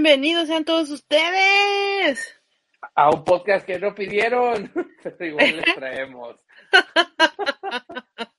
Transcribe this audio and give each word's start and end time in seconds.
Bienvenidos 0.00 0.46
sean 0.46 0.64
todos 0.64 0.90
ustedes. 0.90 2.40
a 2.94 3.10
un 3.10 3.24
podcast 3.24 3.66
que 3.66 3.80
no 3.80 3.96
pidieron, 3.96 4.70
pero 5.02 5.24
igual 5.26 5.56
les 5.56 5.74
traemos. 5.74 6.36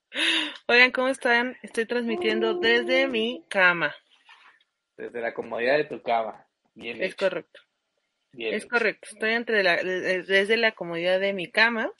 Oigan, 0.70 0.92
¿cómo 0.92 1.10
están? 1.10 1.58
Estoy 1.62 1.86
transmitiendo 1.86 2.54
desde 2.54 3.10
mi 3.10 3.44
cama. 3.50 3.94
Desde 4.96 5.20
la 5.20 5.34
comodidad 5.34 5.76
de 5.76 5.84
tu 5.84 6.02
cama. 6.02 6.48
Bien 6.76 6.96
Es 7.04 7.12
hecho, 7.12 7.26
correcto. 7.26 7.60
bien 8.32 8.54
Es 8.54 8.64
hecho. 8.64 8.70
correcto. 8.70 9.10
Estoy 9.12 9.34
entre 9.34 9.62
la, 9.62 9.76
de- 9.84 10.24
desde 10.24 10.56
la 10.56 10.72
comodidad 10.72 11.20
de 11.20 11.34
mi 11.34 11.52
cama. 11.52 11.92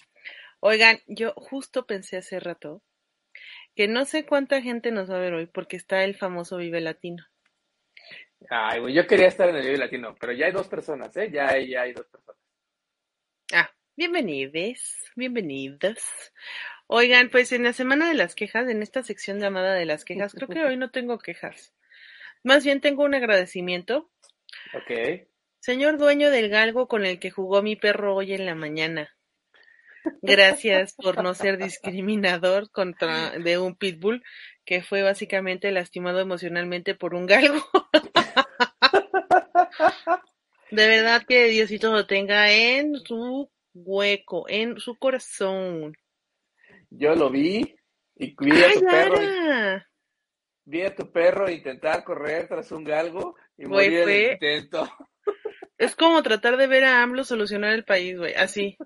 Oigan, 0.62 1.00
yo 1.06 1.34
justo 1.36 1.86
pensé 1.86 2.16
hace 2.16 2.40
rato 2.40 2.82
que 3.76 3.90
no 3.90 4.06
sé 4.06 4.26
cuánta 4.26 4.62
gente 4.62 4.92
nos 4.92 5.12
va 5.12 5.18
a 5.18 5.20
ver 5.20 5.34
hoy 5.34 5.48
porque 5.48 5.76
está 5.76 6.06
el 6.06 6.16
famoso 6.16 6.56
Vive 6.56 6.80
Latino. 6.80 7.26
Ay, 8.48 8.80
güey, 8.80 8.94
yo 8.94 9.06
quería 9.06 9.28
estar 9.28 9.50
en 9.50 9.58
el 9.58 9.66
Vive 9.66 9.78
Latino, 9.78 10.16
pero 10.20 10.32
ya 10.34 10.46
hay 10.46 10.52
dos 10.52 10.68
personas, 10.68 11.16
¿eh? 11.18 11.30
Ya 11.32 11.50
hay, 11.50 11.70
ya 11.70 11.82
hay 11.82 11.94
dos 11.94 12.08
personas. 12.08 12.42
Ah, 13.54 13.70
bienvenidos, 13.96 14.96
bienvenidos. 15.16 15.98
Oigan, 16.88 17.30
pues 17.30 17.52
en 17.52 17.64
la 17.64 17.74
semana 17.74 18.08
de 18.08 18.16
las 18.16 18.36
quejas, 18.36 18.68
en 18.70 18.82
esta 18.82 19.04
sección 19.04 19.40
llamada 19.40 19.74
de 19.74 19.86
las 19.86 20.06
quejas, 20.06 20.34
creo 20.34 20.48
que 20.48 20.64
hoy 20.64 20.78
no 20.78 20.90
tengo 20.90 21.20
quejas. 21.20 21.74
Más 22.44 22.64
bien 22.64 22.82
tengo 22.82 23.04
un 23.04 23.14
agradecimiento. 23.14 24.10
Ok. 24.74 25.28
Señor 25.60 25.98
dueño 25.98 26.32
del 26.32 26.50
galgo 26.50 26.88
con 26.88 27.06
el 27.06 27.20
que 27.20 27.32
jugó 27.32 27.62
mi 27.62 27.76
perro 27.76 28.16
hoy 28.16 28.34
en 28.34 28.46
la 28.46 28.56
mañana. 28.56 29.16
Gracias 30.22 30.94
por 30.94 31.22
no 31.22 31.34
ser 31.34 31.58
discriminador 31.58 32.72
contra 32.72 33.32
de 33.32 33.58
un 33.58 33.76
pitbull 33.76 34.24
que 34.66 34.82
fue 34.82 35.02
básicamente 35.02 35.72
lastimado 35.72 36.20
emocionalmente 36.20 36.96
por 36.96 37.14
un 37.14 37.26
galgo. 37.26 37.64
De 40.72 40.88
verdad 40.88 41.24
que 41.28 41.46
Diosito 41.46 41.92
lo 41.92 42.06
tenga 42.06 42.52
en 42.52 42.96
su 42.98 43.50
hueco, 43.74 44.46
en 44.48 44.80
su 44.80 44.98
corazón. 44.98 45.96
Yo 46.90 47.16
lo 47.16 47.30
vi 47.30 47.76
y 48.16 48.36
vi 48.40 48.52
a 48.52 48.68
¡Ay, 48.68 48.74
tu 48.76 48.86
perro, 48.86 49.84
vi 50.66 50.82
a 50.82 50.96
tu 50.96 51.12
perro 51.12 51.50
intentar 51.50 52.04
correr 52.04 52.48
tras 52.48 52.72
un 52.72 52.84
galgo 52.84 53.36
y 53.58 53.66
Güey, 53.66 53.90
morir 53.90 54.10
el 54.10 54.32
intento. 54.34 54.90
Es 55.78 55.96
como 55.96 56.22
tratar 56.24 56.58
de 56.58 56.68
ver 56.68 56.84
a 56.84 57.02
AMLO 57.02 57.24
solucionar 57.24 57.72
el 57.72 57.86
país, 57.86 58.18
güey, 58.18 58.34
así. 58.34 58.78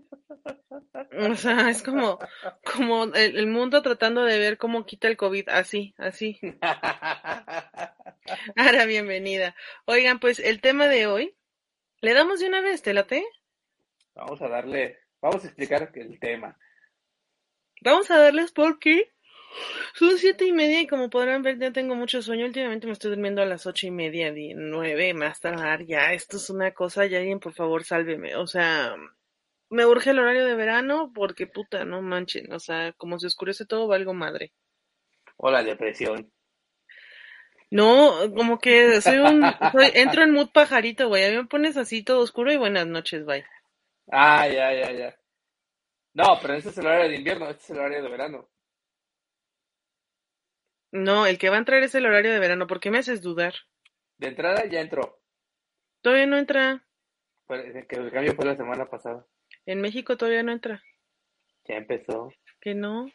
O 1.17 1.35
sea, 1.35 1.69
es 1.69 1.81
como, 1.81 2.19
como 2.63 3.05
el, 3.05 3.37
el 3.37 3.47
mundo 3.47 3.81
tratando 3.81 4.23
de 4.23 4.37
ver 4.37 4.57
cómo 4.57 4.85
quita 4.85 5.07
el 5.07 5.17
COVID, 5.17 5.49
así, 5.49 5.95
así. 5.97 6.39
Ahora, 8.55 8.85
bienvenida. 8.85 9.55
Oigan, 9.85 10.19
pues 10.19 10.39
el 10.39 10.61
tema 10.61 10.87
de 10.87 11.07
hoy, 11.07 11.35
¿le 12.01 12.13
damos 12.13 12.39
de 12.41 12.47
una 12.47 12.61
vez, 12.61 12.81
te 12.83 12.93
late? 12.93 13.25
Vamos 14.15 14.41
a 14.41 14.47
darle, 14.49 14.97
vamos 15.21 15.43
a 15.43 15.47
explicar 15.47 15.91
el 15.93 16.19
tema. 16.19 16.57
Vamos 17.81 18.09
a 18.09 18.17
darles 18.17 18.51
porque 18.51 19.11
son 19.95 20.17
siete 20.17 20.45
y 20.45 20.53
media 20.53 20.81
y 20.81 20.87
como 20.87 21.09
podrán 21.09 21.43
ver 21.43 21.59
ya 21.59 21.71
tengo 21.73 21.95
mucho 21.95 22.21
sueño. 22.21 22.45
Últimamente 22.47 22.87
me 22.87 22.93
estoy 22.93 23.11
durmiendo 23.11 23.41
a 23.41 23.45
las 23.45 23.67
ocho 23.67 23.87
y 23.87 23.91
media, 23.91 24.31
di- 24.33 24.53
nueve, 24.55 25.13
más 25.13 25.39
tardar. 25.41 25.85
Ya, 25.85 26.13
esto 26.13 26.37
es 26.37 26.49
una 26.49 26.73
cosa, 26.73 27.05
ya 27.07 27.19
alguien 27.19 27.39
por 27.41 27.53
favor 27.53 27.83
sálveme. 27.85 28.35
O 28.37 28.47
sea, 28.47 28.95
me 29.69 29.85
urge 29.85 30.11
el 30.11 30.19
horario 30.19 30.45
de 30.45 30.55
verano 30.55 31.11
porque 31.15 31.47
puta, 31.47 31.85
no 31.85 32.01
manchen. 32.01 32.53
O 32.53 32.59
sea, 32.59 32.93
como 32.93 33.19
se 33.19 33.27
oscurece 33.27 33.65
todo, 33.65 33.87
valgo 33.87 34.13
madre. 34.13 34.53
O 35.37 35.51
la 35.51 35.61
depresión. 35.63 36.32
No, 37.73 38.31
como 38.35 38.59
que 38.59 39.01
soy 39.01 39.17
un, 39.17 39.41
soy- 39.71 39.91
entro 39.95 40.21
en 40.23 40.31
mood 40.31 40.49
pajarito, 40.51 41.07
güey. 41.07 41.25
A 41.25 41.29
mí 41.31 41.37
me 41.37 41.45
pones 41.45 41.75
así 41.75 42.03
todo 42.03 42.19
oscuro 42.21 42.51
y 42.51 42.57
buenas 42.57 42.85
noches, 42.85 43.25
bye. 43.25 43.45
Ah, 44.11 44.47
ya, 44.47 44.71
ya, 44.73 44.91
ya. 44.91 45.17
No, 46.13 46.37
pero 46.41 46.53
este 46.53 46.69
es 46.69 46.77
el 46.77 46.85
horario 46.85 47.09
de 47.09 47.15
invierno, 47.15 47.49
este 47.49 47.63
es 47.63 47.69
el 47.71 47.77
horario 47.79 48.03
de 48.03 48.09
verano. 48.09 48.49
No, 50.91 51.25
el 51.25 51.37
que 51.39 51.49
va 51.49 51.55
a 51.55 51.59
entrar 51.59 51.81
es 51.81 51.95
el 51.95 52.05
horario 52.05 52.31
de 52.31 52.39
verano. 52.39 52.67
¿Por 52.67 52.79
qué 52.79 52.91
me 52.91 52.99
haces 52.99 53.21
dudar? 53.21 53.55
De 54.17 54.27
entrada 54.27 54.65
ya 54.65 54.79
entró. 54.79 55.19
Todavía 56.01 56.27
no 56.27 56.37
entra. 56.37 56.85
Fue- 57.47 57.87
Que 57.87 57.95
el 57.95 58.11
cambio 58.11 58.35
fue 58.35 58.45
la 58.45 58.55
semana 58.55 58.85
pasada. 58.89 59.25
En 59.65 59.81
México 59.81 60.15
todavía 60.17 60.43
no 60.43 60.51
entra. 60.51 60.83
Ya 61.65 61.75
empezó. 61.75 62.31
Que 62.61 62.75
no. 62.75 63.07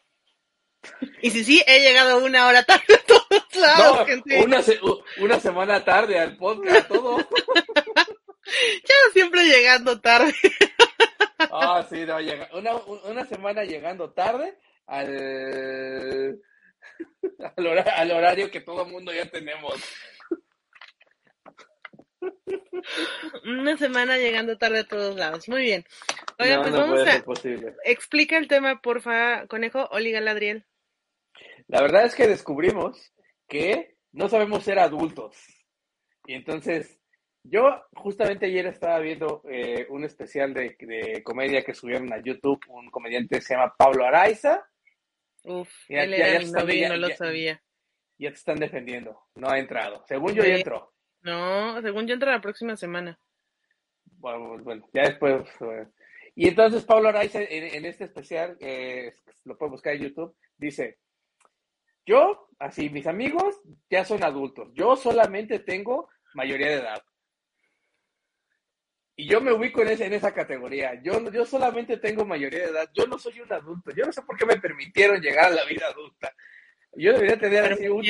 Y 1.21 1.29
si 1.31 1.43
sí, 1.43 1.63
he 1.67 1.79
llegado 1.81 2.23
una 2.23 2.47
hora 2.47 2.63
tarde 2.63 2.93
a 2.95 3.05
todos 3.05 3.55
lados, 3.55 3.97
No, 3.99 4.05
gente. 4.05 4.43
una, 4.43 4.61
se- 4.61 4.79
una 5.17 5.39
semana 5.39 5.83
tarde 5.83 6.19
al 6.19 6.37
podcast, 6.37 6.87
todo. 6.87 7.17
Ya 8.51 8.95
siempre 9.13 9.43
llegando 9.45 10.01
tarde. 10.01 10.33
Ah, 11.51 11.85
sí, 11.87 12.03
no, 12.05 12.17
una, 12.57 12.75
una 13.03 13.25
semana 13.25 13.63
llegando 13.63 14.11
tarde 14.11 14.57
al, 14.87 15.07
al, 17.57 17.67
hora- 17.67 17.93
al 17.95 18.11
horario 18.11 18.49
que 18.49 18.61
todo 18.61 18.85
el 18.85 18.91
mundo 18.91 19.13
ya 19.13 19.29
tenemos. 19.29 19.75
Una 23.45 23.77
semana 23.77 24.17
llegando 24.17 24.57
tarde 24.57 24.79
a 24.79 24.87
todos 24.87 25.15
lados. 25.15 25.47
Muy 25.47 25.61
bien. 25.61 25.85
Oigan, 26.39 26.57
No, 26.57 26.61
pues 26.63 26.73
no 26.73 26.79
vamos 26.79 27.07
a... 27.07 27.23
posible. 27.23 27.75
Explica 27.83 28.37
el 28.37 28.47
tema, 28.47 28.81
porfa, 28.81 29.45
conejo. 29.47 29.87
Oli 29.91 30.11
Galadriel. 30.11 30.65
La 31.69 31.81
verdad 31.81 32.05
es 32.05 32.13
que 32.15 32.27
descubrimos 32.27 33.13
que 33.47 33.95
no 34.11 34.27
sabemos 34.27 34.63
ser 34.63 34.79
adultos. 34.79 35.37
Y 36.25 36.33
entonces, 36.33 36.99
yo 37.43 37.61
justamente 37.95 38.47
ayer 38.47 38.65
estaba 38.67 38.99
viendo 38.99 39.41
eh, 39.49 39.85
un 39.89 40.03
especial 40.03 40.53
de, 40.53 40.75
de 40.79 41.23
comedia 41.23 41.63
que 41.63 41.73
subieron 41.73 42.11
a 42.11 42.21
YouTube, 42.21 42.59
un 42.69 42.89
comediante 42.91 43.35
que 43.37 43.41
se 43.41 43.53
llama 43.55 43.73
Pablo 43.77 44.03
Araiza, 44.05 44.65
Uf, 45.43 45.69
Ya- 45.87 46.03
él 46.03 46.11
ya- 46.11 46.17
era 46.17 46.33
ya 46.33 46.39
mi 46.39 46.45
está, 46.45 46.59
novio 46.59 46.75
y 46.75 46.79
ya- 46.81 46.89
no 46.89 46.97
lo 46.97 47.09
sabía. 47.15 47.63
ya 48.17 48.29
te 48.29 48.35
están 48.35 48.57
defendiendo. 48.59 49.21
No 49.35 49.49
ha 49.49 49.57
entrado. 49.57 50.03
Según 50.05 50.33
yo, 50.33 50.43
ya 50.43 50.55
entró. 50.57 50.91
No, 51.21 51.81
según 51.81 52.07
yo 52.07 52.13
entra 52.15 52.31
la 52.33 52.41
próxima 52.41 52.75
semana. 52.75 53.17
Bueno, 54.17 54.57
bueno, 54.63 54.89
ya 54.93 55.03
después. 55.03 55.47
eh, 55.61 55.87
Y 56.35 56.49
entonces 56.49 56.83
Pablo 56.83 57.09
Araiza 57.09 57.41
en, 57.41 57.63
en 57.75 57.85
este 57.85 58.03
especial, 58.05 58.57
eh, 58.59 59.13
lo 59.45 59.57
pueden 59.57 59.71
buscar 59.71 59.93
en 59.95 60.03
YouTube, 60.03 60.35
dice, 60.57 60.97
yo, 62.05 62.49
así, 62.59 62.89
mis 62.89 63.07
amigos 63.07 63.55
ya 63.89 64.03
son 64.05 64.23
adultos, 64.23 64.69
yo 64.73 64.95
solamente 64.95 65.59
tengo 65.59 66.09
mayoría 66.33 66.67
de 66.67 66.75
edad. 66.75 67.03
Y 69.15 69.27
yo 69.27 69.41
me 69.41 69.51
ubico 69.51 69.81
en, 69.81 69.89
ese- 69.89 70.05
en 70.05 70.13
esa 70.13 70.33
categoría, 70.33 71.01
yo, 71.03 71.29
yo 71.31 71.45
solamente 71.45 71.97
tengo 71.97 72.25
mayoría 72.25 72.59
de 72.59 72.71
edad, 72.71 72.89
yo 72.93 73.05
no 73.05 73.17
soy 73.19 73.39
un 73.41 73.51
adulto, 73.51 73.91
yo 73.91 74.05
no 74.05 74.11
sé 74.13 74.21
por 74.21 74.37
qué 74.37 74.45
me 74.45 74.57
permitieron 74.59 75.19
llegar 75.21 75.45
a 75.51 75.55
la 75.55 75.65
vida 75.65 75.87
adulta. 75.87 76.33
Yo 76.93 77.13
debería 77.13 77.37
tener 77.37 77.73
así 77.73 77.87
un... 77.87 78.01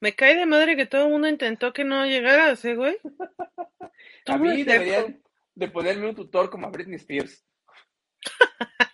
Me 0.00 0.14
cae 0.14 0.34
de 0.36 0.46
madre 0.46 0.76
que 0.76 0.86
todo 0.86 1.04
el 1.04 1.10
mundo 1.10 1.28
intentó 1.28 1.72
que 1.74 1.84
no 1.84 2.06
llegaras, 2.06 2.64
¿eh, 2.64 2.74
güey? 2.74 2.96
A 4.26 4.38
mí 4.38 4.62
deberían 4.64 5.22
de 5.54 5.68
ponerme 5.68 6.08
un 6.08 6.14
tutor 6.14 6.48
como 6.48 6.66
a 6.66 6.70
Britney 6.70 6.96
Spears. 6.96 7.44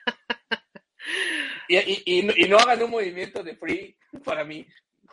Y, 1.69 1.77
y, 1.79 2.03
y, 2.07 2.23
no- 2.23 2.33
y 2.37 2.49
no 2.49 2.59
hagan 2.59 2.83
un 2.83 2.91
movimiento 2.91 3.43
de 3.43 3.57
free 3.57 3.97
para 4.25 4.45
mí. 4.45 4.67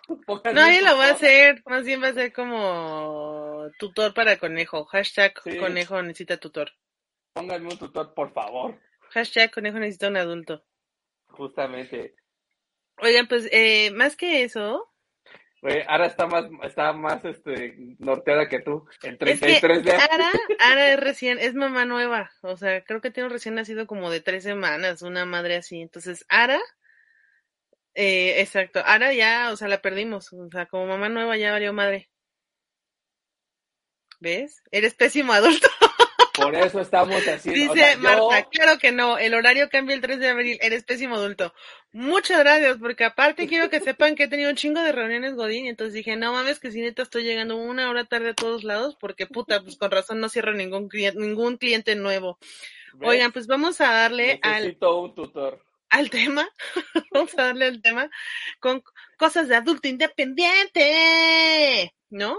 Pónganme 0.25 0.59
Nadie 0.59 0.81
lo 0.81 0.97
va 0.97 1.07
a 1.07 1.11
hacer, 1.13 1.63
más 1.65 1.83
bien 1.85 2.01
va 2.03 2.09
a 2.09 2.13
ser 2.13 2.33
como 2.33 3.67
tutor 3.79 4.13
para 4.13 4.37
conejo. 4.37 4.85
Hashtag 4.85 5.33
Sí. 5.43 5.57
conejo 5.57 6.01
necesita 6.01 6.37
tutor. 6.37 6.71
pónganme 7.33 7.69
un 7.69 7.77
tutor, 7.79 8.13
por 8.13 8.31
favor. 8.33 8.79
Hashtag 9.11 9.51
conejo 9.51 9.79
necesita 9.79 10.07
un 10.09 10.17
adulto. 10.17 10.63
Justamente. 11.27 12.15
Oigan, 12.97 13.27
pues 13.27 13.47
eh, 13.51 13.91
más 13.91 14.15
que 14.15 14.43
eso, 14.43 14.92
Güey, 15.63 15.81
Ara 15.87 16.07
está 16.07 16.27
más, 16.27 16.43
está 16.63 16.91
más 16.91 17.23
este, 17.23 17.95
norteada 17.97 18.49
que 18.49 18.59
tú, 18.59 18.85
en 19.01 19.13
es 19.13 19.39
que 19.39 19.59
33 19.59 19.83
días. 19.83 20.03
Ara, 20.11 20.29
Ara 20.59 20.91
es 20.91 20.99
recién, 20.99 21.39
es 21.39 21.53
mamá 21.53 21.85
nueva, 21.85 22.31
o 22.41 22.57
sea, 22.57 22.83
creo 22.83 22.99
que 22.99 23.11
tiene 23.11 23.27
un 23.27 23.33
recién 23.33 23.55
nacido 23.55 23.87
como 23.87 24.11
de 24.11 24.19
tres 24.19 24.43
semanas, 24.43 25.01
una 25.03 25.25
madre 25.25 25.55
así. 25.55 25.79
Entonces, 25.79 26.25
Ara, 26.27 26.59
eh, 27.93 28.41
exacto, 28.41 28.81
Ara 28.85 29.13
ya, 29.13 29.51
o 29.53 29.55
sea, 29.55 29.69
la 29.69 29.81
perdimos, 29.81 30.33
o 30.33 30.49
sea, 30.51 30.65
como 30.65 30.85
mamá 30.85 31.07
nueva 31.07 31.37
ya 31.37 31.53
valió 31.53 31.71
madre. 31.71 32.09
¿Ves? 34.19 34.61
Eres 34.69 34.95
pésimo 34.95 35.31
adulto. 35.31 35.69
Por 36.45 36.55
eso 36.55 36.81
estamos 36.81 37.21
haciendo. 37.27 37.59
Dice 37.59 37.71
o 37.71 37.75
sea, 37.75 37.93
yo- 37.95 38.29
Marta, 38.29 38.49
claro 38.49 38.77
que 38.79 38.91
no, 38.91 39.17
el 39.17 39.33
horario 39.33 39.69
cambia 39.69 39.95
el 39.95 40.01
3 40.01 40.19
de 40.19 40.29
abril, 40.29 40.57
eres 40.61 40.83
pésimo 40.83 41.15
adulto. 41.15 41.53
Muchas 41.91 42.39
gracias, 42.39 42.77
porque 42.77 43.05
aparte 43.05 43.47
quiero 43.47 43.69
que 43.69 43.79
sepan 43.79 44.15
que 44.15 44.23
he 44.23 44.27
tenido 44.27 44.49
un 44.49 44.55
chingo 44.55 44.81
de 44.81 44.91
reuniones 44.91 45.35
Godín, 45.35 45.65
y 45.65 45.69
entonces 45.69 45.93
dije, 45.93 46.15
no 46.15 46.33
mames, 46.33 46.59
que 46.59 46.71
si 46.71 46.81
neta 46.81 47.03
estoy 47.03 47.23
llegando 47.23 47.57
una 47.57 47.89
hora 47.89 48.05
tarde 48.05 48.29
a 48.29 48.33
todos 48.33 48.63
lados, 48.63 48.95
porque 48.99 49.27
puta, 49.27 49.61
pues 49.61 49.77
con 49.77 49.91
razón 49.91 50.19
no 50.19 50.29
cierro 50.29 50.53
ningún 50.53 50.89
cliente, 50.89 51.19
ningún 51.19 51.57
cliente 51.57 51.95
nuevo. 51.95 52.37
¿ves? 52.93 53.09
Oigan, 53.09 53.31
pues 53.31 53.47
vamos 53.47 53.81
a 53.81 53.91
darle 53.91 54.39
al, 54.41 54.63
Necesito 54.63 54.99
un 54.99 55.15
tutor. 55.15 55.63
al 55.89 56.09
tema, 56.09 56.49
vamos 57.11 57.37
a 57.37 57.43
darle 57.43 57.65
al 57.65 57.81
tema 57.81 58.09
con 58.59 58.83
cosas 59.17 59.47
de 59.47 59.55
adulto 59.55 59.87
independiente, 59.87 61.93
¿no? 62.09 62.37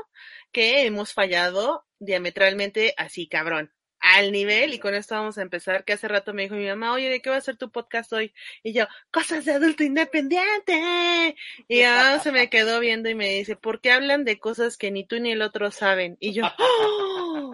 Que 0.53 0.87
hemos 0.87 1.13
fallado 1.13 1.85
diametralmente 1.99 2.95
así, 2.97 3.29
cabrón. 3.29 3.73
Al 4.07 4.33
nivel, 4.33 4.75
y 4.75 4.79
con 4.79 4.95
esto 4.95 5.15
vamos 5.15 5.39
a 5.39 5.43
empezar, 5.43 5.83
que 5.83 5.95
hace 5.95 6.09
rato 6.09 6.35
me 6.35 6.43
dijo 6.43 6.57
mi 6.57 6.67
mamá, 6.67 6.93
oye, 6.93 7.09
¿de 7.09 7.23
qué 7.23 7.31
va 7.31 7.37
a 7.37 7.41
ser 7.41 7.57
tu 7.57 7.71
podcast 7.71 8.13
hoy? 8.13 8.35
Y 8.63 8.75
yo, 8.75 8.85
cosas 9.11 9.47
de 9.47 9.53
adulto 9.53 9.83
independiente. 9.83 11.35
Y 11.69 11.79
ya 11.79 12.19
se 12.23 12.31
me 12.31 12.51
quedó 12.51 12.81
viendo 12.81 13.09
y 13.09 13.15
me 13.15 13.31
dice, 13.31 13.57
¿por 13.57 13.81
qué 13.81 13.93
hablan 13.93 14.25
de 14.25 14.39
cosas 14.39 14.77
que 14.77 14.91
ni 14.91 15.05
tú 15.05 15.19
ni 15.21 15.33
el 15.33 15.41
otro 15.41 15.71
saben? 15.71 16.19
Y 16.21 16.35
yo, 16.35 16.45
¡oh! 16.59 17.53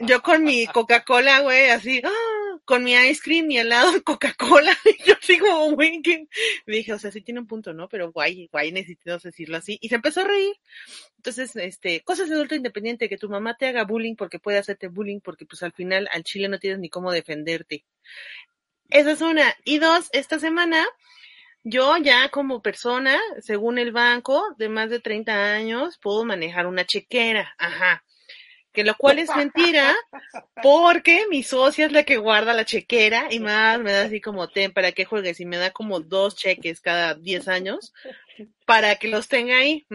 yo 0.00 0.22
con 0.22 0.44
mi 0.44 0.66
Coca-Cola, 0.66 1.40
güey, 1.40 1.70
así, 1.70 2.02
¡ah! 2.04 2.42
con 2.64 2.84
mi 2.84 2.92
ice 2.92 3.20
cream 3.22 3.50
y 3.50 3.58
helado 3.58 3.92
de 3.92 4.02
Coca-Cola. 4.02 4.76
Y 4.84 5.02
yo 5.04 5.14
como, 5.40 5.72
güey, 5.72 6.02
que... 6.02 6.28
Dije, 6.66 6.92
o 6.92 6.98
sea, 6.98 7.10
sí 7.10 7.20
tiene 7.22 7.40
un 7.40 7.46
punto, 7.46 7.72
¿no? 7.72 7.88
Pero 7.88 8.12
guay, 8.12 8.48
guay, 8.52 8.72
necesitamos 8.72 9.22
decirlo 9.22 9.56
así. 9.56 9.78
Y 9.80 9.88
se 9.88 9.94
empezó 9.94 10.20
a 10.20 10.24
reír. 10.24 10.54
Entonces, 11.16 11.54
este, 11.56 12.02
cosas 12.02 12.28
de 12.28 12.34
adulto 12.34 12.54
independiente, 12.54 13.08
que 13.08 13.16
tu 13.16 13.28
mamá 13.28 13.56
te 13.56 13.66
haga 13.66 13.84
bullying 13.84 14.16
porque 14.16 14.38
puede 14.38 14.58
hacerte 14.58 14.88
bullying, 14.88 15.20
porque 15.20 15.46
pues 15.46 15.61
al 15.62 15.72
final 15.72 16.08
al 16.12 16.24
chile 16.24 16.48
no 16.48 16.58
tienes 16.58 16.78
ni 16.78 16.88
cómo 16.88 17.12
defenderte. 17.12 17.84
Esa 18.92 19.12
es 19.12 19.20
una. 19.22 19.56
Y 19.64 19.78
dos, 19.78 20.08
esta 20.12 20.38
semana, 20.38 20.84
yo 21.64 21.96
ya 21.96 22.28
como 22.28 22.60
persona, 22.60 23.18
según 23.40 23.78
el 23.78 23.90
banco, 23.90 24.54
de 24.58 24.68
más 24.68 24.90
de 24.90 25.00
30 25.00 25.54
años, 25.54 25.98
puedo 25.98 26.24
manejar 26.24 26.66
una 26.66 26.84
chequera. 26.84 27.54
Ajá. 27.58 28.04
Que 28.72 28.84
lo 28.84 28.94
cual 28.94 29.18
es 29.18 29.28
mentira, 29.36 29.94
porque 30.62 31.26
mi 31.28 31.42
socia 31.42 31.84
es 31.84 31.92
la 31.92 32.04
que 32.04 32.16
guarda 32.16 32.54
la 32.54 32.64
chequera 32.64 33.28
y 33.30 33.38
más 33.38 33.78
me 33.80 33.92
da 33.92 34.04
así 34.04 34.20
como 34.20 34.48
ten 34.48 34.72
para 34.72 34.92
que 34.92 35.04
juegues 35.04 35.40
y 35.40 35.44
me 35.44 35.58
da 35.58 35.72
como 35.72 36.00
dos 36.00 36.36
cheques 36.36 36.80
cada 36.80 37.14
10 37.14 37.48
años 37.48 37.92
para 38.64 38.96
que 38.96 39.08
los 39.08 39.28
tenga 39.28 39.58
ahí. 39.58 39.86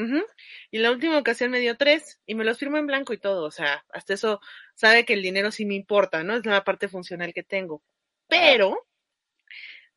Y 0.69 0.77
la 0.77 0.91
última 0.91 1.17
ocasión 1.17 1.49
me 1.49 1.59
dio 1.59 1.75
tres 1.75 2.19
y 2.27 2.35
me 2.35 2.43
los 2.43 2.59
firmó 2.59 2.77
en 2.77 2.85
blanco 2.85 3.13
y 3.13 3.17
todo. 3.17 3.45
O 3.45 3.51
sea, 3.51 3.83
hasta 3.91 4.13
eso 4.13 4.41
sabe 4.77 5.05
que 5.05 5.13
el 5.13 5.23
dinero 5.23 5.51
sí 5.51 5.65
me 5.65 5.75
importa, 5.75 6.23
¿no? 6.23 6.37
Es 6.37 6.45
la 6.45 6.63
parte 6.63 6.87
funcional 6.87 7.33
que 7.33 7.43
tengo. 7.43 7.83
Pero 8.27 8.85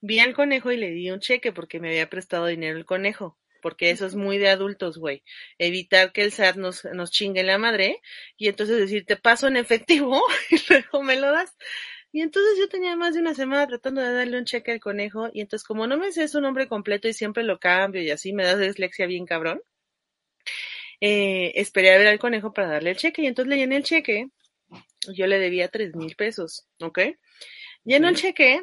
vi 0.01 0.21
al 0.21 0.35
conejo 0.35 0.73
y 0.73 0.79
le 0.79 0.91
di 0.91 1.11
un 1.11 1.21
cheque 1.21 1.53
porque 1.53 1.81
me 1.81 1.89
había 1.89 2.09
prestado 2.09 2.47
dinero 2.47 2.79
el 2.79 2.87
conejo. 2.87 3.39
Porque 3.63 3.91
eso 3.91 4.07
es 4.07 4.15
muy 4.15 4.39
de 4.39 4.49
adultos, 4.49 4.97
güey. 4.97 5.23
Evitar 5.59 6.13
que 6.13 6.23
el 6.23 6.33
SAT 6.33 6.57
nos, 6.57 6.85
nos 6.87 7.11
chingue 7.11 7.43
la 7.43 7.59
madre 7.59 8.01
y 8.39 8.49
entonces 8.49 8.79
decir, 8.79 9.05
te 9.05 9.17
paso 9.17 9.49
en 9.49 9.57
efectivo 9.59 10.23
y 10.51 10.57
luego 10.69 11.03
me 11.03 11.21
lo 11.21 11.31
das. 11.31 11.55
Y 12.11 12.23
entonces 12.23 12.59
yo 12.59 12.69
tenía 12.69 12.97
más 12.97 13.15
de 13.15 13.21
una 13.21 13.35
semana 13.35 13.67
tratando 13.67 14.01
de 14.01 14.13
darle 14.13 14.39
un 14.39 14.47
cheque 14.47 14.73
al 14.73 14.81
conejo 14.81 15.29
y 15.33 15.43
entonces 15.43 15.67
como 15.67 15.87
no 15.87 15.99
me 15.99 16.11
sé 16.11 16.27
su 16.27 16.41
nombre 16.41 16.69
completo 16.69 17.07
y 17.07 17.13
siempre 17.13 17.45
lo 17.45 17.61
cambio 17.61 18.03
y 18.03 18.11
así 18.11 18.33
me 18.33 18.45
da 18.45 18.57
dislexia 18.57 19.07
bien 19.07 19.27
cabrón, 19.27 19.63
eh, 21.01 21.53
esperé 21.57 21.93
a 21.95 21.99
ver 21.99 22.09
al 22.09 22.19
conejo 22.19 22.53
para 22.53 22.69
darle 22.69 22.91
el 22.91 22.97
cheque 22.97 23.23
y 23.23 23.27
entonces 23.27 23.51
le 23.51 23.57
llené 23.57 23.77
el 23.77 23.85
cheque. 23.85 24.29
Yo 25.15 25.27
le 25.27 25.39
debía 25.39 25.69
tres 25.69 25.95
mil 25.95 26.15
pesos, 26.17 26.67
¿ok? 26.81 26.99
Lleno 27.85 28.09
el 28.09 28.17
cheque, 28.17 28.61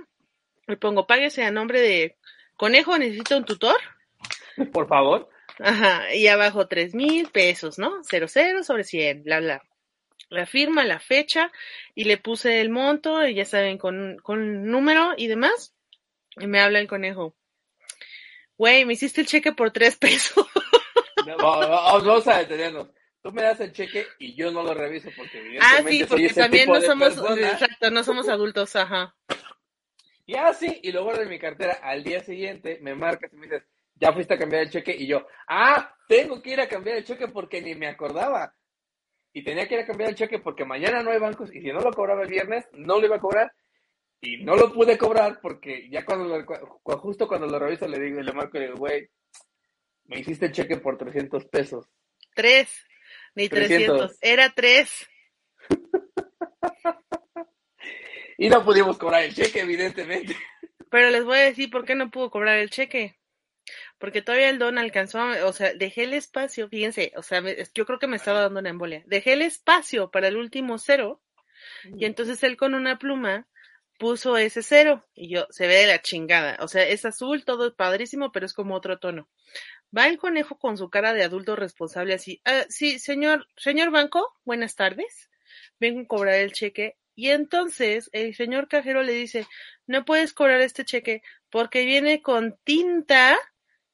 le 0.68 0.78
pongo 0.78 1.08
páguese 1.08 1.44
a 1.44 1.52
nombre 1.52 1.82
de 1.82 2.18
conejo, 2.56 2.98
necesito 2.98 3.38
un 3.38 3.46
tutor. 3.46 3.78
Por 4.74 4.88
favor. 4.88 5.30
Ajá, 5.60 6.14
y 6.14 6.28
abajo 6.28 6.68
tres 6.68 6.94
mil 6.94 7.30
pesos, 7.30 7.80
¿no? 7.80 8.02
Cero 8.04 8.28
cero 8.30 8.64
sobre 8.64 8.84
cien, 8.84 9.24
bla, 9.24 9.40
bla. 9.40 9.64
La 10.30 10.46
firma, 10.46 10.84
la 10.84 11.00
fecha, 11.00 11.52
y 11.96 12.04
le 12.04 12.18
puse 12.18 12.60
el 12.60 12.70
monto, 12.70 13.26
y 13.26 13.34
ya 13.34 13.46
saben, 13.46 13.78
con, 13.78 14.18
con 14.22 14.70
número 14.70 15.14
y 15.16 15.28
demás. 15.28 15.74
Y 16.36 16.48
me 16.48 16.60
habla 16.60 16.80
el 16.80 16.88
conejo. 16.88 17.36
Güey, 18.58 18.86
me 18.86 18.94
hiciste 18.94 19.22
el 19.22 19.28
cheque 19.28 19.54
por 19.54 19.72
tres 19.72 19.96
pesos. 19.98 20.46
No, 21.26 21.36
Vamos 21.36 22.06
vamos 22.06 22.28
a 22.30 22.38
detenernos. 22.38 22.88
Tú 23.28 23.34
me 23.34 23.42
das 23.42 23.60
el 23.60 23.74
cheque 23.74 24.08
y 24.20 24.36
yo 24.36 24.52
no 24.52 24.64
lo 24.64 24.74
reviso 24.74 25.10
porque 25.18 25.60
ah, 25.60 25.80
evidentemente 25.80 25.92
sí, 25.92 26.08
soy 26.08 26.08
porque 26.08 26.34
también 26.34 26.70
no 26.70 26.80
somos, 26.80 27.14
persona. 27.16 27.52
exacto, 27.52 27.92
no 27.92 28.02
somos 28.02 28.30
adultos, 28.30 28.74
ajá. 28.78 29.14
Y 30.26 30.36
así, 30.36 30.80
y 30.82 30.94
lo 30.94 31.04
guardo 31.04 31.24
en 31.24 31.30
mi 31.30 31.38
cartera. 31.38 31.74
Al 31.84 32.06
día 32.06 32.22
siguiente 32.24 32.80
me 32.82 32.96
marcas 32.96 33.34
y 33.34 33.36
me 33.36 33.48
dices, 33.48 33.64
ya 33.96 34.14
fuiste 34.14 34.36
a 34.36 34.38
cambiar 34.38 34.62
el 34.62 34.70
cheque. 34.70 34.96
Y 34.98 35.08
yo, 35.08 35.28
ah, 35.50 35.94
tengo 36.08 36.42
que 36.42 36.52
ir 36.52 36.62
a 36.62 36.70
cambiar 36.70 37.00
el 37.00 37.04
cheque 37.04 37.28
porque 37.28 37.62
ni 37.62 37.76
me 37.76 37.88
acordaba. 37.88 38.56
Y 39.34 39.44
tenía 39.44 39.68
que 39.68 39.76
ir 39.76 39.82
a 39.82 39.88
cambiar 39.88 40.12
el 40.12 40.16
cheque 40.16 40.40
porque 40.40 40.64
mañana 40.64 41.04
no 41.04 41.12
hay 41.12 41.20
bancos. 41.20 41.54
Y 41.54 41.60
si 41.60 41.74
no 41.74 41.82
lo 41.82 41.92
cobraba 41.92 42.24
el 42.24 42.30
viernes, 42.30 42.66
no 42.72 42.98
lo 42.98 43.08
iba 43.08 43.18
a 43.18 43.20
cobrar. 43.20 43.52
Y 44.22 44.38
no 44.38 44.56
lo 44.56 44.72
pude 44.72 44.98
cobrar 44.98 45.42
porque 45.42 45.90
ya 45.90 46.06
cuando 46.06 46.30
lo, 46.30 46.46
justo 46.98 47.28
cuando 47.28 47.46
lo 47.46 47.60
reviso 47.60 47.90
le 47.90 48.00
digo, 48.00 48.22
le 48.22 48.32
marco 48.32 48.56
y 48.56 48.62
le 48.62 48.68
digo, 48.68 48.78
güey, 48.78 49.10
me 50.06 50.18
hiciste 50.18 50.46
el 50.46 50.54
cheque 50.54 50.78
por 50.78 50.98
300 50.98 51.44
pesos. 51.48 51.90
Tres, 52.34 52.88
ni 53.38 53.50
300. 53.50 53.50
trescientos, 53.50 54.18
era 54.22 54.50
tres. 54.54 55.08
Y 58.40 58.50
no 58.50 58.64
pudimos 58.64 58.98
cobrar 59.00 59.24
el 59.24 59.34
cheque, 59.34 59.62
evidentemente. 59.62 60.36
Pero 60.92 61.10
les 61.10 61.24
voy 61.26 61.38
a 61.40 61.42
decir 61.42 61.72
por 61.72 61.86
qué 61.86 61.96
no 61.96 62.12
pudo 62.12 62.30
cobrar 62.30 62.58
el 62.60 62.70
cheque. 62.70 63.18
Porque 63.98 64.22
todavía 64.22 64.50
el 64.50 64.60
don 64.60 64.78
alcanzó, 64.78 65.20
o 65.46 65.54
sea, 65.54 65.74
dejé 65.74 66.04
el 66.04 66.14
espacio, 66.14 66.70
fíjense, 66.70 67.12
o 67.16 67.24
sea, 67.24 67.42
me- 67.42 67.58
yo 67.74 67.86
creo 67.88 67.98
que 68.00 68.06
me 68.08 68.16
estaba 68.16 68.42
dando 68.42 68.60
una 68.60 68.70
embolia. 68.70 69.02
Dejé 69.08 69.34
el 69.34 69.42
espacio 69.42 70.12
para 70.12 70.28
el 70.28 70.38
último 70.38 70.78
cero 70.78 71.22
y 71.98 72.06
entonces 72.06 72.44
él 72.44 72.56
con 72.58 72.76
una 72.76 73.00
pluma 73.00 73.48
puso 73.98 74.38
ese 74.38 74.62
cero 74.62 75.04
y 75.16 75.30
yo, 75.34 75.48
se 75.50 75.66
ve 75.66 75.74
de 75.78 75.88
la 75.88 76.02
chingada. 76.04 76.58
O 76.62 76.68
sea, 76.68 76.88
es 76.88 77.04
azul, 77.06 77.44
todo 77.44 77.68
es 77.70 77.74
padrísimo, 77.74 78.32
pero 78.32 78.46
es 78.46 78.54
como 78.54 78.76
otro 78.76 79.00
tono. 79.00 79.28
Va 79.96 80.08
el 80.08 80.18
conejo 80.18 80.58
con 80.58 80.78
su 80.78 80.90
cara 80.90 81.14
de 81.14 81.24
adulto 81.24 81.56
responsable 81.56 82.14
así, 82.14 82.42
"Ah, 82.46 82.66
sí, 82.70 83.00
señor, 83.00 83.48
señor 83.56 83.92
banco, 83.92 84.34
buenas 84.44 84.76
tardes. 84.76 85.30
Vengo 85.80 86.02
a 86.02 86.08
cobrar 86.08 86.36
el 86.36 86.52
cheque. 86.54 86.98
Y 87.16 87.30
entonces 87.30 88.10
el 88.14 88.36
señor 88.36 88.68
cajero 88.68 89.02
le 89.02 89.14
dice, 89.14 89.48
no 89.88 90.06
puedes 90.06 90.34
cobrar 90.34 90.62
este 90.62 90.86
cheque 90.86 91.24
porque 91.50 91.84
viene 91.84 92.22
con 92.22 92.58
tinta, 92.64 93.36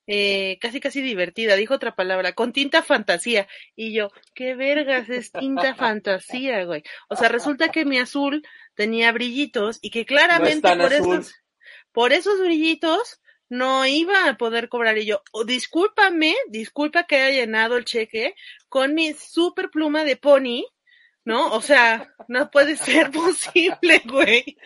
eh, 0.07 0.57
casi 0.59 0.81
casi 0.81 1.01
divertida, 1.01 1.55
dijo 1.55 1.73
otra 1.75 1.95
palabra, 1.95 2.33
con 2.33 2.51
tinta 2.51 2.81
fantasía. 2.83 3.47
Y 3.75 3.93
yo, 3.93 4.09
¿qué 4.33 4.55
vergas 4.55 5.09
es 5.09 5.31
tinta 5.31 5.73
fantasía, 5.75 6.65
güey? 6.65 6.83
O 7.07 7.15
sea, 7.15 7.29
resulta 7.29 7.69
que 7.69 7.85
mi 7.85 7.97
azul 7.97 8.45
tenía 8.75 9.11
brillitos 9.13 9.79
y 9.81 9.89
que 9.91 10.05
claramente 10.05 10.75
por 10.75 10.93
azul. 10.93 11.15
esos, 11.15 11.35
por 11.93 12.11
esos 12.11 12.39
brillitos 12.41 13.21
no 13.53 13.85
iba 13.85 14.27
a 14.27 14.35
poder 14.37 14.67
cobrar. 14.67 14.97
Y 14.97 15.05
yo, 15.05 15.21
"Oh, 15.31 15.45
discúlpame, 15.45 16.35
disculpa 16.49 17.03
que 17.05 17.17
haya 17.17 17.41
llenado 17.41 17.77
el 17.77 17.85
cheque 17.85 18.35
con 18.67 18.95
mi 18.95 19.13
super 19.13 19.69
pluma 19.69 20.03
de 20.03 20.15
pony, 20.17 20.65
¿no? 21.23 21.53
O 21.53 21.61
sea, 21.61 22.11
no 22.27 22.49
puede 22.49 22.75
ser 22.75 23.11
posible, 23.11 24.01
güey. 24.05 24.57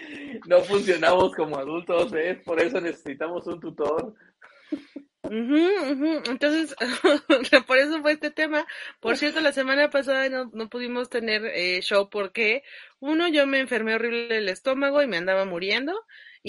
No 0.48 0.62
funcionamos 0.62 1.36
como 1.36 1.58
adultos, 1.58 2.12
¿ves? 2.12 2.42
Por 2.46 2.62
eso 2.62 2.80
necesitamos 2.80 3.46
un 3.48 3.60
tutor. 3.60 4.16
Ujú, 5.24 5.92
ujú. 5.92 6.22
Entonces, 6.30 6.74
por 7.68 7.78
eso 7.78 8.02
fue 8.02 8.14
este 8.14 8.32
tema. 8.32 8.66
Por 9.02 9.18
cierto, 9.18 9.42
la 9.42 9.52
semana 9.52 9.90
pasada 9.90 10.30
no, 10.30 10.50
no 10.54 10.70
pudimos 10.70 11.10
tener 11.10 11.46
eh, 11.46 11.82
show 11.82 12.10
porque, 12.10 12.64
uno, 13.00 13.28
yo 13.28 13.46
me 13.48 13.60
enfermé 13.60 13.96
horrible 13.96 14.34
del 14.34 14.48
estómago 14.48 15.02
y 15.02 15.08
me 15.08 15.18
andaba 15.18 15.44
muriendo. 15.44 15.94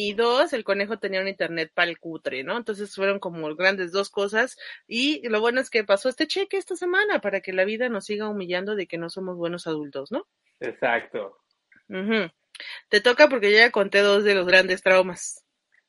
Y 0.00 0.14
dos, 0.14 0.52
el 0.52 0.62
conejo 0.62 1.00
tenía 1.00 1.20
un 1.20 1.26
internet 1.26 1.72
pal 1.74 1.98
cutre, 1.98 2.44
¿no? 2.44 2.56
Entonces 2.56 2.94
fueron 2.94 3.18
como 3.18 3.52
grandes 3.56 3.90
dos 3.90 4.10
cosas. 4.10 4.56
Y 4.86 5.28
lo 5.28 5.40
bueno 5.40 5.60
es 5.60 5.70
que 5.70 5.82
pasó 5.82 6.08
este 6.08 6.28
cheque 6.28 6.56
esta 6.56 6.76
semana 6.76 7.20
para 7.20 7.40
que 7.40 7.52
la 7.52 7.64
vida 7.64 7.88
nos 7.88 8.04
siga 8.04 8.28
humillando 8.28 8.76
de 8.76 8.86
que 8.86 8.96
no 8.96 9.10
somos 9.10 9.36
buenos 9.36 9.66
adultos, 9.66 10.12
¿no? 10.12 10.28
Exacto. 10.60 11.40
Te 12.88 13.00
toca 13.00 13.28
porque 13.28 13.50
yo 13.50 13.58
ya 13.58 13.72
conté 13.72 13.98
dos 13.98 14.22
de 14.22 14.36
los 14.36 14.46
grandes 14.46 14.84
traumas. 14.84 15.44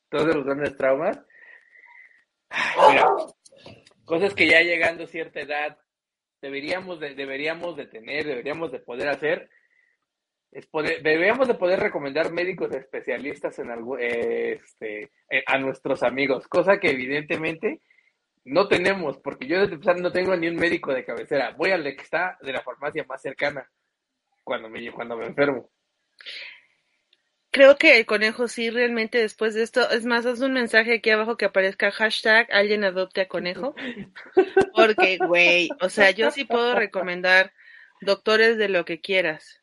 Todos 0.09 0.35
los 0.35 0.43
grandes 0.43 0.75
traumas. 0.75 1.19
Mira, 2.89 3.11
cosas 4.05 4.33
que 4.33 4.47
ya 4.47 4.61
llegando 4.61 5.03
a 5.03 5.07
cierta 5.07 5.41
edad 5.41 5.77
deberíamos 6.41 6.99
de, 6.99 7.13
deberíamos 7.13 7.77
de 7.77 7.85
tener, 7.85 8.25
deberíamos 8.25 8.71
de 8.71 8.79
poder 8.79 9.09
hacer. 9.09 9.51
Es 10.51 10.67
deberíamos 10.71 11.47
de 11.47 11.53
poder 11.53 11.79
recomendar 11.79 12.31
médicos 12.31 12.73
especialistas 12.73 13.59
en 13.59 13.69
algo, 13.69 13.97
eh, 13.99 14.53
este, 14.53 15.11
eh, 15.29 15.43
a 15.45 15.57
nuestros 15.59 16.01
amigos, 16.01 16.47
cosa 16.47 16.79
que 16.79 16.89
evidentemente 16.89 17.81
no 18.45 18.67
tenemos, 18.67 19.17
porque 19.19 19.47
yo 19.47 19.59
desde 19.59 19.73
empezar 19.75 19.99
no 19.99 20.11
tengo 20.11 20.35
ni 20.35 20.47
un 20.47 20.55
médico 20.55 20.93
de 20.93 21.05
cabecera. 21.05 21.51
Voy 21.51 21.71
al 21.71 21.83
que 21.83 22.01
está 22.01 22.37
de 22.41 22.53
la 22.53 22.61
farmacia 22.61 23.05
más 23.07 23.21
cercana 23.21 23.69
cuando 24.43 24.69
me, 24.69 24.91
cuando 24.91 25.17
me 25.17 25.27
enfermo. 25.27 25.69
Creo 27.51 27.77
que 27.77 27.97
el 27.97 28.05
conejo 28.05 28.47
sí 28.47 28.69
realmente 28.69 29.17
después 29.17 29.55
de 29.55 29.63
esto, 29.63 29.89
es 29.89 30.05
más, 30.05 30.25
haz 30.25 30.41
un 30.41 30.53
mensaje 30.53 30.95
aquí 30.95 31.09
abajo 31.09 31.35
que 31.35 31.45
aparezca 31.45 31.91
hashtag 31.91 32.47
alguien 32.51 32.83
adopte 32.83 33.21
a 33.21 33.27
conejo. 33.27 33.75
Porque, 34.73 35.17
güey, 35.17 35.69
o 35.81 35.89
sea, 35.89 36.11
yo 36.11 36.29
sí 36.29 36.45
puedo 36.45 36.75
recomendar 36.75 37.51
doctores 38.01 38.57
de 38.57 38.69
lo 38.69 38.85
que 38.85 39.01
quieras. 39.01 39.58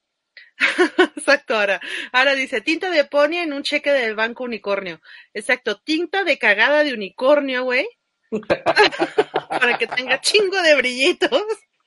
Exacto, 1.17 1.57
ahora. 1.57 1.81
Ahora 2.13 2.35
dice, 2.35 2.61
tinta 2.61 2.91
de 2.91 3.05
pony 3.05 3.37
en 3.39 3.53
un 3.53 3.63
cheque 3.63 3.93
del 3.93 4.15
banco 4.15 4.45
unicornio. 4.45 5.01
Exacto, 5.35 5.79
tinta 5.81 6.25
de 6.25 6.39
cagada 6.39 6.85
de 6.85 6.95
unicornio, 6.95 7.65
güey. 7.65 7.87
Para 9.49 9.79
que 9.79 9.87
tenga 9.87 10.21
chingo 10.21 10.61
de 10.63 10.75
brillitos. 10.77 11.43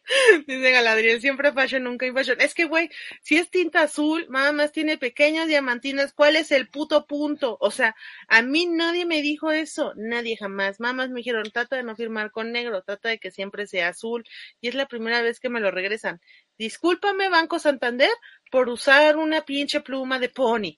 Dice 0.48 0.72
Galadriel, 0.72 1.22
siempre 1.22 1.52
fashion, 1.54 1.84
nunca 1.84 2.06
infashion. 2.06 2.42
Es 2.42 2.54
que, 2.54 2.66
güey, 2.66 2.90
si 3.22 3.38
es 3.38 3.50
tinta 3.50 3.82
azul, 3.82 4.26
nada 4.30 4.52
más 4.52 4.72
tiene 4.72 4.98
pequeñas 4.98 5.48
diamantinas, 5.48 6.14
¿cuál 6.14 6.36
es 6.36 6.52
el 6.52 6.68
puto 6.68 7.06
punto? 7.06 7.58
O 7.60 7.72
sea, 7.72 7.96
a 8.28 8.42
mí 8.42 8.66
nadie 8.66 9.06
me 9.06 9.22
dijo 9.22 9.52
eso, 9.52 9.94
nadie 9.96 10.38
jamás. 10.38 10.80
Mamás 10.80 11.10
me 11.10 11.18
dijeron, 11.18 11.50
trata 11.52 11.76
de 11.76 11.84
no 11.84 11.96
firmar 11.96 12.32
con 12.32 12.52
negro, 12.52 12.82
trata 12.84 13.10
de 13.10 13.20
que 13.20 13.32
siempre 13.32 13.68
sea 13.68 13.90
azul. 13.90 14.26
Y 14.62 14.70
es 14.70 14.76
la 14.76 14.88
primera 14.88 15.22
vez 15.22 15.40
que 15.40 15.50
me 15.50 15.60
lo 15.60 15.72
regresan. 15.72 16.22
Discúlpame, 16.58 17.30
Banco 17.30 17.60
Santander, 17.60 18.10
por 18.52 18.70
usar 18.70 19.18
una 19.18 19.42
pinche 19.42 19.82
pluma 19.82 20.20
de 20.20 20.30
pony. 20.30 20.76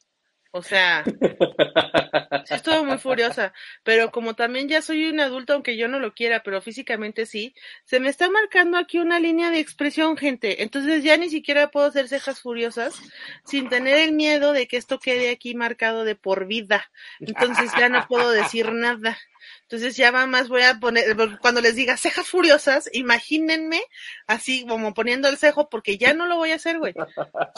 O 0.54 0.62
sea, 0.62 1.04
sí 2.46 2.54
estuve 2.54 2.84
muy 2.84 2.98
furiosa, 2.98 3.54
pero 3.84 4.12
como 4.12 4.36
también 4.36 4.68
ya 4.68 4.82
soy 4.82 5.10
un 5.10 5.22
adulto, 5.22 5.54
aunque 5.54 5.78
yo 5.78 5.88
no 5.88 6.00
lo 6.00 6.14
quiera, 6.14 6.44
pero 6.44 6.62
físicamente 6.62 7.26
sí, 7.26 7.56
se 7.86 8.02
me 8.02 8.10
está 8.10 8.30
marcando 8.30 8.78
aquí 8.78 9.00
una 9.00 9.20
línea 9.20 9.50
de 9.50 9.60
expresión, 9.60 10.18
gente. 10.18 10.62
Entonces 10.62 11.04
ya 11.04 11.16
ni 11.16 11.30
siquiera 11.30 11.72
puedo 11.72 11.86
hacer 11.86 12.10
cejas 12.10 12.42
furiosas 12.42 13.02
sin 13.46 13.70
tener 13.70 13.96
el 13.98 14.12
miedo 14.12 14.52
de 14.52 14.68
que 14.68 14.76
esto 14.76 15.00
quede 15.00 15.30
aquí 15.30 15.56
marcado 15.56 16.04
de 16.04 16.16
por 16.16 16.46
vida. 16.48 16.92
Entonces 17.22 17.72
ya 17.80 17.88
no 17.88 18.06
puedo 18.08 18.32
decir 18.32 18.74
nada. 18.74 19.18
Entonces 19.64 19.96
ya 19.96 20.12
va 20.12 20.26
más 20.28 20.50
voy 20.50 20.62
a 20.64 20.80
poner, 20.80 21.16
cuando 21.42 21.62
les 21.62 21.76
diga 21.76 21.98
cejas 21.98 22.28
furiosas, 22.28 22.90
imagínenme 22.94 23.82
así 24.28 24.66
como 24.66 24.94
poniendo 24.94 25.28
el 25.28 25.38
cejo, 25.38 25.70
porque 25.70 25.98
ya 25.98 26.14
no 26.14 26.26
lo 26.28 26.38
voy 26.38 26.52
a 26.52 26.56
hacer, 26.56 26.80
güey. 26.80 26.94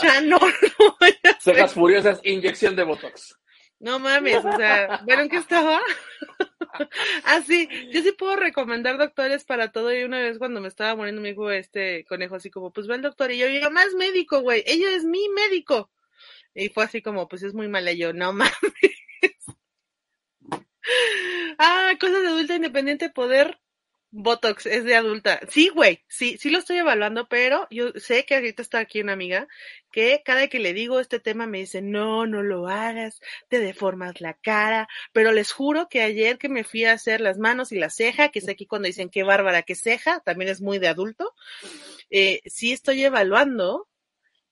Ya 0.01 0.21
no 0.21 0.37
lo 0.79 0.95
voy 0.99 1.15
a 1.23 1.29
hacer. 1.29 1.55
Cejas 1.55 1.73
furiosas, 1.73 2.19
inyección 2.23 2.75
de 2.75 2.83
Botox. 2.83 3.35
No 3.79 3.99
mames, 3.99 4.45
o 4.45 4.55
sea, 4.55 5.01
¿vieron 5.05 5.27
que 5.27 5.35
estaba? 5.35 5.81
así, 7.25 7.67
yo 7.91 8.01
sí 8.01 8.13
puedo 8.13 8.37
recomendar 8.37 8.97
doctores 8.97 9.43
para 9.43 9.73
todo. 9.73 9.93
Y 9.93 10.03
una 10.03 10.19
vez 10.19 10.37
cuando 10.37 10.61
me 10.61 10.69
estaba 10.69 10.95
muriendo 10.95 11.21
me 11.21 11.29
dijo 11.29 11.51
este 11.51 12.05
conejo 12.05 12.35
así 12.35 12.49
como, 12.49 12.71
pues 12.71 12.87
ve 12.87 12.93
al 12.95 13.01
doctor. 13.01 13.31
Y 13.31 13.39
yo, 13.39 13.47
yo 13.47 13.69
más 13.71 13.93
médico, 13.97 14.39
güey, 14.39 14.63
ella 14.65 14.95
es 14.95 15.03
mi 15.03 15.27
médico. 15.29 15.91
Y 16.55 16.69
fue 16.69 16.85
así 16.85 17.01
como, 17.01 17.27
pues 17.27 17.43
es 17.43 17.53
muy 17.53 17.67
mala. 17.67 17.91
Y 17.91 17.97
yo, 17.97 18.13
no 18.13 18.31
mames. 18.31 18.53
Ah, 21.57 21.91
cosas 21.99 22.21
de 22.21 22.27
adulta 22.27 22.55
independiente, 22.55 23.09
poder 23.09 23.59
Botox 24.15 24.67
es 24.67 24.83
de 24.83 24.95
adulta. 24.95 25.39
Sí, 25.49 25.69
güey, 25.69 26.03
sí, 26.07 26.37
sí 26.37 26.51
lo 26.51 26.59
estoy 26.59 26.77
evaluando, 26.77 27.27
pero 27.27 27.67
yo 27.71 27.93
sé 27.95 28.25
que 28.25 28.35
ahorita 28.35 28.61
está 28.61 28.77
aquí 28.77 29.01
una 29.01 29.13
amiga 29.13 29.47
que 29.91 30.21
cada 30.23 30.47
que 30.49 30.59
le 30.59 30.73
digo 30.73 30.99
este 30.99 31.19
tema 31.19 31.47
me 31.47 31.57
dice, 31.57 31.81
no, 31.81 32.27
no 32.27 32.43
lo 32.43 32.67
hagas, 32.67 33.21
te 33.49 33.59
deformas 33.59 34.21
la 34.21 34.35
cara, 34.35 34.87
pero 35.13 35.31
les 35.31 35.51
juro 35.51 35.89
que 35.89 36.03
ayer 36.03 36.37
que 36.37 36.47
me 36.47 36.63
fui 36.63 36.85
a 36.85 36.93
hacer 36.93 37.21
las 37.21 37.39
manos 37.39 37.71
y 37.71 37.79
la 37.79 37.89
ceja, 37.89 38.29
que 38.29 38.37
es 38.37 38.47
aquí 38.47 38.67
cuando 38.67 38.85
dicen 38.85 39.09
qué 39.09 39.23
bárbara, 39.23 39.63
qué 39.63 39.73
ceja, 39.73 40.19
también 40.19 40.51
es 40.51 40.61
muy 40.61 40.77
de 40.77 40.89
adulto, 40.89 41.33
eh, 42.11 42.41
sí 42.45 42.71
estoy 42.71 43.03
evaluando 43.03 43.87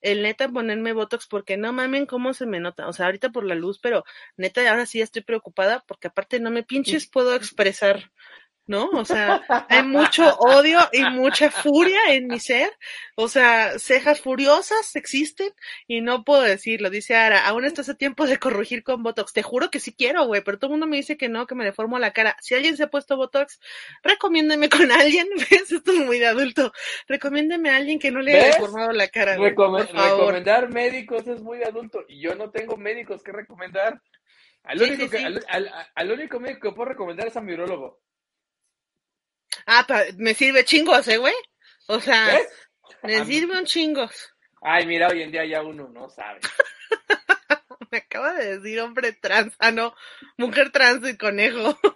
el 0.02 0.22
neta 0.22 0.48
ponerme 0.48 0.92
Botox 0.92 1.26
porque 1.26 1.56
no 1.56 1.72
mamen 1.72 2.06
cómo 2.06 2.34
se 2.34 2.44
me 2.44 2.60
nota. 2.60 2.88
O 2.88 2.92
sea, 2.92 3.06
ahorita 3.06 3.30
por 3.30 3.44
la 3.44 3.54
luz, 3.54 3.78
pero 3.80 4.04
neta 4.36 4.68
ahora 4.68 4.84
sí 4.86 5.00
estoy 5.00 5.22
preocupada 5.22 5.84
porque 5.86 6.08
aparte 6.08 6.40
no 6.40 6.50
me 6.50 6.62
pinches 6.62 7.06
puedo 7.06 7.34
expresar. 7.34 8.10
¿No? 8.66 8.86
O 8.90 9.04
sea, 9.04 9.42
hay 9.68 9.82
mucho 9.82 10.36
odio 10.38 10.78
y 10.92 11.02
mucha 11.10 11.50
furia 11.50 11.98
en 12.10 12.28
mi 12.28 12.38
ser. 12.40 12.70
O 13.16 13.28
sea, 13.28 13.78
cejas 13.78 14.20
furiosas 14.20 14.94
existen 14.96 15.50
y 15.86 16.00
no 16.00 16.24
puedo 16.24 16.42
decirlo. 16.42 16.88
Dice 16.88 17.14
Ara, 17.16 17.46
aún 17.46 17.64
estás 17.64 17.88
a 17.88 17.94
tiempo 17.96 18.26
de 18.26 18.38
corregir 18.38 18.82
con 18.82 19.02
Botox. 19.02 19.32
Te 19.32 19.42
juro 19.42 19.70
que 19.70 19.80
sí 19.80 19.94
quiero, 19.94 20.24
güey, 20.26 20.42
pero 20.42 20.58
todo 20.58 20.68
el 20.68 20.72
mundo 20.72 20.86
me 20.86 20.96
dice 20.96 21.16
que 21.16 21.28
no, 21.28 21.46
que 21.46 21.54
me 21.54 21.64
deformo 21.64 21.98
la 21.98 22.12
cara. 22.12 22.36
Si 22.40 22.54
alguien 22.54 22.76
se 22.76 22.84
ha 22.84 22.90
puesto 22.90 23.16
Botox, 23.16 23.58
recomiéndeme 24.02 24.68
con 24.68 24.90
alguien. 24.92 25.26
¿Ves? 25.50 25.72
Esto 25.72 25.92
es 25.92 25.98
muy 26.06 26.18
de 26.18 26.26
adulto. 26.28 26.72
Recomiéndeme 27.08 27.70
a 27.70 27.76
alguien 27.76 27.98
que 27.98 28.10
no 28.10 28.20
le 28.20 28.34
haya 28.34 28.46
deformado 28.46 28.92
la 28.92 29.08
cara. 29.08 29.36
por 29.36 29.88
favor. 29.88 30.18
recomendar 30.20 30.68
médicos 30.70 31.26
es 31.26 31.42
muy 31.42 31.58
de 31.58 31.64
adulto 31.66 32.04
y 32.08 32.20
yo 32.22 32.34
no 32.34 32.50
tengo 32.50 32.76
médicos 32.76 33.22
que 33.22 33.32
recomendar. 33.32 34.00
Al 34.64 34.78
Sí, 34.78 34.84
único, 34.84 35.02
sí, 35.04 35.10
que, 35.10 35.18
sí. 35.18 35.24
Al, 35.24 35.44
al- 35.48 35.72
al 35.94 36.12
único 36.12 36.38
médico 36.38 36.70
que 36.70 36.76
puedo 36.76 36.90
recomendar 36.90 37.26
es 37.26 37.36
a 37.36 37.40
mi 37.40 37.52
urólogo. 37.54 38.00
Ah, 39.66 39.84
pa- 39.86 40.04
me 40.16 40.34
sirve 40.34 40.64
chingos, 40.64 41.06
¿eh, 41.08 41.18
güey? 41.18 41.34
O 41.88 42.00
sea, 42.00 42.26
¿Ves? 42.26 42.48
me 43.02 43.16
A 43.16 43.24
mí- 43.24 43.32
sirve 43.32 43.58
un 43.58 43.64
chingos. 43.64 44.32
Ay, 44.62 44.86
mira, 44.86 45.08
hoy 45.08 45.22
en 45.22 45.32
día 45.32 45.44
ya 45.44 45.62
uno 45.62 45.88
no 45.88 46.08
sabe. 46.08 46.40
Me 47.90 47.98
acaba 47.98 48.32
de 48.34 48.56
decir 48.58 48.80
hombre 48.80 49.12
trans. 49.12 49.54
Ah, 49.58 49.70
no, 49.70 49.94
mujer 50.38 50.70
trans 50.72 51.06
y 51.08 51.16
conejo. 51.16 51.78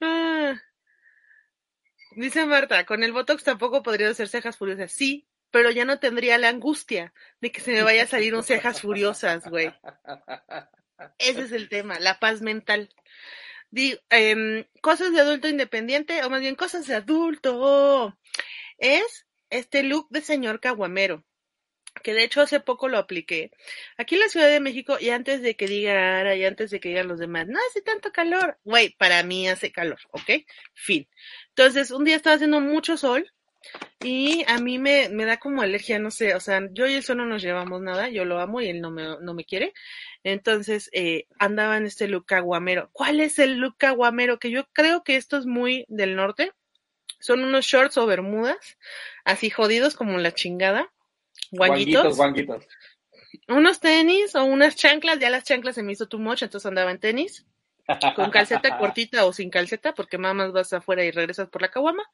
Ah. 0.00 0.54
Dice 2.16 2.44
Marta, 2.46 2.84
con 2.86 3.02
el 3.02 3.12
Botox 3.12 3.42
tampoco 3.44 3.82
podría 3.82 4.08
hacer 4.10 4.28
cejas 4.28 4.56
furiosas. 4.56 4.92
Sí, 4.92 5.26
pero 5.50 5.70
ya 5.70 5.84
no 5.84 5.98
tendría 5.98 6.38
la 6.38 6.48
angustia 6.48 7.12
de 7.40 7.52
que 7.52 7.60
se 7.60 7.72
me 7.72 7.82
vaya 7.82 8.04
a 8.04 8.06
salir 8.06 8.34
un 8.34 8.42
cejas 8.42 8.80
furiosas, 8.80 9.44
güey. 9.48 9.72
Ese 11.18 11.42
es 11.42 11.52
el 11.52 11.68
tema, 11.68 11.98
la 12.00 12.18
paz 12.18 12.40
mental. 12.42 12.88
Em, 13.74 14.64
cosas 14.80 15.12
de 15.12 15.20
adulto 15.20 15.48
independiente, 15.48 16.22
o 16.24 16.30
más 16.30 16.40
bien 16.40 16.56
cosas 16.56 16.86
de 16.86 16.94
adulto. 16.94 18.16
Es 18.78 19.26
este 19.50 19.82
look 19.82 20.08
de 20.10 20.20
señor 20.20 20.60
caguamero 20.60 21.24
que 22.02 22.14
de 22.14 22.24
hecho 22.24 22.40
hace 22.40 22.60
poco 22.60 22.88
lo 22.88 22.98
apliqué. 22.98 23.50
Aquí 23.96 24.14
en 24.14 24.22
la 24.22 24.28
Ciudad 24.28 24.48
de 24.48 24.60
México, 24.60 24.96
y 25.00 25.10
antes 25.10 25.42
de 25.42 25.56
que 25.56 25.66
diga 25.66 26.20
Ara, 26.20 26.34
y 26.36 26.44
antes 26.44 26.70
de 26.70 26.80
que 26.80 26.88
digan 26.88 27.08
los 27.08 27.18
demás, 27.18 27.46
no 27.48 27.58
hace 27.68 27.82
tanto 27.82 28.12
calor. 28.12 28.58
Güey, 28.64 28.90
para 28.96 29.22
mí 29.22 29.48
hace 29.48 29.72
calor, 29.72 30.00
¿ok? 30.10 30.30
Fin. 30.74 31.08
Entonces, 31.48 31.90
un 31.90 32.04
día 32.04 32.16
estaba 32.16 32.36
haciendo 32.36 32.60
mucho 32.60 32.96
sol, 32.96 33.30
y 34.02 34.44
a 34.48 34.58
mí 34.58 34.78
me, 34.78 35.08
me 35.08 35.24
da 35.24 35.38
como 35.38 35.62
alergia, 35.62 35.98
no 35.98 36.10
sé, 36.10 36.34
o 36.34 36.40
sea, 36.40 36.60
yo 36.72 36.86
y 36.86 36.94
el 36.94 37.02
sol 37.02 37.18
no 37.18 37.26
nos 37.26 37.42
llevamos 37.42 37.80
nada, 37.80 38.08
yo 38.08 38.24
lo 38.24 38.40
amo 38.40 38.60
y 38.60 38.68
él 38.68 38.80
no 38.80 38.90
me, 38.90 39.16
no 39.20 39.34
me 39.34 39.44
quiere. 39.44 39.72
Entonces, 40.24 40.90
eh, 40.92 41.26
andaba 41.38 41.76
en 41.76 41.86
este 41.86 42.08
look 42.08 42.26
caguamero. 42.26 42.90
¿Cuál 42.92 43.20
es 43.20 43.38
el 43.38 43.58
look 43.58 43.76
caguamero? 43.76 44.38
Que 44.38 44.50
yo 44.50 44.66
creo 44.72 45.02
que 45.02 45.16
esto 45.16 45.36
es 45.36 45.46
muy 45.46 45.84
del 45.88 46.16
norte. 46.16 46.52
Son 47.20 47.44
unos 47.44 47.64
shorts 47.64 47.98
o 47.98 48.06
bermudas, 48.06 48.78
así 49.24 49.50
jodidos 49.50 49.94
como 49.94 50.18
la 50.18 50.32
chingada. 50.32 50.92
Guanguitos 51.50 52.16
Guanguitos, 52.16 52.66
unos 53.48 53.80
tenis 53.80 54.34
o 54.34 54.44
unas 54.44 54.76
chanclas, 54.76 55.18
ya 55.18 55.30
las 55.30 55.44
chanclas 55.44 55.74
se 55.74 55.82
me 55.82 55.92
hizo 55.92 56.06
too 56.06 56.18
much, 56.18 56.42
entonces 56.42 56.66
andaba 56.66 56.90
en 56.90 56.98
tenis, 56.98 57.46
con 58.14 58.30
calceta 58.30 58.76
cortita 58.78 59.24
o 59.24 59.32
sin 59.32 59.50
calceta, 59.50 59.94
porque 59.94 60.18
mamás 60.18 60.52
vas 60.52 60.72
afuera 60.72 61.04
y 61.04 61.10
regresas 61.10 61.48
por 61.48 61.62
la 61.62 61.70
caguama, 61.70 62.04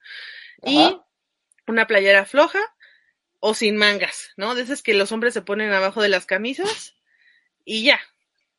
y. 0.64 0.99
una 1.70 1.87
playera 1.87 2.25
floja 2.25 2.60
o 3.40 3.54
sin 3.54 3.76
mangas, 3.76 4.30
¿no? 4.37 4.54
De 4.54 4.62
esas 4.62 4.82
que 4.82 4.94
los 4.94 5.12
hombres 5.12 5.34
se 5.34 5.42
ponen 5.42 5.72
abajo 5.72 6.02
de 6.02 6.08
las 6.08 6.26
camisas 6.26 6.94
y 7.64 7.84
ya, 7.84 8.00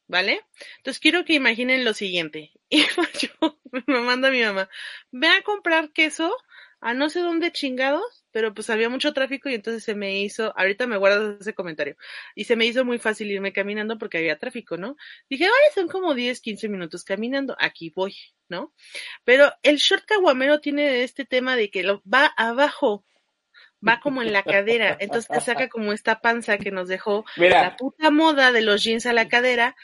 ¿vale? 0.08 0.42
Entonces 0.78 1.00
quiero 1.00 1.26
que 1.26 1.34
imaginen 1.34 1.86
lo 1.86 1.94
siguiente. 1.94 2.52
Y 2.72 2.86
yo, 2.86 3.60
me 3.88 4.00
manda 4.02 4.30
mi 4.30 4.44
mamá, 4.44 4.70
ve 5.12 5.28
a 5.28 5.42
comprar 5.42 5.92
queso 5.92 6.36
a 6.80 6.94
no 6.94 7.10
sé 7.10 7.20
dónde 7.22 7.52
chingados, 7.52 8.19
pero 8.32 8.54
pues 8.54 8.70
había 8.70 8.90
mucho 8.90 9.14
tráfico 9.14 9.50
y 9.50 9.56
entonces 9.56 9.84
se 9.84 9.96
me 9.96 10.20
hizo, 10.20 10.54
ahorita 10.58 10.88
me 10.88 10.98
guardas 10.98 11.42
ese 11.42 11.54
comentario, 11.54 11.98
y 12.36 12.46
se 12.46 12.56
me 12.56 12.66
hizo 12.66 12.86
muy 12.86 13.00
fácil 13.00 13.32
irme 13.32 13.54
caminando 13.54 13.98
porque 13.98 14.18
había 14.18 14.38
tráfico, 14.38 14.78
¿no? 14.78 14.96
Dije, 15.30 15.46
vale, 15.46 15.74
son 15.74 15.88
como 15.88 16.14
10, 16.14 16.40
15 16.42 16.70
minutos 16.70 17.04
caminando, 17.04 17.56
aquí 17.60 17.92
voy, 17.96 18.16
¿no? 18.48 18.74
Pero 19.24 19.52
el 19.64 19.78
short 19.78 20.06
caguamero 20.06 20.60
tiene 20.60 21.04
este 21.04 21.26
tema 21.26 21.56
de 21.56 21.70
que 21.70 21.84
lo 21.84 22.02
va 22.12 22.26
abajo, 22.38 23.06
va 23.86 24.00
como 24.00 24.22
en 24.22 24.34
la 24.34 24.44
cadera, 24.44 24.98
entonces 25.00 25.30
te 25.30 25.42
saca 25.42 25.70
como 25.70 25.94
esta 25.94 26.20
panza 26.20 26.58
que 26.58 26.72
nos 26.72 26.88
dejó 26.88 27.26
Mira. 27.38 27.62
la 27.62 27.78
puta 27.78 28.12
moda 28.12 28.52
de 28.52 28.62
los 28.62 28.84
jeans 28.84 29.06
a 29.06 29.14
la 29.14 29.30
cadera, 29.30 29.76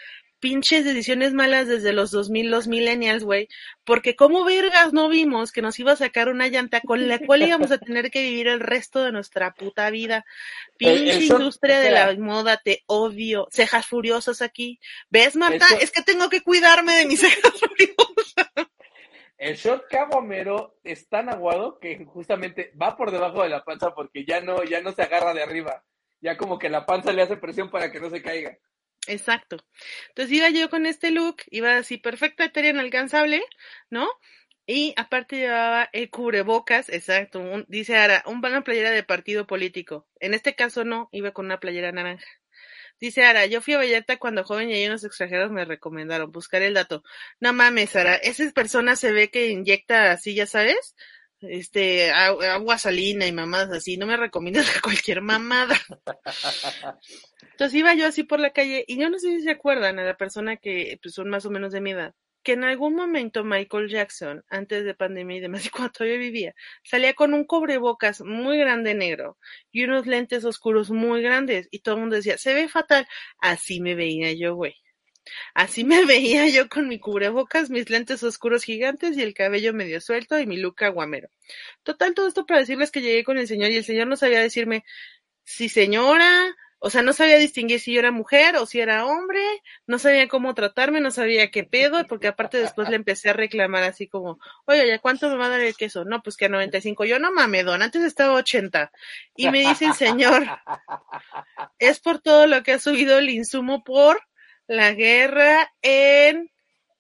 pinches 0.46 0.86
decisiones 0.86 1.34
malas 1.34 1.68
desde 1.68 1.92
los 1.92 2.12
2000, 2.12 2.52
los 2.52 2.68
millennials, 2.68 3.24
güey, 3.24 3.48
porque 3.84 4.16
como 4.16 4.44
vergas 4.46 4.94
no 4.94 5.10
vimos 5.10 5.52
que 5.52 5.64
nos 5.64 5.80
iba 5.80 5.94
a 5.94 5.96
sacar 5.96 6.30
una 6.30 6.48
llanta 6.50 6.82
con 6.82 7.08
la 7.08 7.18
cual 7.18 7.42
íbamos 7.42 7.72
a 7.72 7.80
tener 7.80 8.12
que 8.12 8.22
vivir 8.22 8.48
el 8.48 8.60
resto 8.60 9.04
de 9.04 9.12
nuestra 9.12 9.56
puta 9.56 9.90
vida. 9.90 10.24
Pinche 10.78 11.16
industria 11.25 11.80
de 11.80 11.90
la 11.90 12.14
moda, 12.20 12.62
te 12.64 12.84
odio. 12.86 13.48
Cejas 13.50 13.88
furiosas 13.88 14.44
aquí. 14.44 14.80
¿Ves, 15.10 15.36
Marta? 15.36 15.66
Eso- 15.66 15.80
Es 15.80 15.90
que 15.92 16.04
tengo 16.04 16.30
que 16.30 16.42
cuidarme 16.42 16.94
de 16.94 17.06
mis 17.08 17.20
cejas 17.22 17.54
furiosas. 17.60 18.68
El 19.40 19.56
short 19.56 19.86
caguamero 19.90 20.78
es 20.84 21.10
tan 21.10 21.30
aguado 21.30 21.80
que 21.80 22.06
justamente 22.06 22.72
va 22.80 22.96
por 22.96 23.10
debajo 23.10 23.42
de 23.42 23.50
la 23.50 23.64
panza 23.64 23.96
porque 23.96 24.25
ya 24.25 24.42
no, 24.42 24.64
ya 24.64 24.82
no 24.82 24.92
se 24.92 25.02
agarra 25.02 25.34
de 25.34 25.42
arriba. 25.42 25.84
Ya 26.22 26.38
como 26.38 26.60
que 26.60 26.70
la 26.70 26.86
panza 26.86 27.12
le 27.14 27.24
hace 27.24 27.36
presión 27.36 27.72
para 27.72 27.92
que 27.92 28.00
no 28.00 28.12
se 28.12 28.22
caiga. 28.22 28.56
Exacto. 29.08 29.58
Entonces 30.10 30.34
iba 30.36 30.50
yo 30.50 30.70
con 30.70 30.86
este 30.86 31.12
look, 31.12 31.38
iba 31.52 31.78
así 31.78 31.98
perfecta, 31.98 32.46
etérea, 32.46 32.72
inalcanzable, 32.72 33.44
¿no? 33.90 34.08
Y 34.68 34.94
aparte 34.98 35.38
llevaba 35.38 35.90
el 35.94 36.10
cubrebocas, 36.10 36.90
exacto, 36.90 37.44
dice 37.68 37.98
Ara, 37.98 38.24
un, 38.26 38.38
una 38.44 38.64
playera 38.64 38.90
de 38.90 39.04
partido 39.04 39.46
político. 39.46 40.08
En 40.20 40.34
este 40.34 40.56
caso 40.56 40.84
no, 40.84 41.08
iba 41.12 41.32
con 41.34 41.46
una 41.46 41.60
playera 41.60 41.92
naranja. 41.92 42.26
Dice 43.00 43.24
Ara, 43.26 43.46
yo 43.46 43.62
fui 43.62 43.74
a 43.76 43.78
Vallarta 43.78 44.18
cuando 44.18 44.44
joven 44.44 44.70
y 44.70 44.74
ahí 44.74 44.88
unos 44.88 45.04
extranjeros 45.04 45.52
me 45.52 45.66
recomendaron, 45.66 46.32
buscaré 46.32 46.68
el 46.68 46.74
dato. 46.74 47.04
No 47.40 47.54
mames, 47.54 47.96
Ara, 47.96 48.16
esa 48.16 48.50
persona 48.52 48.96
se 48.96 49.12
ve 49.12 49.30
que 49.30 49.48
inyecta 49.50 50.12
así, 50.14 50.34
ya 50.34 50.48
sabes, 50.48 50.96
este, 51.42 52.12
agu- 52.12 52.44
agua 52.44 52.77
salina 52.77 53.27
y 53.27 53.32
mamadas 53.32 53.72
así, 53.72 53.98
no 53.98 54.06
me 54.08 54.18
recomiendas 54.18 54.65
cualquier 54.82 55.22
mamada. 55.22 55.77
Entonces 57.42 57.75
iba 57.80 57.94
yo 57.94 58.08
así 58.08 58.24
por 58.24 58.39
la 58.39 58.51
calle 58.51 58.84
y 58.88 58.98
yo 58.98 59.10
no 59.10 59.20
sé 59.20 59.38
si 59.38 59.42
se 59.44 59.51
acuerdan 59.51 60.00
a 60.00 60.04
la 60.04 60.18
persona 60.18 60.58
que 60.58 61.00
pues, 61.01 61.13
son 61.15 61.30
más 61.30 61.46
o 61.46 61.51
menos 61.51 61.72
de 61.72 61.82
mi 61.82 61.92
edad, 61.92 62.13
que 62.44 62.54
en 62.54 62.63
algún 62.63 62.96
momento 62.96 63.44
Michael 63.44 63.89
Jackson, 63.89 64.44
antes 64.50 64.84
de 64.86 64.94
pandemia 64.94 65.38
y 65.38 65.39
demás, 65.42 65.65
y 65.65 65.70
cuando 65.72 65.92
todavía 65.92 66.18
vivía, 66.18 66.54
salía 66.84 67.13
con 67.13 67.34
un 67.34 67.46
cubrebocas 67.46 68.22
muy 68.22 68.58
grande 68.58 68.94
negro 68.94 69.38
y 69.72 69.84
unos 69.86 70.06
lentes 70.08 70.44
oscuros 70.46 70.92
muy 70.92 71.22
grandes 71.22 71.68
y 71.72 71.80
todo 71.80 71.96
el 71.96 72.01
mundo 72.01 72.15
decía, 72.18 72.38
se 72.38 72.54
ve 72.54 72.68
fatal. 72.68 73.08
Así 73.39 73.80
me 73.82 73.96
veía 73.96 74.34
yo, 74.34 74.56
güey. 74.56 74.75
Así 75.53 75.84
me 75.84 76.05
veía 76.05 76.48
yo 76.50 76.70
con 76.70 76.88
mi 76.88 77.00
cubrebocas, 77.00 77.70
mis 77.70 77.89
lentes 77.89 78.24
oscuros 78.24 78.63
gigantes 78.63 79.17
y 79.17 79.22
el 79.22 79.34
cabello 79.34 79.74
medio 79.74 80.01
suelto 80.01 80.39
y 80.39 80.46
mi 80.46 80.58
look 80.58 80.84
aguamero. 80.84 81.29
Total, 81.84 82.13
todo 82.13 82.27
esto 82.27 82.46
para 82.46 82.60
decirles 82.62 82.91
que 82.91 83.01
llegué 83.01 83.24
con 83.24 83.38
el 83.38 83.48
señor 83.48 83.72
y 83.72 83.77
el 83.77 83.86
señor 83.86 84.08
no 84.08 84.15
sabía 84.15 84.39
decirme 84.39 84.84
si 85.44 85.70
señora, 85.70 86.55
o 86.79 86.89
sea, 86.89 87.01
no 87.01 87.13
sabía 87.13 87.38
distinguir 87.38 87.79
si 87.79 87.94
yo 87.94 88.00
era 88.00 88.12
mujer 88.12 88.58
o 88.58 88.65
si 88.65 88.79
era 88.79 89.05
hombre, 89.05 89.41
no 89.88 89.98
sabía 89.98 90.27
cómo 90.27 90.53
tratarme, 90.53 91.01
no 91.01 91.10
sabía 91.10 91.50
qué 91.50 91.63
pedo, 91.63 92.05
porque 92.08 92.27
aparte 92.27 92.58
después 92.58 92.89
le 92.89 92.96
empecé 92.96 93.29
a 93.29 93.34
reclamar 93.34 93.84
así 93.84 94.08
como, 94.08 94.39
oye, 94.65 94.88
¿ya 94.88 95.00
cuánto 95.00 95.29
me 95.29 95.36
va 95.36 95.48
a 95.48 95.50
dar 95.50 95.62
el 95.62 95.75
queso? 95.75 96.05
No, 96.05 96.22
pues 96.22 96.38
que 96.38 96.46
a 96.46 96.50
95. 96.50 97.05
Yo 97.05 97.17
no 97.17 97.32
mames, 97.32 97.65
don, 97.65 97.82
antes 97.82 98.03
estaba 98.03 98.34
a 98.34 98.36
80. 98.36 98.91
Y 99.36 99.50
me 99.50 99.62
dice 99.62 99.86
el 99.86 99.94
señor, 99.94 100.46
es 101.79 102.00
por 102.00 102.20
todo 102.20 102.46
lo 102.46 102.62
que 102.62 102.74
ha 102.74 102.79
subido 102.79 103.17
el 103.17 103.29
insumo 103.29 103.84
por 103.84 104.22
la 104.67 104.93
guerra 104.93 105.72
en 105.81 106.51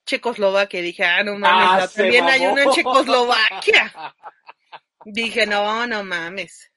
Checoslovaquia. 0.05 0.81
Dije, 0.81 1.03
ah, 1.03 1.23
no 1.23 1.37
mames, 1.37 1.83
Ah, 1.83 1.93
también 1.95 2.25
hay 2.25 2.45
una 2.45 2.63
en 2.63 2.71
Checoslovaquia. 2.71 3.93
Dije, 5.05 5.45
no, 5.45 5.85
no 5.87 6.03
mames. 6.03 6.71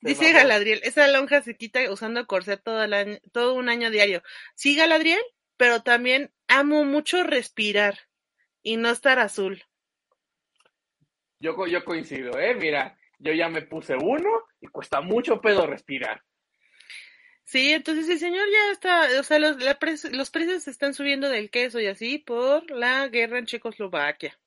Se 0.00 0.08
Dice 0.08 0.26
mamó. 0.26 0.38
Galadriel, 0.38 0.80
esa 0.84 1.08
lonja 1.08 1.42
se 1.42 1.56
quita 1.56 1.90
usando 1.90 2.26
corset 2.26 2.62
todo, 2.62 2.82
el 2.84 2.94
año, 2.94 3.18
todo 3.32 3.54
un 3.54 3.68
año 3.68 3.90
diario. 3.90 4.22
Sí, 4.54 4.76
Galadriel, 4.76 5.20
pero 5.56 5.82
también 5.82 6.32
amo 6.46 6.84
mucho 6.84 7.24
respirar 7.24 7.98
y 8.62 8.76
no 8.76 8.90
estar 8.90 9.18
azul. 9.18 9.64
Yo, 11.40 11.66
yo 11.66 11.84
coincido, 11.84 12.38
¿eh? 12.38 12.54
Mira, 12.54 12.96
yo 13.18 13.32
ya 13.32 13.48
me 13.48 13.62
puse 13.62 13.96
uno 13.96 14.30
y 14.60 14.68
cuesta 14.68 15.00
mucho 15.00 15.40
pedo 15.40 15.66
respirar. 15.66 16.22
Sí, 17.48 17.72
entonces 17.72 18.06
el 18.10 18.18
señor 18.18 18.46
ya 18.52 18.72
está, 18.72 19.08
o 19.18 19.22
sea, 19.22 19.38
los, 19.38 19.56
la 19.56 19.78
los 20.12 20.30
precios 20.30 20.64
se 20.64 20.70
están 20.70 20.92
subiendo 20.92 21.30
del 21.30 21.48
queso 21.48 21.80
y 21.80 21.86
así 21.86 22.18
por 22.18 22.70
la 22.70 23.08
guerra 23.08 23.38
en 23.38 23.46
Checoslovaquia. 23.46 24.38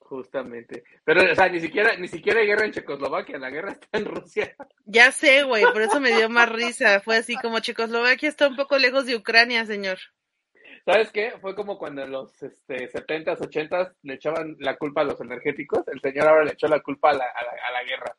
Justamente. 0.00 0.84
Pero, 1.02 1.22
o 1.32 1.34
sea, 1.34 1.48
ni 1.48 1.60
siquiera, 1.60 1.96
ni 1.96 2.08
siquiera 2.08 2.40
hay 2.40 2.46
guerra 2.46 2.66
en 2.66 2.72
Checoslovaquia, 2.72 3.38
la 3.38 3.48
guerra 3.48 3.72
está 3.72 3.88
en 3.96 4.04
Rusia. 4.04 4.54
Ya 4.84 5.10
sé, 5.12 5.44
güey, 5.44 5.64
por 5.72 5.80
eso 5.80 5.98
me 5.98 6.14
dio 6.14 6.28
más 6.28 6.52
risa. 6.52 7.00
Fue 7.00 7.16
así 7.16 7.36
como 7.36 7.60
Checoslovaquia 7.60 8.28
está 8.28 8.46
un 8.46 8.56
poco 8.56 8.76
lejos 8.76 9.06
de 9.06 9.16
Ucrania, 9.16 9.64
señor. 9.64 9.96
¿Sabes 10.84 11.10
qué? 11.10 11.32
Fue 11.40 11.54
como 11.54 11.78
cuando 11.78 12.02
en 12.02 12.10
los 12.10 12.42
este, 12.42 12.86
70s, 12.92 13.38
80s 13.38 13.94
le 14.02 14.14
echaban 14.14 14.56
la 14.58 14.76
culpa 14.76 15.00
a 15.00 15.04
los 15.04 15.18
energéticos. 15.22 15.88
El 15.88 16.02
señor 16.02 16.28
ahora 16.28 16.44
le 16.44 16.52
echó 16.52 16.68
la 16.68 16.80
culpa 16.80 17.12
a 17.12 17.14
la, 17.14 17.24
a 17.24 17.42
la, 17.42 17.52
a 17.66 17.72
la 17.72 17.84
guerra. 17.84 18.14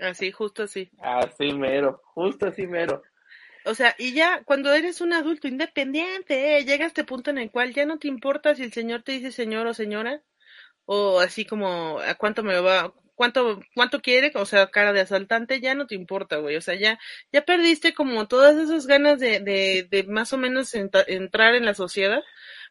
Así, 0.00 0.32
justo 0.32 0.64
así. 0.64 0.90
Así 1.00 1.52
mero, 1.52 2.00
justo 2.14 2.46
así 2.46 2.66
mero. 2.66 3.02
O 3.64 3.74
sea, 3.74 3.94
y 3.98 4.12
ya 4.12 4.42
cuando 4.44 4.72
eres 4.74 5.00
un 5.00 5.12
adulto 5.12 5.48
independiente, 5.48 6.58
eh, 6.58 6.64
llega 6.64 6.84
a 6.84 6.88
este 6.88 7.04
punto 7.04 7.30
en 7.30 7.38
el 7.38 7.50
cual 7.50 7.72
ya 7.72 7.86
no 7.86 7.98
te 7.98 8.08
importa 8.08 8.54
si 8.54 8.62
el 8.62 8.72
señor 8.72 9.02
te 9.02 9.12
dice 9.12 9.32
señor 9.32 9.66
o 9.66 9.74
señora, 9.74 10.22
o 10.84 11.20
así 11.20 11.46
como 11.46 11.98
a 12.00 12.14
cuánto 12.16 12.42
me 12.42 12.54
lo 12.54 12.62
va, 12.62 12.92
cuánto, 13.14 13.60
cuánto 13.74 14.00
quiere, 14.02 14.32
o 14.34 14.44
sea, 14.44 14.70
cara 14.70 14.92
de 14.92 15.00
asaltante, 15.00 15.60
ya 15.60 15.74
no 15.74 15.86
te 15.86 15.94
importa, 15.94 16.36
güey. 16.38 16.56
O 16.56 16.60
sea, 16.60 16.74
ya, 16.74 16.98
ya 17.32 17.42
perdiste 17.44 17.94
como 17.94 18.28
todas 18.28 18.56
esas 18.56 18.86
ganas 18.86 19.18
de, 19.20 19.40
de, 19.40 19.86
de 19.90 20.04
más 20.04 20.32
o 20.34 20.38
menos 20.38 20.74
entra- 20.74 21.04
entrar 21.06 21.54
en 21.54 21.64
la 21.64 21.74
sociedad. 21.74 22.22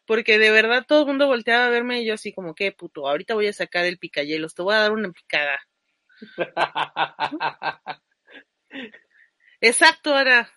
Porque 0.06 0.38
de 0.38 0.50
verdad 0.50 0.84
todo 0.86 1.00
el 1.00 1.06
mundo 1.06 1.26
volteaba 1.26 1.66
a 1.66 1.70
verme 1.70 2.02
y 2.02 2.06
yo 2.06 2.14
así 2.14 2.32
como, 2.32 2.54
qué 2.54 2.72
puto, 2.72 3.08
ahorita 3.08 3.34
voy 3.34 3.46
a 3.48 3.52
sacar 3.54 3.86
el 3.86 3.98
picayelos, 3.98 4.54
te 4.54 4.62
voy 4.62 4.74
a 4.74 4.78
dar 4.80 4.92
una 4.92 5.10
picada. 5.10 5.58
Exacto, 9.60 10.14
Ara. 10.14 10.50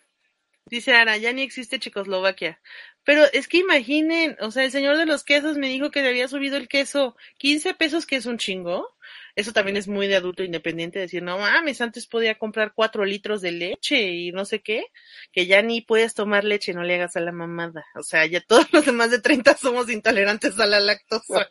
Dice 0.65 0.93
Ara, 0.93 1.17
ya 1.17 1.31
ni 1.31 1.43
existe 1.43 1.79
Checoslovaquia. 1.79 2.59
Pero 3.05 3.23
es 3.31 3.47
que 3.47 3.59
imaginen, 3.59 4.35
o 4.41 4.51
sea, 4.51 4.65
el 4.65 4.71
señor 4.71 4.97
de 4.97 5.05
los 5.05 5.23
quesos 5.23 5.57
me 5.57 5.69
dijo 5.69 5.91
que 5.91 6.01
le 6.01 6.09
había 6.09 6.27
subido 6.27 6.57
el 6.57 6.67
queso 6.67 7.15
15 7.37 7.73
pesos, 7.75 8.05
que 8.05 8.17
es 8.17 8.25
un 8.25 8.37
chingo. 8.37 8.97
Eso 9.33 9.53
también 9.53 9.77
es 9.77 9.87
muy 9.87 10.07
de 10.07 10.17
adulto 10.17 10.43
independiente, 10.43 10.99
decir, 10.99 11.23
no 11.23 11.37
mames, 11.37 11.79
antes 11.79 12.05
podía 12.05 12.37
comprar 12.37 12.73
cuatro 12.75 13.05
litros 13.05 13.41
de 13.41 13.53
leche 13.53 14.01
y 14.01 14.33
no 14.33 14.43
sé 14.43 14.61
qué, 14.61 14.87
que 15.31 15.45
ya 15.45 15.61
ni 15.61 15.79
puedes 15.79 16.15
tomar 16.15 16.43
leche, 16.43 16.73
no 16.73 16.83
le 16.83 16.95
hagas 16.95 17.15
a 17.15 17.21
la 17.21 17.31
mamada. 17.31 17.85
O 17.95 18.03
sea, 18.03 18.25
ya 18.25 18.41
todos 18.41 18.67
los 18.73 18.85
demás 18.85 19.09
de 19.09 19.21
30 19.21 19.55
somos 19.55 19.89
intolerantes 19.89 20.59
a 20.59 20.65
la 20.65 20.81
lactosa. 20.81 21.49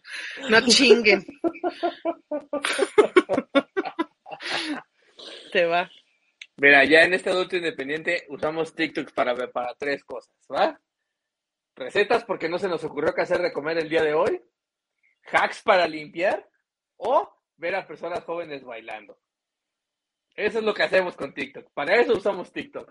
No 0.50 0.60
chinguen. 0.66 1.24
Te 5.52 5.64
va. 5.66 5.90
Mira, 6.56 6.84
ya 6.84 7.02
en 7.02 7.14
este 7.14 7.30
adulto 7.30 7.56
independiente 7.56 8.24
usamos 8.28 8.74
TikToks 8.74 9.12
para, 9.12 9.34
ver- 9.34 9.52
para 9.52 9.74
tres 9.74 10.04
cosas, 10.04 10.32
¿va? 10.50 10.80
Recetas 11.74 12.24
porque 12.24 12.48
no 12.48 12.58
se 12.58 12.68
nos 12.68 12.82
ocurrió 12.84 13.14
qué 13.14 13.20
hacer 13.22 13.38
de 13.42 13.52
comer 13.52 13.76
el 13.78 13.88
día 13.88 14.02
de 14.02 14.14
hoy, 14.14 14.40
hacks 15.30 15.62
para 15.62 15.86
limpiar 15.86 16.48
o 16.96 17.30
ver 17.56 17.74
a 17.74 17.86
personas 17.86 18.24
jóvenes 18.24 18.64
bailando. 18.64 19.18
Eso 20.34 20.58
es 20.58 20.64
lo 20.64 20.72
que 20.74 20.82
hacemos 20.82 21.16
con 21.16 21.34
TikTok. 21.34 21.70
Para 21.72 21.96
eso 22.00 22.14
usamos 22.14 22.52
TikTok. 22.52 22.90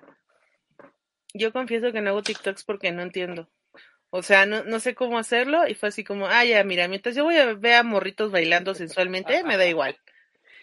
Yo 1.33 1.51
confieso 1.51 1.91
que 1.91 2.01
no 2.01 2.11
hago 2.11 2.23
TikToks 2.23 2.63
porque 2.63 2.91
no 2.91 3.01
entiendo. 3.01 3.49
O 4.09 4.21
sea, 4.21 4.45
no, 4.45 4.63
no 4.63 4.79
sé 4.79 4.95
cómo 4.95 5.17
hacerlo 5.17 5.67
y 5.67 5.73
fue 5.75 5.89
así 5.89 6.03
como, 6.03 6.27
ah, 6.27 6.45
ya, 6.45 6.63
mira, 6.63 6.87
mientras 6.87 7.15
yo 7.15 7.23
voy 7.23 7.37
a 7.37 7.53
ver 7.53 7.73
a 7.73 7.83
morritos 7.83 8.31
bailando 8.31 8.73
sensualmente, 8.75 9.43
me 9.43 9.57
da 9.57 9.65
igual. 9.65 9.97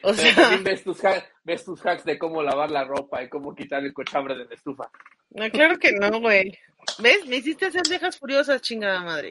O 0.03 0.13
Pero 0.13 0.15
sea, 0.15 0.35
también 0.35 0.65
ves 0.65 0.85
tus, 0.85 1.01
ves 1.45 1.65
tus 1.65 1.81
hacks 1.87 2.05
de 2.05 2.19
cómo 2.19 2.43
lavar 2.43 2.71
la 2.71 2.85
ropa 2.85 3.23
y 3.23 3.29
cómo 3.29 3.55
quitar 3.55 3.85
el 3.85 3.93
cochambre 3.95 4.37
de 4.37 4.45
la 4.47 4.55
estufa. 4.55 4.91
no, 5.31 5.51
claro 5.51 5.79
que 5.79 5.93
no, 5.93 6.21
güey. 6.21 6.59
¿Ves? 6.99 7.27
Me 7.27 7.37
hiciste 7.37 7.67
hacer 7.67 7.83
viejas 7.89 8.19
furiosas, 8.19 8.61
chingada 8.61 9.01
madre. 9.03 9.31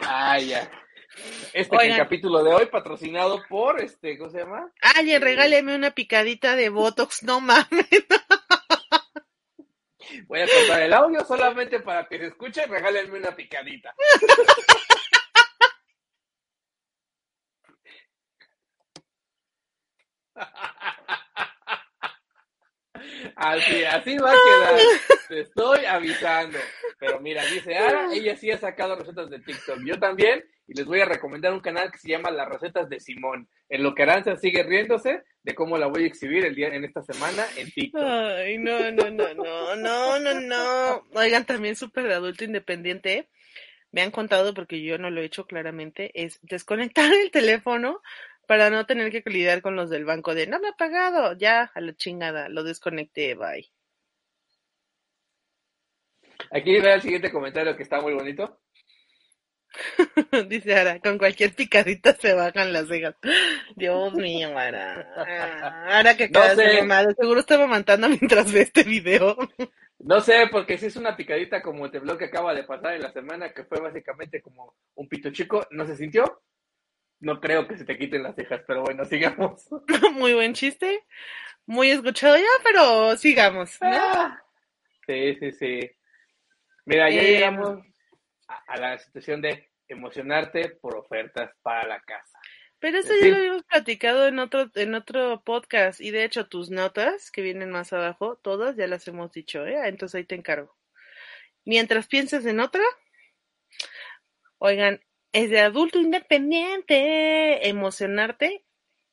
Ah, 0.00 0.38
ya. 0.40 0.68
Este 1.52 1.76
Oigan. 1.76 1.92
el 1.92 1.96
capítulo 1.98 2.42
de 2.44 2.52
hoy 2.52 2.66
patrocinado 2.66 3.42
por 3.48 3.80
este, 3.80 4.18
¿cómo 4.18 4.30
se 4.30 4.38
llama? 4.38 4.70
Alguien, 4.96 5.22
regáleme 5.22 5.74
una 5.74 5.92
picadita 5.92 6.54
de 6.56 6.68
Botox, 6.68 7.22
no 7.22 7.40
mames. 7.40 7.66
Voy 10.26 10.40
a 10.40 10.46
cortar 10.46 10.82
el 10.82 10.92
audio 10.92 11.24
solamente 11.24 11.80
para 11.80 12.06
que 12.06 12.18
se 12.18 12.26
escuche. 12.26 12.66
Regálenme 12.66 13.18
una 13.18 13.34
picadita. 13.34 13.94
Así, 23.36 23.84
así 23.84 24.18
va 24.18 24.32
a 24.32 24.34
quedar. 24.34 24.80
Te 25.28 25.40
estoy 25.40 25.84
avisando. 25.84 26.58
Pero 26.98 27.20
mira, 27.20 27.44
dice 27.44 27.76
Ara, 27.76 28.12
ella 28.12 28.36
sí 28.36 28.50
ha 28.50 28.58
sacado 28.58 28.96
recetas 28.96 29.30
de 29.30 29.38
TikTok. 29.38 29.78
Yo 29.84 29.98
también, 29.98 30.44
y 30.66 30.74
les 30.74 30.84
voy 30.86 31.00
a 31.00 31.04
recomendar 31.04 31.52
un 31.52 31.60
canal 31.60 31.92
que 31.92 31.98
se 31.98 32.08
llama 32.08 32.30
Las 32.30 32.48
Recetas 32.48 32.88
de 32.88 32.98
Simón. 32.98 33.48
En 33.68 33.82
lo 33.82 33.94
que 33.94 34.02
Aranza 34.02 34.36
sigue 34.36 34.64
riéndose 34.64 35.22
de 35.42 35.54
cómo 35.54 35.78
la 35.78 35.86
voy 35.86 36.04
a 36.04 36.06
exhibir 36.06 36.44
el 36.44 36.54
día 36.54 36.68
en 36.68 36.84
esta 36.84 37.02
semana 37.02 37.46
en 37.56 37.70
TikTok. 37.70 38.02
Ay, 38.02 38.58
no, 38.58 38.90
no, 38.90 39.10
no, 39.10 39.34
no, 39.34 39.76
no, 39.76 40.18
no, 40.18 40.40
no. 40.40 41.04
Oigan, 41.14 41.44
también 41.46 41.76
súper 41.76 42.08
de 42.08 42.14
adulto 42.14 42.44
independiente. 42.44 43.28
Me 43.92 44.02
han 44.02 44.10
contado, 44.10 44.52
porque 44.52 44.82
yo 44.82 44.98
no 44.98 45.10
lo 45.10 45.20
he 45.20 45.24
hecho 45.24 45.46
claramente, 45.46 46.10
es 46.14 46.40
desconectar 46.42 47.10
el 47.12 47.30
teléfono 47.30 48.02
para 48.48 48.70
no 48.70 48.86
tener 48.86 49.12
que 49.12 49.22
lidiar 49.30 49.62
con 49.62 49.76
los 49.76 49.90
del 49.90 50.06
banco 50.06 50.34
de 50.34 50.48
no 50.48 50.58
me 50.60 50.70
ha 50.70 50.72
pagado, 50.72 51.34
ya, 51.38 51.70
a 51.74 51.80
la 51.82 51.94
chingada, 51.94 52.48
lo 52.48 52.64
desconecté, 52.64 53.34
bye. 53.36 53.70
Aquí 56.50 56.80
veo 56.80 56.94
el 56.94 57.02
siguiente 57.02 57.32
comentario 57.32 57.76
que 57.76 57.82
está 57.84 58.00
muy 58.00 58.14
bonito. 58.14 58.60
Dice 60.48 60.74
Ara, 60.74 61.00
con 61.00 61.18
cualquier 61.18 61.54
picadita 61.54 62.14
se 62.14 62.34
bajan 62.34 62.72
las 62.72 62.88
cejas. 62.88 63.14
Dios 63.76 64.12
mío, 64.14 64.56
Ara. 64.56 65.06
Ara 65.88 66.16
que 66.16 66.24
No 66.28 66.40
acabas 66.40 66.56
de 66.56 66.64
sé. 66.64 67.14
seguro 67.18 67.40
estaba 67.40 67.64
amamantando 67.64 68.08
mientras 68.08 68.52
ve 68.52 68.62
este 68.62 68.82
video. 68.84 69.36
No 70.00 70.20
sé, 70.20 70.48
porque 70.50 70.78
si 70.78 70.86
es 70.86 70.96
una 70.96 71.16
picadita 71.16 71.62
como 71.62 71.86
el 71.86 72.00
blog 72.00 72.18
que 72.18 72.26
acaba 72.26 72.54
de 72.54 72.64
pasar 72.64 72.94
en 72.94 73.02
la 73.02 73.12
semana, 73.12 73.52
que 73.52 73.64
fue 73.64 73.80
básicamente 73.80 74.40
como 74.42 74.74
un 74.94 75.08
pito 75.08 75.30
chico, 75.30 75.66
¿no 75.70 75.86
se 75.86 75.96
sintió? 75.96 76.42
No 77.20 77.40
creo 77.40 77.66
que 77.66 77.76
se 77.76 77.84
te 77.84 77.98
quiten 77.98 78.22
las 78.22 78.36
cejas, 78.36 78.62
pero 78.66 78.82
bueno, 78.82 79.04
sigamos. 79.04 79.66
Muy 80.14 80.34
buen 80.34 80.54
chiste, 80.54 81.04
muy 81.66 81.90
escuchado 81.90 82.36
ya, 82.36 82.44
pero 82.64 83.16
sigamos, 83.16 83.76
¿no? 83.82 83.88
Ah, 83.92 84.42
Sí, 85.06 85.36
sí, 85.40 85.52
sí. 85.52 85.90
Mira, 86.84 87.10
ya 87.10 87.22
Eh, 87.22 87.32
llegamos 87.32 87.80
a, 88.46 88.56
a 88.72 88.76
la 88.76 88.98
situación 88.98 89.40
de 89.42 89.70
emocionarte 89.88 90.70
por 90.80 90.96
ofertas 90.96 91.50
para 91.62 91.86
la 91.86 92.00
casa. 92.00 92.38
Pero 92.78 92.98
eso 92.98 93.12
ya 93.20 93.28
lo 93.28 93.36
habíamos 93.36 93.64
platicado 93.64 94.28
en 94.28 94.38
otro, 94.38 94.70
en 94.74 94.94
otro 94.94 95.42
podcast, 95.44 96.00
y 96.00 96.10
de 96.10 96.24
hecho 96.24 96.46
tus 96.46 96.70
notas, 96.70 97.30
que 97.30 97.42
vienen 97.42 97.70
más 97.70 97.92
abajo, 97.92 98.36
todas 98.36 98.76
ya 98.76 98.86
las 98.86 99.08
hemos 99.08 99.32
dicho, 99.32 99.66
¿eh? 99.66 99.76
Entonces 99.88 100.14
ahí 100.16 100.24
te 100.24 100.36
encargo. 100.36 100.76
Mientras 101.64 102.06
pienses 102.06 102.46
en 102.46 102.60
otra, 102.60 102.82
oigan, 104.58 105.00
es 105.32 105.50
de 105.50 105.60
adulto 105.60 105.98
independiente, 105.98 107.68
emocionarte, 107.68 108.64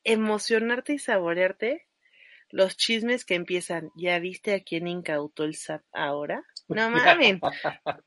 emocionarte 0.03 0.93
y 0.93 0.99
saborearte 0.99 1.87
los 2.49 2.77
chismes 2.77 3.25
que 3.25 3.35
empiezan. 3.35 3.91
¿Ya 3.95 4.19
viste 4.19 4.53
a 4.53 4.63
quién 4.63 4.87
incautó 4.87 5.43
el 5.43 5.55
SAT 5.55 5.83
ahora? 5.91 6.43
No 6.67 6.89
mames. 6.91 7.39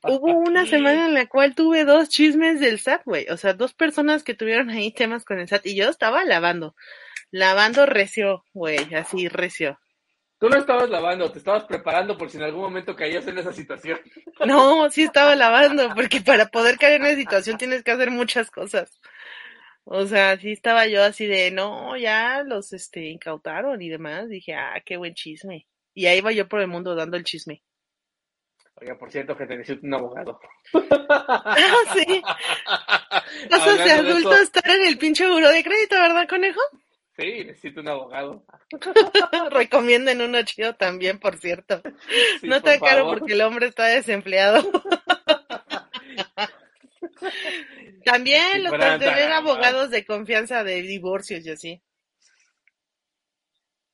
Hubo 0.03 0.37
una 0.39 0.65
semana 0.65 1.05
en 1.05 1.13
la 1.13 1.27
cual 1.27 1.55
tuve 1.55 1.85
dos 1.85 2.09
chismes 2.09 2.59
del 2.59 2.79
SAT, 2.79 3.03
güey. 3.05 3.27
O 3.29 3.37
sea, 3.37 3.53
dos 3.53 3.73
personas 3.73 4.23
que 4.23 4.33
tuvieron 4.33 4.69
ahí 4.69 4.91
temas 4.91 5.23
con 5.23 5.39
el 5.39 5.47
SAT 5.47 5.67
y 5.67 5.75
yo 5.75 5.89
estaba 5.89 6.23
lavando. 6.25 6.75
Lavando 7.31 7.85
recio, 7.85 8.43
güey, 8.53 8.93
así 8.95 9.27
recio. 9.27 9.79
Tú 10.39 10.47
no 10.47 10.57
estabas 10.57 10.89
lavando, 10.89 11.29
te 11.31 11.39
estabas 11.39 11.65
preparando 11.65 12.17
por 12.17 12.29
si 12.29 12.37
en 12.37 12.43
algún 12.43 12.61
momento 12.61 12.95
caías 12.95 13.27
en 13.27 13.37
esa 13.37 13.51
situación. 13.51 13.99
No, 14.45 14.89
sí 14.89 15.03
estaba 15.03 15.35
lavando, 15.35 15.93
porque 15.93 16.21
para 16.21 16.45
poder 16.45 16.77
caer 16.77 16.95
en 16.95 17.01
una 17.01 17.15
situación 17.15 17.57
tienes 17.57 17.83
que 17.83 17.91
hacer 17.91 18.09
muchas 18.09 18.49
cosas. 18.49 18.99
O 19.83 20.05
sea, 20.05 20.37
sí 20.37 20.51
estaba 20.51 20.87
yo 20.87 21.03
así 21.03 21.25
de, 21.25 21.51
no, 21.51 21.97
ya 21.97 22.43
los 22.43 22.71
este 22.71 23.07
incautaron 23.07 23.81
y 23.81 23.89
demás. 23.89 24.29
Dije, 24.29 24.53
ah, 24.53 24.81
qué 24.85 24.95
buen 24.95 25.13
chisme. 25.13 25.67
Y 25.93 26.05
ahí 26.05 26.19
iba 26.19 26.31
yo 26.31 26.47
por 26.47 26.61
el 26.61 26.67
mundo 26.67 26.95
dando 26.95 27.17
el 27.17 27.25
chisme. 27.25 27.61
Oiga, 28.75 28.97
por 28.97 29.11
cierto, 29.11 29.35
que 29.35 29.45
te 29.45 29.57
necesito 29.57 29.85
un 29.85 29.93
abogado. 29.93 30.39
Ah, 31.09 31.57
sí. 31.93 32.21
Cosas 33.49 33.77
de 33.77 33.91
adulto 33.91 34.35
estar 34.35 34.69
en 34.69 34.87
el 34.87 34.97
pinche 34.97 35.27
buro 35.27 35.49
de 35.49 35.63
crédito, 35.63 35.95
¿verdad, 35.95 36.29
conejo? 36.29 36.61
Sí, 37.19 37.43
necesito 37.43 37.81
un 37.81 37.89
abogado. 37.89 38.45
Recomienden 39.51 40.21
uno 40.21 40.41
chido 40.43 40.75
también, 40.75 41.19
por 41.19 41.37
cierto. 41.37 41.81
Sí, 42.39 42.47
no 42.47 42.61
por 42.61 42.63
tan 42.63 42.79
caro 42.79 43.07
porque 43.07 43.33
el 43.33 43.41
hombre 43.41 43.67
está 43.67 43.87
desempleado. 43.87 44.61
También 48.05 48.53
Si 48.53 48.59
lo 48.59 48.69
amables. 48.69 49.31
abogados 49.31 49.89
de 49.89 50.05
confianza 50.05 50.63
de 50.63 50.81
divorcios 50.81 51.45
y 51.45 51.51
así. 51.51 51.81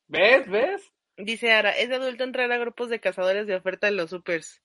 ¿Ves? 0.07 0.47
¿Ves? 0.47 0.91
Dice 1.17 1.51
Ara, 1.51 1.71
es 1.71 1.89
de 1.89 1.95
adulto 1.95 2.23
entrar 2.23 2.51
a 2.51 2.57
grupos 2.57 2.89
de 2.89 2.99
cazadores 2.99 3.47
de 3.47 3.55
oferta 3.55 3.87
en 3.87 3.97
los 3.97 4.11
supers. 4.11 4.61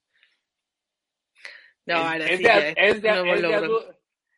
No, 1.87 1.97
ahora 1.97 2.27
es 2.27 2.37
sí, 2.37 2.39
de, 2.39 2.43
ya, 2.43 2.69
es, 2.69 2.75
de, 2.75 2.89
es 2.89 3.03
de 3.03 3.11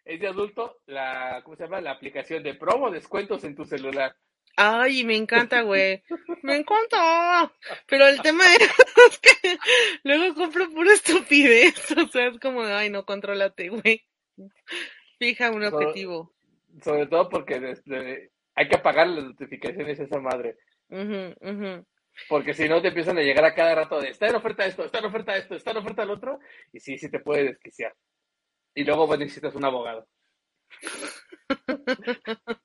es 0.05 0.21
de 0.21 0.29
adulto 0.29 0.81
la, 0.87 1.41
¿cómo 1.45 1.57
se 1.57 1.65
llama? 1.65 1.81
La 1.81 1.93
aplicación 1.93 2.43
de 2.43 2.55
promo 2.55 2.91
descuentos 2.91 3.45
en 3.45 3.55
tu 3.55 3.65
celular. 3.65 4.15
Ay, 4.57 5.05
me 5.05 5.17
encanta, 5.17 5.63
güey. 5.63 6.03
Me 6.43 6.57
encanta. 6.57 7.51
Pero 7.87 8.07
el 8.09 8.21
tema 8.21 8.45
es 9.11 9.19
que 9.21 9.57
luego 10.05 10.35
compro 10.35 10.69
pura 10.71 10.93
estupidez. 10.93 11.75
O 11.97 12.09
sea, 12.09 12.27
es 12.29 12.39
como 12.39 12.63
ay, 12.63 12.91
no, 12.91 13.05
contrólate, 13.05 13.69
güey. 13.71 14.05
Fija 15.19 15.51
un 15.51 15.65
objetivo. 15.65 16.35
Sobre 16.83 17.07
todo 17.07 17.29
porque 17.29 17.61
desde- 17.61 18.31
hay 18.55 18.69
que 18.69 18.77
apagar 18.77 19.07
las 19.07 19.25
notificaciones 19.25 19.99
a 20.01 20.03
esa 20.03 20.21
madre. 20.21 20.57
Porque 22.29 22.53
si 22.53 22.69
no 22.69 22.83
te 22.83 22.89
empiezan 22.89 23.17
a 23.19 23.23
llegar 23.23 23.45
a 23.45 23.55
cada 23.55 23.75
rato 23.75 24.01
de 24.01 24.11
está 24.11 24.27
en 24.27 24.35
oferta 24.35 24.67
esto, 24.67 24.85
está 24.85 24.99
en 24.99 25.07
oferta 25.07 25.37
esto, 25.37 25.55
está 25.55 25.71
en 25.71 25.79
oferta 25.79 26.03
el 26.03 26.11
otro. 26.11 26.39
Y 26.73 26.81
sí, 26.81 26.99
sí 26.99 27.11
te 27.11 27.21
puede 27.21 27.45
desquiciar. 27.45 27.95
Y 28.75 28.85
luego 28.85 29.07
pues, 29.07 29.21
necesitas 29.21 29.55
un 29.55 29.65
abogado. 29.65 30.07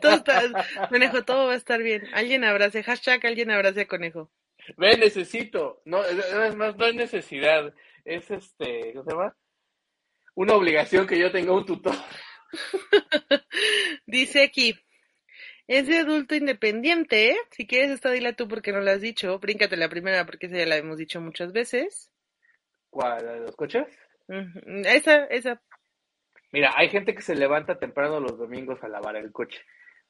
Todo 0.00 0.14
está, 0.14 0.88
conejo, 0.88 1.24
todo 1.24 1.46
va 1.46 1.54
a 1.54 1.56
estar 1.56 1.82
bien. 1.82 2.06
Alguien 2.12 2.44
abrace, 2.44 2.82
hashtag 2.82 3.24
alguien 3.26 3.50
abrace 3.50 3.80
a 3.80 3.88
conejo. 3.88 4.30
Ve, 4.76 4.96
necesito. 4.96 5.80
No, 5.84 6.04
es 6.04 6.18
es 6.18 6.54
más, 6.54 6.76
no 6.76 6.86
es 6.86 6.94
necesidad. 6.94 7.74
Es 8.04 8.30
este, 8.30 8.92
¿cómo 8.92 9.04
se 9.04 9.10
llama? 9.10 9.36
Una 10.34 10.54
obligación 10.54 11.06
que 11.06 11.18
yo 11.18 11.32
tenga 11.32 11.52
un 11.52 11.64
tutor. 11.64 11.94
Dice 14.06 14.42
aquí, 14.42 14.78
es 15.66 15.88
de 15.88 15.98
adulto 15.98 16.34
independiente, 16.34 17.30
¿eh? 17.30 17.36
Si 17.50 17.66
quieres 17.66 17.90
esta 17.90 18.10
dila 18.10 18.34
tú 18.34 18.46
porque 18.46 18.72
no 18.72 18.80
la 18.80 18.92
has 18.92 19.00
dicho, 19.00 19.38
bríncate 19.38 19.76
la 19.76 19.88
primera 19.88 20.26
porque 20.26 20.46
esa 20.46 20.58
ya 20.58 20.66
la 20.66 20.76
hemos 20.76 20.98
dicho 20.98 21.20
muchas 21.20 21.52
veces. 21.52 22.12
¿Cuál? 22.90 23.24
¿La 23.24 23.32
de 23.32 23.40
los 23.40 23.56
coches? 23.56 23.86
Esa, 24.28 25.24
esa. 25.26 25.62
Mira, 26.52 26.72
hay 26.74 26.88
gente 26.88 27.14
que 27.14 27.22
se 27.22 27.34
levanta 27.34 27.78
temprano 27.78 28.20
los 28.20 28.38
domingos 28.38 28.82
a 28.82 28.88
lavar 28.88 29.16
el 29.16 29.32
coche. 29.32 29.60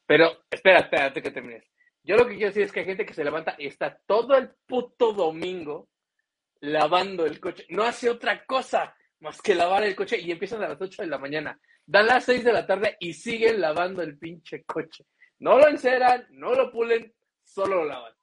Pero, 0.05 0.45
espera, 0.49 0.79
espérate 0.79 1.21
que 1.21 1.31
termines. 1.31 1.65
Yo 2.03 2.15
lo 2.15 2.25
que 2.25 2.35
quiero 2.35 2.47
decir 2.47 2.63
es 2.63 2.71
que 2.71 2.79
hay 2.79 2.85
gente 2.85 3.05
que 3.05 3.13
se 3.13 3.23
levanta 3.23 3.55
y 3.57 3.67
está 3.67 3.99
todo 4.05 4.37
el 4.37 4.51
puto 4.65 5.11
domingo 5.11 5.89
lavando 6.61 7.25
el 7.25 7.39
coche. 7.39 7.65
No 7.69 7.83
hace 7.83 8.09
otra 8.09 8.45
cosa 8.45 8.95
más 9.19 9.41
que 9.41 9.55
lavar 9.55 9.83
el 9.83 9.95
coche 9.95 10.17
y 10.19 10.31
empiezan 10.31 10.63
a 10.63 10.69
las 10.69 10.81
8 10.81 11.01
de 11.01 11.07
la 11.07 11.17
mañana. 11.17 11.59
Dan 11.85 12.07
las 12.07 12.25
6 12.25 12.43
de 12.43 12.53
la 12.53 12.65
tarde 12.65 12.95
y 12.99 13.13
siguen 13.13 13.59
lavando 13.59 14.01
el 14.01 14.17
pinche 14.17 14.63
coche. 14.63 15.05
No 15.39 15.57
lo 15.57 15.67
enceran, 15.67 16.25
no 16.31 16.53
lo 16.53 16.71
pulen, 16.71 17.13
solo 17.43 17.77
lo 17.77 17.85
lavan. 17.85 18.13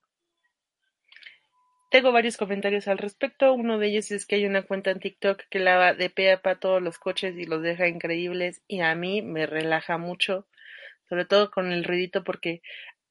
Tengo 1.94 2.10
varios 2.10 2.36
comentarios 2.36 2.88
al 2.88 2.98
respecto. 2.98 3.52
Uno 3.54 3.78
de 3.78 3.86
ellos 3.86 4.10
es 4.10 4.26
que 4.26 4.34
hay 4.34 4.46
una 4.46 4.62
cuenta 4.62 4.90
en 4.90 4.98
TikTok 4.98 5.42
que 5.48 5.60
lava 5.60 5.94
de 5.94 6.10
pe 6.10 6.32
a 6.32 6.40
todos 6.56 6.82
los 6.82 6.98
coches 6.98 7.36
y 7.38 7.44
los 7.44 7.62
deja 7.62 7.86
increíbles 7.86 8.62
y 8.66 8.80
a 8.80 8.96
mí 8.96 9.22
me 9.22 9.46
relaja 9.46 9.96
mucho, 9.96 10.48
sobre 11.08 11.24
todo 11.24 11.52
con 11.52 11.70
el 11.70 11.84
ruidito 11.84 12.24
porque 12.24 12.62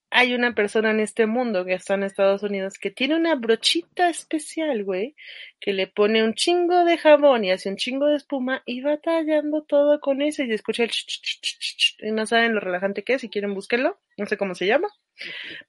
hay 0.10 0.34
una 0.34 0.54
persona 0.54 0.92
en 0.92 1.00
este 1.00 1.28
mundo 1.28 1.64
que 1.64 1.76
está 1.76 1.94
en 1.94 2.04
Estados 2.04 2.44
Unidos 2.44 2.78
que 2.78 2.92
tiene 2.92 3.16
una 3.16 3.36
brochita 3.36 4.10
especial, 4.10 4.84
güey, 4.84 5.16
que 5.62 5.72
le 5.72 5.88
pone 5.88 6.22
un 6.22 6.34
chingo 6.34 6.84
de 6.84 6.98
jabón 6.98 7.46
y 7.46 7.52
hace 7.52 7.70
un 7.70 7.78
chingo 7.78 8.08
de 8.08 8.18
espuma 8.18 8.64
y 8.66 8.82
va 8.82 8.98
tallando 8.98 9.64
todo 9.64 10.02
con 10.02 10.22
eso 10.22 10.44
y 10.44 10.52
escucha 10.52 10.84
el 10.84 10.90
ch, 10.90 11.06
ch, 11.08 11.40
ch, 11.42 11.98
y 12.02 12.12
no 12.12 12.26
saben 12.26 12.54
lo 12.54 12.60
relajante 12.60 13.06
que 13.06 13.14
es, 13.14 13.22
si 13.22 13.30
quieren 13.30 13.54
búsquenlo, 13.54 13.98
no 14.18 14.26
sé 14.26 14.36
cómo 14.36 14.56
se 14.56 14.68
llama, 14.68 14.90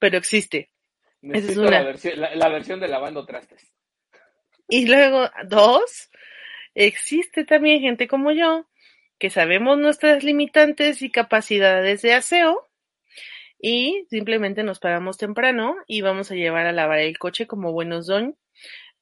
pero 0.00 0.18
existe. 0.18 0.73
Necesito 1.24 1.62
una. 1.62 1.70
la, 1.70 1.82
versión, 1.82 2.20
la, 2.20 2.34
la 2.34 2.48
versión 2.48 2.80
de 2.80 2.88
lavando 2.88 3.24
trastes. 3.24 3.72
Y 4.68 4.86
luego, 4.86 5.30
dos, 5.46 6.10
existe 6.74 7.44
también 7.44 7.80
gente 7.80 8.08
como 8.08 8.32
yo 8.32 8.66
que 9.18 9.30
sabemos 9.30 9.78
nuestras 9.78 10.22
limitantes 10.24 11.02
y 11.02 11.10
capacidades 11.10 12.02
de 12.02 12.14
aseo 12.14 12.68
y 13.58 14.06
simplemente 14.10 14.62
nos 14.62 14.80
paramos 14.80 15.16
temprano 15.16 15.76
y 15.86 16.02
vamos 16.02 16.30
a 16.30 16.34
llevar 16.34 16.66
a 16.66 16.72
lavar 16.72 16.98
el 16.98 17.16
coche 17.18 17.46
como 17.46 17.72
buenos 17.72 18.06
don 18.06 18.36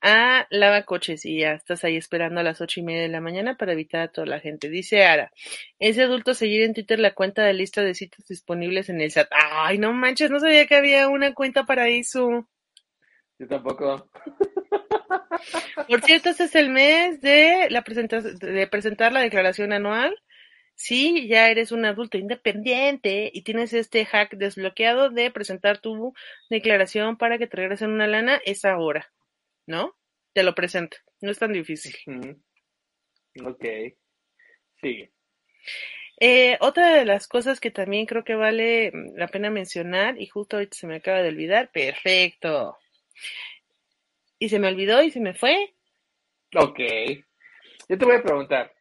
a 0.03 0.47
lavacoches 0.51 1.25
y 1.25 1.39
ya 1.39 1.53
estás 1.53 1.85
ahí 1.85 1.97
esperando 1.97 2.41
a 2.41 2.43
las 2.43 2.61
ocho 2.61 2.81
y 2.81 2.83
media 2.83 3.03
de 3.03 3.09
la 3.09 3.21
mañana 3.21 3.57
para 3.57 3.73
evitar 3.73 4.01
a 4.03 4.09
toda 4.09 4.27
la 4.27 4.41
gente. 4.41 4.69
Dice 4.69 5.05
Ara, 5.05 5.33
es 5.79 5.97
de 5.97 6.03
adulto 6.03 6.35
seguir 6.35 6.63
en 6.63 6.75
Twitter 6.75 6.99
la 6.99 7.15
cuenta 7.15 7.45
de 7.45 7.55
lista 7.55 7.83
de 7.83 7.95
citas 7.95 8.27
disponibles 8.27 8.89
en 8.89 9.01
el 9.01 9.11
SAT. 9.11 9.29
Ay, 9.31 9.79
no 9.79 9.93
manches, 9.93 10.31
no 10.31 10.41
sabía 10.41 10.67
que 10.67 10.75
había 10.75 11.09
una 11.09 11.33
cuenta 11.35 11.65
para 11.65 11.89
eso. 11.89 12.49
Yo 13.39 13.47
tampoco. 13.49 14.09
Por 15.89 16.03
cierto, 16.03 16.31
este 16.31 16.45
es 16.45 16.55
el 16.55 16.69
mes 16.71 17.21
de, 17.21 17.69
la 17.71 17.83
presenta- 17.83 18.21
de 18.21 18.67
presentar 18.67 19.13
la 19.13 19.21
declaración 19.21 19.73
anual. 19.73 20.17
Si 20.75 21.29
ya 21.29 21.49
eres 21.49 21.71
un 21.71 21.85
adulto 21.85 22.19
independiente 22.19 23.31
y 23.33 23.43
tienes 23.43 23.73
este 23.73 24.05
hack 24.05 24.35
desbloqueado 24.37 25.11
de 25.11 25.31
presentar 25.31 25.79
tu 25.79 26.15
declaración 26.51 27.17
para 27.17 27.39
que 27.39 27.47
te 27.47 27.57
regresen 27.59 27.91
una 27.91 28.07
lana, 28.07 28.41
es 28.45 28.65
ahora, 28.65 29.13
¿no? 29.67 29.97
Te 30.33 30.43
lo 30.43 30.55
presento. 30.55 30.97
No 31.21 31.31
es 31.31 31.39
tan 31.39 31.53
difícil. 31.53 31.95
Ok. 33.45 33.65
Sigue. 34.81 35.13
Eh, 36.21 36.57
otra 36.61 36.95
de 36.95 37.05
las 37.05 37.27
cosas 37.27 37.59
que 37.59 37.71
también 37.71 38.07
creo 38.07 38.23
que 38.23 38.35
vale 38.35 38.93
mm, 38.93 39.17
la 39.17 39.27
pena 39.29 39.51
mencionar, 39.51 40.21
y 40.21 40.27
justo 40.27 40.57
ahorita 40.57 40.77
se 40.77 40.87
me 40.87 40.97
acaba 40.97 41.23
de 41.23 41.31
olvidar, 41.31 41.71
perfecto. 41.73 42.79
Y 44.39 44.49
se 44.49 44.59
me 44.59 44.69
olvidó 44.69 45.03
y 45.03 45.11
se 45.11 45.21
me 45.21 45.35
fue. 45.35 45.75
Ok. 46.55 46.79
Yo 47.89 47.99
te 47.99 48.05
voy 48.05 48.17
a 48.17 48.23
preguntar, 48.23 48.73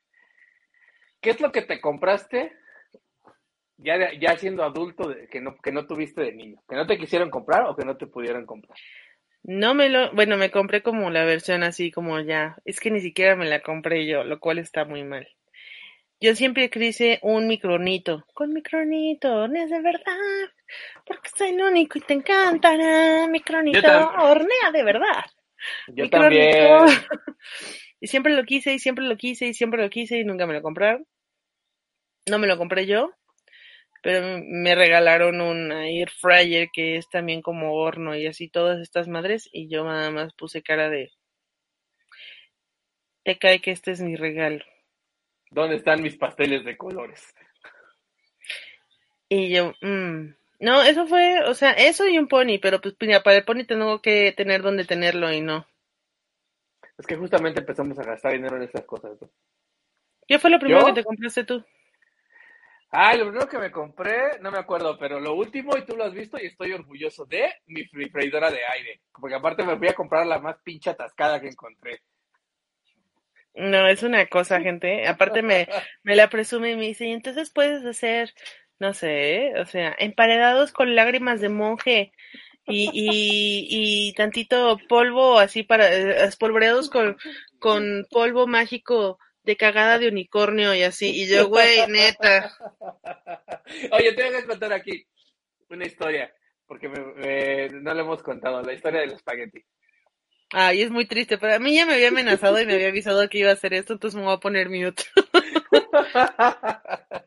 ¿qué 1.20 1.32
es 1.32 1.42
lo 1.42 1.52
que 1.52 1.64
te 1.64 1.82
compraste 1.82 2.54
ya, 3.78 4.14
ya 4.20 4.38
siendo 4.38 4.64
adulto 4.64 5.12
que 5.32 5.42
no, 5.42 5.58
que 5.58 5.72
no 5.72 5.88
tuviste 5.88 6.22
de 6.22 6.34
niño? 6.34 6.62
¿Que 6.70 6.76
no 6.76 6.86
te 6.86 6.98
quisieron 6.98 7.30
comprar 7.30 7.66
o 7.66 7.76
que 7.76 7.86
no 7.86 7.98
te 7.98 8.08
pudieron 8.08 8.46
comprar? 8.46 8.78
No 9.44 9.74
me 9.74 9.90
lo, 9.90 10.14
bueno, 10.14 10.38
me 10.38 10.52
compré 10.52 10.84
como 10.84 11.10
la 11.10 11.26
versión 11.26 11.64
así 11.64 11.92
como 11.92 12.20
ya, 12.20 12.58
es 12.66 12.80
que 12.80 12.92
ni 12.92 13.02
siquiera 13.02 13.36
me 13.36 13.48
la 13.48 13.62
compré 13.62 14.06
yo, 14.06 14.24
lo 14.24 14.40
cual 14.40 14.60
está 14.60 14.86
muy 14.86 15.04
mal. 15.04 15.28
Yo 16.20 16.36
siempre 16.36 16.70
quise 16.70 17.20
un 17.24 17.48
micronito, 17.48 18.26
con 18.36 18.54
micronito, 18.54 19.48
no 19.48 19.64
es 19.64 19.72
de 19.72 19.82
verdad, 19.82 20.50
porque 21.06 21.30
soy 21.36 21.50
el 21.50 21.62
único 21.62 21.98
y 21.98 22.02
te 22.02 22.14
encantará, 22.14 23.28
micronito, 23.28 23.80
hornea 24.20 24.72
de 24.72 24.84
verdad. 24.84 25.26
Yo 25.88 26.04
Micronito. 26.04 26.58
también. 26.58 26.86
Y 28.04 28.08
siempre 28.08 28.34
lo 28.34 28.44
quise 28.46 28.74
y 28.74 28.80
siempre 28.80 29.06
lo 29.06 29.16
quise 29.16 29.46
y 29.46 29.54
siempre 29.54 29.80
lo 29.80 29.90
quise 29.92 30.18
y 30.18 30.26
nunca 30.26 30.48
me 30.48 30.56
lo 30.56 30.64
compraron. 30.64 31.06
No 32.28 32.40
me 32.40 32.48
lo 32.48 32.58
compré 32.58 32.88
yo, 32.88 33.12
pero 34.02 34.42
me 34.44 34.76
regalaron 34.76 35.42
un 35.42 35.72
air 35.72 36.10
fryer 36.10 36.70
que 36.74 36.98
es 36.98 37.10
también 37.10 37.42
como 37.42 37.76
horno 37.76 38.16
y 38.16 38.28
así 38.28 38.50
todas 38.50 38.80
estas 38.82 39.08
madres 39.08 39.50
y 39.52 39.70
yo 39.70 39.84
nada 39.84 40.10
más 40.12 40.34
puse 40.34 40.62
cara 40.64 40.90
de 40.90 41.12
te 43.24 43.38
cae 43.38 43.62
que 43.62 43.72
este 43.72 43.92
es 43.92 44.02
mi 44.02 44.16
regalo. 44.16 44.64
¿Dónde 45.52 45.76
están 45.76 46.02
mis 46.02 46.18
pasteles 46.18 46.66
de 46.66 46.78
colores? 46.78 47.34
Y 49.30 49.54
yo, 49.54 49.74
mm, 49.82 50.34
no, 50.60 50.82
eso 50.84 51.06
fue, 51.08 51.42
o 51.44 51.54
sea, 51.54 51.72
eso 51.72 52.08
y 52.08 52.18
un 52.18 52.28
pony, 52.28 52.60
pero 52.62 52.82
pues 52.82 52.96
mira, 53.00 53.22
para 53.22 53.38
el 53.38 53.46
pony 53.46 53.66
tengo 53.68 54.02
que 54.02 54.32
tener 54.32 54.62
donde 54.62 54.86
tenerlo 54.86 55.32
y 55.32 55.42
no. 55.42 55.68
Es 56.98 57.06
que 57.06 57.16
justamente 57.16 57.60
empezamos 57.60 57.98
a 58.00 58.04
gastar 58.04 58.34
dinero 58.34 58.58
en 58.58 58.64
esas 58.64 58.86
cosas. 58.86 59.20
¿no? 59.22 59.30
¿Qué 60.28 60.40
fue 60.40 60.50
lo 60.50 60.60
primero 60.60 60.82
¿Yo? 60.82 60.88
que 60.88 60.94
te 60.94 61.04
compraste 61.04 61.44
tú? 61.44 61.64
Ah, 62.92 63.16
lo 63.16 63.26
primero 63.28 63.48
que 63.48 63.58
me 63.58 63.72
compré, 63.72 64.40
no 64.42 64.52
me 64.52 64.58
acuerdo, 64.58 64.98
pero 64.98 65.20
lo 65.20 65.34
último, 65.34 65.78
y 65.78 65.86
tú 65.86 65.96
lo 65.96 66.04
has 66.04 66.14
visto, 66.14 66.38
y 66.38 66.48
estoy 66.48 66.74
orgulloso 66.74 67.26
de 67.26 67.50
mi 67.68 67.86
freidora 67.86 68.52
de 68.52 68.66
aire. 68.66 69.02
Porque 69.14 69.36
aparte 69.36 69.64
me 69.64 69.78
fui 69.78 69.88
a 69.88 69.94
comprar 69.94 70.26
la 70.28 70.40
más 70.40 70.58
pinche 70.64 70.90
atascada 70.90 71.40
que 71.40 71.48
encontré. 71.48 72.02
No, 73.54 73.88
es 73.88 74.04
una 74.04 74.26
cosa, 74.28 74.62
gente. 74.62 75.08
Aparte 75.08 75.42
me, 75.42 75.68
me 76.04 76.16
la 76.16 76.30
presume 76.30 76.72
y 76.72 76.76
me 76.76 76.88
dice, 76.88 77.08
y 77.08 77.12
entonces 77.12 77.52
puedes 77.52 77.86
hacer, 77.86 78.34
no 78.80 78.94
sé, 78.94 79.54
o 79.60 79.66
sea, 79.66 79.96
emparedados 80.00 80.72
con 80.72 80.96
lágrimas 80.96 81.42
de 81.42 81.50
monje 81.50 82.14
y, 82.66 82.90
y, 82.94 84.10
y 84.10 84.14
tantito 84.14 84.78
polvo 84.88 85.40
así 85.40 85.64
para, 85.64 85.94
eh, 85.94 86.26
espolvoreados 86.26 86.90
con, 86.90 87.18
con 87.60 88.06
polvo 88.10 88.48
mágico 88.48 89.20
de 89.44 89.58
cagada 89.58 89.98
de 90.00 90.08
unicornio 90.08 90.74
y 90.76 90.84
así. 90.84 91.10
Y 91.24 91.28
yo, 91.28 91.48
güey, 91.48 91.88
neta. 91.88 92.52
Oye, 93.92 94.14
te 94.14 94.24
voy 94.30 94.36
a 94.36 94.46
contar 94.46 94.74
aquí 94.74 95.06
una 95.70 95.86
historia, 95.86 96.34
porque 96.68 96.90
me- 96.90 97.14
me- 97.16 97.70
no 97.82 97.94
lo 97.94 98.02
hemos 98.02 98.22
contado, 98.24 98.62
la 98.62 98.74
historia 98.74 99.02
del 99.02 99.14
espagueti. 99.14 99.64
Ay, 100.54 100.82
es 100.82 100.92
muy 100.92 101.08
triste, 101.08 101.38
pero 101.38 101.56
a 101.56 101.60
mí 101.60 101.74
ya 101.74 101.86
me 101.86 101.94
había 101.94 102.10
amenazado 102.10 102.60
y 102.62 102.66
me 102.66 102.74
había 102.74 102.90
avisado 102.90 103.28
que 103.30 103.38
iba 103.40 103.52
a 103.52 103.54
hacer 103.54 103.74
esto, 103.74 103.94
entonces 103.94 104.18
me 104.20 104.26
voy 104.26 104.36
a 104.36 104.40
poner 104.40 104.70
mute. 104.70 105.04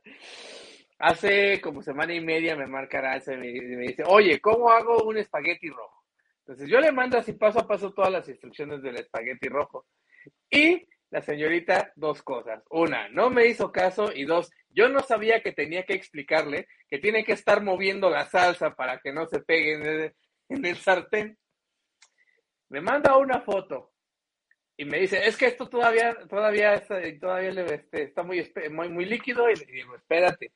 Hace 0.98 1.60
como 1.60 1.82
semana 1.82 2.14
y 2.14 2.20
media 2.20 2.56
me 2.56 2.66
marca 2.66 2.98
Aranza 2.98 3.34
y 3.34 3.38
me, 3.38 3.52
me 3.76 3.86
dice, 3.88 4.04
oye, 4.06 4.40
¿cómo 4.40 4.70
hago 4.70 5.02
un 5.04 5.18
espagueti 5.18 5.68
rojo? 5.68 6.04
Entonces 6.40 6.68
yo 6.68 6.80
le 6.80 6.92
mando 6.92 7.18
así 7.18 7.32
paso 7.32 7.58
a 7.60 7.66
paso 7.66 7.92
todas 7.92 8.12
las 8.12 8.28
instrucciones 8.28 8.82
del 8.82 8.96
espagueti 8.96 9.48
rojo. 9.48 9.86
Y 10.50 10.86
la 11.14 11.22
señorita, 11.22 11.92
dos 11.94 12.24
cosas. 12.24 12.64
Una, 12.70 13.08
no 13.08 13.30
me 13.30 13.46
hizo 13.46 13.70
caso 13.70 14.10
y 14.12 14.24
dos, 14.24 14.50
yo 14.70 14.88
no 14.88 14.98
sabía 14.98 15.44
que 15.44 15.52
tenía 15.52 15.84
que 15.84 15.94
explicarle 15.94 16.66
que 16.88 16.98
tiene 16.98 17.24
que 17.24 17.34
estar 17.34 17.62
moviendo 17.62 18.10
la 18.10 18.26
salsa 18.26 18.74
para 18.74 18.98
que 18.98 19.12
no 19.12 19.24
se 19.28 19.38
pegue 19.38 19.74
en 19.74 19.86
el, 19.86 20.14
en 20.48 20.66
el 20.66 20.76
sartén. 20.76 21.38
Me 22.68 22.80
manda 22.80 23.16
una 23.16 23.42
foto 23.42 23.92
y 24.76 24.86
me 24.86 24.98
dice, 24.98 25.24
es 25.24 25.36
que 25.36 25.46
esto 25.46 25.68
todavía, 25.68 26.16
todavía, 26.28 26.74
está, 26.74 27.00
este, 27.00 28.68
muy, 28.70 29.04
líquido 29.04 29.48
y 29.48 29.54
le 29.54 29.66
digo, 29.66 29.94
espérate, 29.94 30.50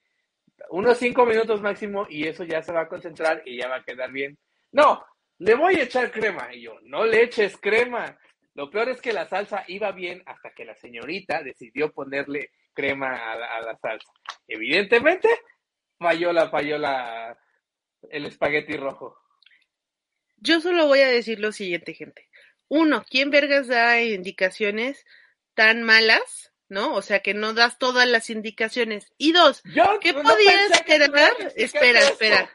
unos 0.71 0.99
cinco 0.99 1.25
minutos 1.25 1.63
máximo 1.63 2.05
y 2.11 2.27
eso 2.27 2.43
ya 2.43 2.65
se 2.65 2.73
va 2.73 2.81
a 2.81 2.89
concentrar 2.89 3.43
y 3.47 3.59
ya 3.59 3.69
va 3.69 3.77
a 3.77 3.85
quedar 3.85 4.11
bien. 4.11 4.37
No, 4.73 5.07
le 5.39 5.55
voy 5.55 5.77
a 5.77 5.85
echar 5.85 6.11
crema. 6.11 6.53
Y 6.53 6.63
yo, 6.63 6.81
no 6.83 7.07
le 7.07 7.23
eches 7.23 7.57
crema. 7.59 8.19
Lo 8.59 8.69
peor 8.69 8.89
es 8.89 9.01
que 9.01 9.13
la 9.13 9.29
salsa 9.29 9.63
iba 9.69 9.93
bien 9.93 10.21
hasta 10.27 10.51
que 10.51 10.65
la 10.65 10.75
señorita 10.75 11.45
decidió 11.45 11.93
ponerle 11.93 12.51
crema 12.75 13.31
a 13.31 13.37
la, 13.37 13.55
a 13.55 13.61
la 13.61 13.79
salsa. 13.79 14.11
Evidentemente, 14.49 15.29
falló 15.97 16.33
la, 16.33 16.51
falló 16.51 16.77
la, 16.77 17.39
el 18.11 18.27
espagueti 18.27 18.77
rojo. 18.77 19.17
Yo 20.39 20.61
solo 20.61 20.89
voy 20.89 21.03
a 21.03 21.09
decir 21.09 21.39
lo 21.39 21.53
siguiente, 21.53 21.95
gente. 21.95 22.29
Uno, 22.67 23.05
¿quién 23.09 23.31
vergas 23.31 23.69
da 23.69 24.03
indicaciones 24.03 25.05
tan 25.55 25.85
malas? 25.85 26.53
¿No? 26.69 26.95
O 26.95 27.03
sea, 27.03 27.21
que 27.21 27.35
no 27.35 27.55
das 27.55 27.79
todas 27.79 28.09
las 28.09 28.29
indicaciones. 28.29 29.13
Y 29.19 29.31
dos, 29.31 29.63
Yo 29.67 30.01
¿qué 30.01 30.13
no 30.13 30.23
podía 30.23 30.51
pensé 30.51 30.85
que 30.85 30.99
tuviera 30.99 31.05
esperar? 31.05 31.37
que 31.37 31.63
Espera, 31.63 32.01
espera, 32.01 32.51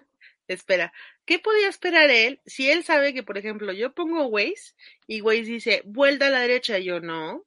espera. 0.50 0.94
¿Qué 1.26 1.40
podía 1.40 1.70
esperar 1.70 2.10
él 2.10 2.42
si 2.46 2.70
él 2.70 2.84
sabe 2.84 3.14
que, 3.14 3.24
por 3.24 3.38
ejemplo, 3.38 3.72
yo 3.72 3.94
pongo 3.94 4.28
Waze 4.28 4.74
y 5.08 5.22
Waze 5.22 5.44
dice, 5.44 5.82
vuelta 5.86 6.28
a 6.28 6.30
la 6.30 6.42
derecha? 6.42 6.80
Y 6.80 6.86
yo, 6.86 7.00
no, 7.00 7.46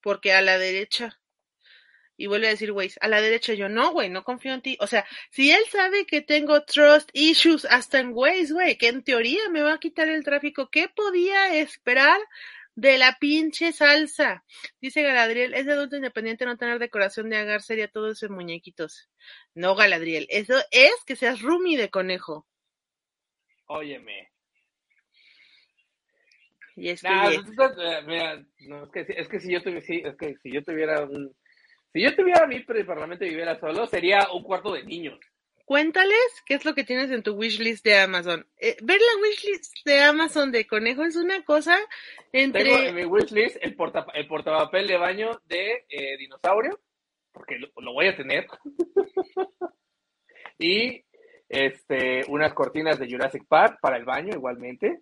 porque 0.00 0.32
a 0.32 0.42
la 0.42 0.58
derecha. 0.58 1.20
Y 2.16 2.26
vuelve 2.26 2.48
a 2.48 2.50
decir 2.50 2.72
Waze, 2.72 2.98
a 3.00 3.08
la 3.08 3.20
derecha. 3.20 3.54
Yo, 3.54 3.68
no, 3.68 3.92
güey, 3.92 4.08
no 4.08 4.24
confío 4.24 4.54
en 4.54 4.62
ti. 4.62 4.76
O 4.80 4.86
sea, 4.86 5.06
si 5.30 5.50
él 5.50 5.62
sabe 5.70 6.06
que 6.06 6.20
tengo 6.20 6.64
trust 6.64 7.10
issues 7.12 7.64
hasta 7.64 8.00
en 8.00 8.10
Waze, 8.12 8.52
güey, 8.52 8.76
que 8.76 8.88
en 8.88 9.02
teoría 9.02 9.48
me 9.50 9.62
va 9.62 9.74
a 9.74 9.80
quitar 9.80 10.08
el 10.08 10.24
tráfico, 10.24 10.68
¿qué 10.70 10.88
podía 10.88 11.56
esperar 11.56 12.20
de 12.76 12.98
la 12.98 13.18
pinche 13.20 13.72
salsa? 13.72 14.44
Dice 14.80 15.02
Galadriel, 15.02 15.54
es 15.54 15.66
de 15.66 15.72
adulto 15.72 15.96
independiente 15.96 16.44
no 16.44 16.56
tener 16.56 16.78
decoración 16.78 17.30
de 17.30 17.36
agar, 17.36 17.62
sería 17.62 17.88
todo 17.88 18.10
eso 18.10 18.26
en 18.26 18.32
muñequitos. 18.32 19.08
No, 19.54 19.74
Galadriel, 19.74 20.26
eso 20.30 20.56
es 20.70 20.94
que 21.06 21.16
seas 21.16 21.40
roomie 21.40 21.78
de 21.78 21.90
conejo. 21.90 22.46
Óyeme. 23.66 24.30
Y 26.76 26.88
es 26.88 27.02
que 27.02 27.08
Nah, 27.08 27.30
eh, 27.30 28.02
mira, 28.06 28.44
no, 28.60 28.84
es 28.84 28.90
que, 28.90 29.04
si- 29.04 29.12
es 29.16 29.28
que 29.28 29.40
si 29.40 29.52
yo 29.52 29.62
tuviera, 29.62 29.80
sí, 29.82 30.02
es 30.04 30.16
que 30.16 30.36
si 30.42 30.52
yo 30.52 30.62
tuviera 30.62 31.04
un, 31.04 31.34
si 31.92 32.02
yo 32.02 32.14
tuviera 32.16 32.46
mi 32.46 32.60
parlamento 32.60 33.24
y 33.24 33.28
viviera 33.30 33.58
solo, 33.60 33.86
sería 33.86 34.26
un 34.32 34.42
cuarto 34.42 34.72
de 34.72 34.82
niños. 34.82 35.18
Cuéntales 35.64 36.42
qué 36.44 36.54
es 36.54 36.64
lo 36.64 36.74
que 36.74 36.84
tienes 36.84 37.10
en 37.10 37.22
tu 37.22 37.34
wishlist 37.36 37.84
de 37.84 37.96
Amazon. 37.96 38.46
Eh, 38.58 38.76
ver 38.82 39.00
la 39.00 39.22
wishlist 39.22 39.72
de 39.86 40.00
Amazon 40.00 40.52
de 40.52 40.66
conejo 40.66 41.04
es 41.04 41.16
una 41.16 41.42
cosa 41.44 41.78
entre... 42.32 42.64
Tengo 42.64 42.78
en 42.78 42.94
mi 42.96 43.04
wishlist 43.04 43.56
el, 43.62 43.74
porta, 43.74 44.04
el 44.12 44.26
portapapel 44.26 44.86
de 44.88 44.96
baño 44.98 45.40
de 45.46 45.84
eh, 45.88 46.16
dinosaurio, 46.18 46.80
porque 47.32 47.58
lo, 47.58 47.68
lo 47.80 47.92
voy 47.94 48.08
a 48.08 48.16
tener. 48.16 48.46
y 50.58 51.02
este, 51.54 52.24
unas 52.28 52.52
cortinas 52.52 52.98
de 52.98 53.10
Jurassic 53.10 53.46
Park 53.46 53.78
para 53.80 53.96
el 53.96 54.04
baño 54.04 54.34
igualmente. 54.34 55.00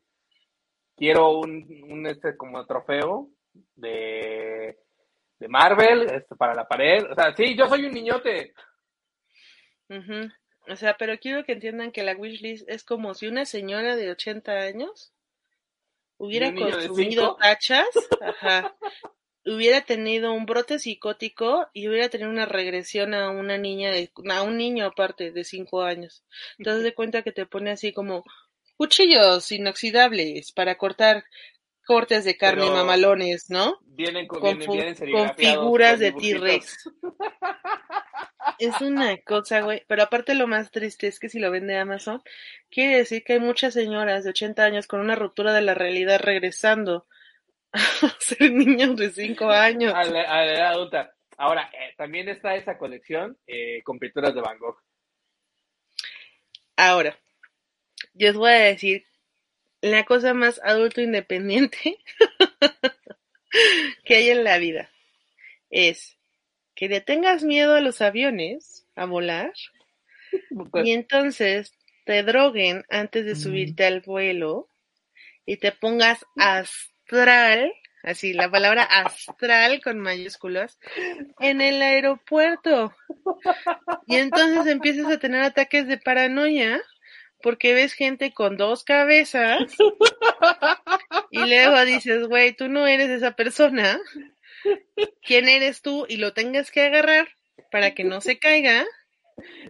Quiero 0.97 1.39
un, 1.39 1.67
un 1.89 2.07
este 2.07 2.37
como 2.37 2.65
trofeo 2.67 3.31
de, 3.75 4.79
de 5.39 5.49
Marvel 5.49 6.03
este, 6.03 6.37
para 6.37 6.55
la 6.55 6.69
pared. 6.69 7.05
O 7.11 7.15
sea, 7.15 7.35
sí, 7.35 7.57
yo 7.57 7.67
soy 7.67 7.87
un 7.87 7.93
niñote. 7.93 8.53
Ujú. 9.89 10.31
O 10.69 10.77
sea, 10.77 10.97
pero 10.97 11.19
quiero 11.19 11.45
que 11.45 11.53
entiendan 11.53 11.91
que 11.91 12.03
la 12.03 12.15
wishlist 12.15 12.69
es 12.69 12.85
como 12.85 13.15
si 13.15 13.27
una 13.27 13.45
señora 13.45 13.97
de 13.97 14.11
80 14.11 14.53
años 14.53 15.13
hubiera 16.19 16.55
consumido 16.55 17.37
tachas, 17.37 17.89
ajá, 18.21 18.77
hubiera 19.45 19.81
tenido 19.83 20.33
un 20.33 20.47
brote 20.47 20.79
psicótico 20.79 21.67
y 21.73 21.89
hubiera 21.89 22.09
tenido 22.09 22.31
una 22.31 22.47
regresión 22.47 23.13
a 23.15 23.31
una 23.31 23.59
niña 23.59 23.91
de, 23.91 24.11
a 24.31 24.43
un 24.43 24.57
niño 24.57 24.87
aparte 24.87 25.31
de 25.33 25.45
5 25.45 25.83
años. 25.83 26.25
Das 26.59 26.83
de 26.83 26.95
cuenta 26.95 27.23
que 27.23 27.33
te 27.33 27.47
pone 27.47 27.71
así 27.71 27.93
como 27.93 28.25
cuchillos 28.77 29.51
inoxidables 29.53 30.53
para 30.53 30.77
cortar 30.77 31.25
cortes 31.85 32.25
de 32.25 32.37
carne 32.37 32.63
Pero- 32.63 32.75
mamalones, 32.75 33.51
¿no? 33.51 33.79
Vienen 33.85 34.27
con, 34.29 34.41
Con, 34.41 34.59
vienen, 34.59 34.67
fu- 34.67 34.73
vienen 34.73 34.95
con 34.95 34.99
serigrafiados, 34.99 35.57
figuras 35.61 35.93
con 35.93 36.01
de. 36.01 36.13
T-Rex. 36.13 36.91
Es 38.59 38.81
una 38.81 39.17
cosa, 39.19 39.61
güey. 39.61 39.83
Pero 39.89 40.03
aparte 40.03 40.35
lo 40.35 40.47
más 40.47 40.71
triste 40.71 41.07
es 41.07 41.19
que 41.19 41.29
si 41.29 41.39
lo 41.39 41.51
vende 41.51 41.77
Amazon, 41.77 42.23
quiere 42.71 42.97
decir 42.99 43.25
que 43.25 43.35
hay 43.35 43.41
muchas 43.41 43.75
señoras 43.75 44.25
de 44.25 44.31
80 44.31 44.65
años 44.65 44.87
con 44.87 45.01
una 45.01 45.15
ruptura 45.17 45.53
de 45.53 45.63
la 45.63 45.75
realidad 45.75 46.21
regresando 46.21 47.07
ser 48.19 48.53
niños 48.53 48.97
de 48.97 49.11
5 49.11 49.49
años. 49.49 49.93
A 49.95 50.05
la, 50.05 50.23
a 50.23 50.45
la 50.45 50.55
edad 50.55 50.73
adulta. 50.73 51.15
Ahora, 51.37 51.71
eh, 51.73 51.95
también 51.97 52.29
está 52.29 52.55
esa 52.55 52.79
colección 52.79 53.37
eh, 53.47 53.83
con 53.83 53.99
pinturas 53.99 54.35
de 54.35 54.41
Van 54.41 54.59
Gogh. 54.59 54.79
Ahora, 56.77 57.19
yo 58.15 58.31
os 58.31 58.37
voy 58.37 58.51
a 58.51 58.59
decir 58.59 59.07
la 59.81 60.05
cosa 60.05 60.35
más 60.35 60.61
adulto 60.63 61.01
independiente 61.01 61.99
que 64.05 64.17
hay 64.17 64.31
en 64.31 64.45
la 64.45 64.59
vida. 64.59 64.91
Es 65.71 66.17
que 66.75 66.89
le 66.89 67.01
tengas 67.01 67.43
miedo 67.43 67.75
a 67.75 67.81
los 67.81 68.01
aviones, 68.01 68.87
a 68.95 69.07
volar, 69.07 69.53
Pues, 70.71 70.87
y 70.87 70.93
entonces 70.93 71.73
te 72.05 72.23
droguen 72.23 72.85
antes 72.89 73.25
de 73.25 73.37
subirte 73.37 73.85
al 73.85 74.01
vuelo 74.01 74.69
y 75.45 75.57
te 75.57 75.73
pongas 75.73 76.25
astral, 77.13 77.73
así 78.03 78.33
la 78.33 78.51
palabra 78.51 78.85
astral 78.85 79.83
con 79.83 79.99
mayúsculas, 80.01 80.79
en 81.41 81.61
el 81.61 81.83
aeropuerto. 81.83 82.95
Y 84.07 84.17
entonces 84.17 84.67
empiezas 84.67 85.13
a 85.13 85.19
tener 85.19 85.43
ataques 85.43 85.87
de 85.87 85.99
paranoia 85.99 86.81
porque 87.43 87.75
ves 87.75 87.93
gente 87.93 88.33
con 88.33 88.57
dos 88.57 88.85
cabezas 88.85 89.61
y 91.31 91.39
luego 91.39 91.85
dices, 91.85 92.27
güey, 92.29 92.55
tú 92.55 92.69
no 92.69 92.87
eres 92.87 93.11
esa 93.11 93.33
persona. 93.33 94.01
¿Quién 95.23 95.49
eres 95.49 95.83
tú? 95.83 96.07
Y 96.09 96.17
lo 96.17 96.33
tengas 96.33 96.71
que 96.71 96.83
agarrar 96.83 97.29
para 97.71 97.95
que 97.95 98.05
no 98.05 98.21
se 98.21 98.39
caiga 98.39 98.87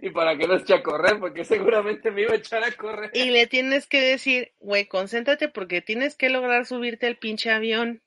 Y 0.00 0.10
para 0.10 0.36
que 0.36 0.46
no 0.46 0.56
eche 0.56 0.74
a 0.74 0.82
correr, 0.82 1.18
porque 1.18 1.44
seguramente 1.44 2.10
me 2.10 2.22
iba 2.22 2.32
a 2.32 2.36
echar 2.36 2.64
a 2.64 2.72
correr. 2.72 3.10
y 3.14 3.30
le 3.30 3.46
tienes 3.46 3.86
que 3.86 4.00
decir, 4.00 4.52
güey, 4.58 4.86
concéntrate 4.86 5.48
porque 5.48 5.82
tienes 5.82 6.16
que 6.16 6.28
lograr 6.28 6.66
subirte 6.66 7.06
al 7.06 7.16
pinche 7.16 7.50
avión. 7.50 8.02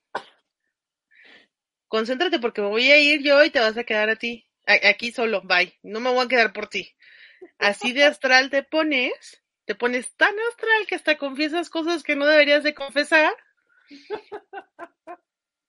Concéntrate 1.88 2.38
porque 2.38 2.62
me 2.62 2.68
voy 2.68 2.90
a 2.90 2.98
ir 2.98 3.22
yo 3.22 3.42
y 3.44 3.50
te 3.50 3.60
vas 3.60 3.76
a 3.76 3.84
quedar 3.84 4.10
a 4.10 4.16
ti. 4.16 4.48
Aquí 4.66 5.12
solo, 5.12 5.42
bye. 5.42 5.78
No 5.82 6.00
me 6.00 6.10
voy 6.10 6.24
a 6.24 6.28
quedar 6.28 6.52
por 6.52 6.68
ti. 6.68 6.92
Así 7.58 7.92
de 7.92 8.04
astral 8.04 8.50
te 8.50 8.62
pones, 8.62 9.42
te 9.64 9.74
pones 9.74 10.14
tan 10.16 10.34
astral 10.50 10.86
que 10.88 10.96
hasta 10.96 11.16
confiesas 11.16 11.70
cosas 11.70 12.02
que 12.02 12.16
no 12.16 12.26
deberías 12.26 12.64
de 12.64 12.74
confesar. 12.74 13.32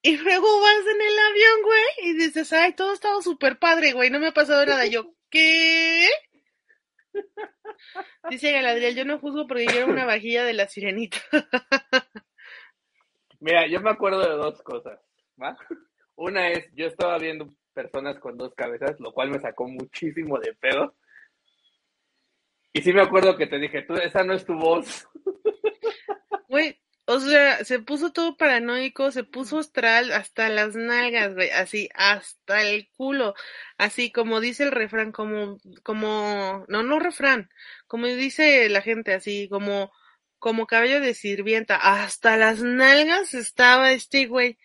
Y 0.02 0.16
luego 0.16 0.60
vas 0.60 0.86
en 0.86 1.00
el 1.00 1.18
avión, 1.18 1.62
güey, 1.64 2.10
y 2.10 2.12
dices, 2.14 2.52
ay, 2.52 2.72
todo 2.72 2.92
ha 2.92 2.94
estado 2.94 3.20
súper 3.20 3.58
padre, 3.58 3.92
güey, 3.92 4.10
no 4.10 4.20
me 4.20 4.28
ha 4.28 4.32
pasado 4.32 4.64
nada. 4.64 4.86
Yo, 4.86 5.12
¿qué? 5.30 6.08
Dice 8.30 8.52
Galadriel, 8.52 8.94
yo 8.94 9.04
no 9.04 9.18
juzgo 9.18 9.46
porque 9.46 9.66
quiero 9.66 9.86
una 9.86 10.04
vajilla 10.04 10.44
de 10.44 10.54
la 10.54 10.68
sirenita. 10.68 11.18
Mira, 13.40 13.66
yo 13.68 13.80
me 13.80 13.90
acuerdo 13.90 14.20
de 14.20 14.36
dos 14.36 14.60
cosas, 14.62 15.00
¿va? 15.40 15.56
Una 16.16 16.48
es, 16.48 16.68
yo 16.74 16.86
estaba 16.86 17.18
viendo 17.18 17.48
personas 17.72 18.18
con 18.18 18.36
dos 18.36 18.52
cabezas, 18.54 18.98
lo 18.98 19.12
cual 19.12 19.30
me 19.30 19.38
sacó 19.38 19.68
muchísimo 19.68 20.38
de 20.40 20.54
pedo. 20.54 20.96
Y 22.72 22.82
sí 22.82 22.92
me 22.92 23.02
acuerdo 23.02 23.36
que 23.36 23.46
te 23.46 23.58
dije, 23.58 23.82
tú, 23.82 23.94
esa 23.94 24.24
no 24.24 24.34
es 24.34 24.44
tu 24.44 24.54
voz. 24.54 25.08
Güey, 26.48 26.80
o 27.10 27.20
sea, 27.20 27.64
se 27.64 27.78
puso 27.80 28.12
todo 28.12 28.36
paranoico, 28.36 29.10
se 29.12 29.24
puso 29.24 29.58
astral 29.58 30.12
hasta 30.12 30.50
las 30.50 30.76
nalgas, 30.76 31.34
güey, 31.34 31.48
así, 31.50 31.88
hasta 31.94 32.62
el 32.62 32.90
culo, 32.96 33.34
así 33.78 34.12
como 34.12 34.40
dice 34.40 34.64
el 34.64 34.72
refrán, 34.72 35.10
como, 35.12 35.58
como, 35.82 36.66
no, 36.68 36.82
no 36.82 36.98
refrán, 36.98 37.48
como 37.86 38.06
dice 38.08 38.68
la 38.68 38.82
gente, 38.82 39.14
así, 39.14 39.48
como, 39.48 39.90
como 40.38 40.66
cabello 40.66 41.00
de 41.00 41.14
sirvienta, 41.14 41.76
hasta 41.76 42.36
las 42.36 42.62
nalgas 42.62 43.32
estaba 43.32 43.92
este 43.92 44.26
güey. 44.26 44.58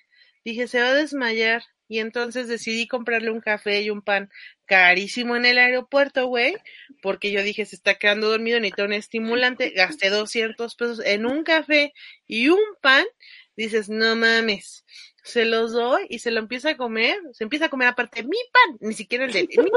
Dije, 0.44 0.68
se 0.68 0.82
va 0.82 0.90
a 0.90 0.94
desmayar. 0.94 1.64
Y 1.94 2.00
entonces 2.00 2.48
decidí 2.48 2.88
comprarle 2.88 3.30
un 3.30 3.40
café 3.40 3.84
y 3.84 3.92
un 3.92 4.02
pan 4.02 4.32
carísimo 4.66 5.36
en 5.36 5.46
el 5.46 5.60
aeropuerto, 5.60 6.26
güey, 6.26 6.56
porque 7.04 7.32
yo 7.32 7.44
dije, 7.44 7.68
se 7.68 7.76
está 7.76 8.00
quedando 8.00 8.32
dormido, 8.32 8.60
necesita 8.60 8.86
un 8.86 8.94
estimulante. 8.94 9.70
Gasté 9.76 10.10
200 10.10 10.74
pesos 10.74 11.02
en 11.06 11.28
un 11.28 11.44
café 11.44 11.94
y 12.26 12.50
un 12.50 12.58
pan. 12.82 13.06
Dices, 13.56 13.90
no 13.90 14.16
mames. 14.16 14.86
Se 15.24 15.46
los 15.46 15.74
doy 15.74 16.08
y 16.10 16.18
se 16.18 16.32
lo 16.32 16.40
empieza 16.40 16.72
a 16.72 16.78
comer. 16.78 17.16
Se 17.34 17.44
empieza 17.44 17.66
a 17.66 17.70
comer 17.70 17.90
aparte 17.90 18.24
mi 18.24 18.40
pan, 18.52 18.78
ni 18.80 18.96
siquiera 18.96 19.26
el 19.26 19.32
de 19.32 19.44
mi 19.44 19.70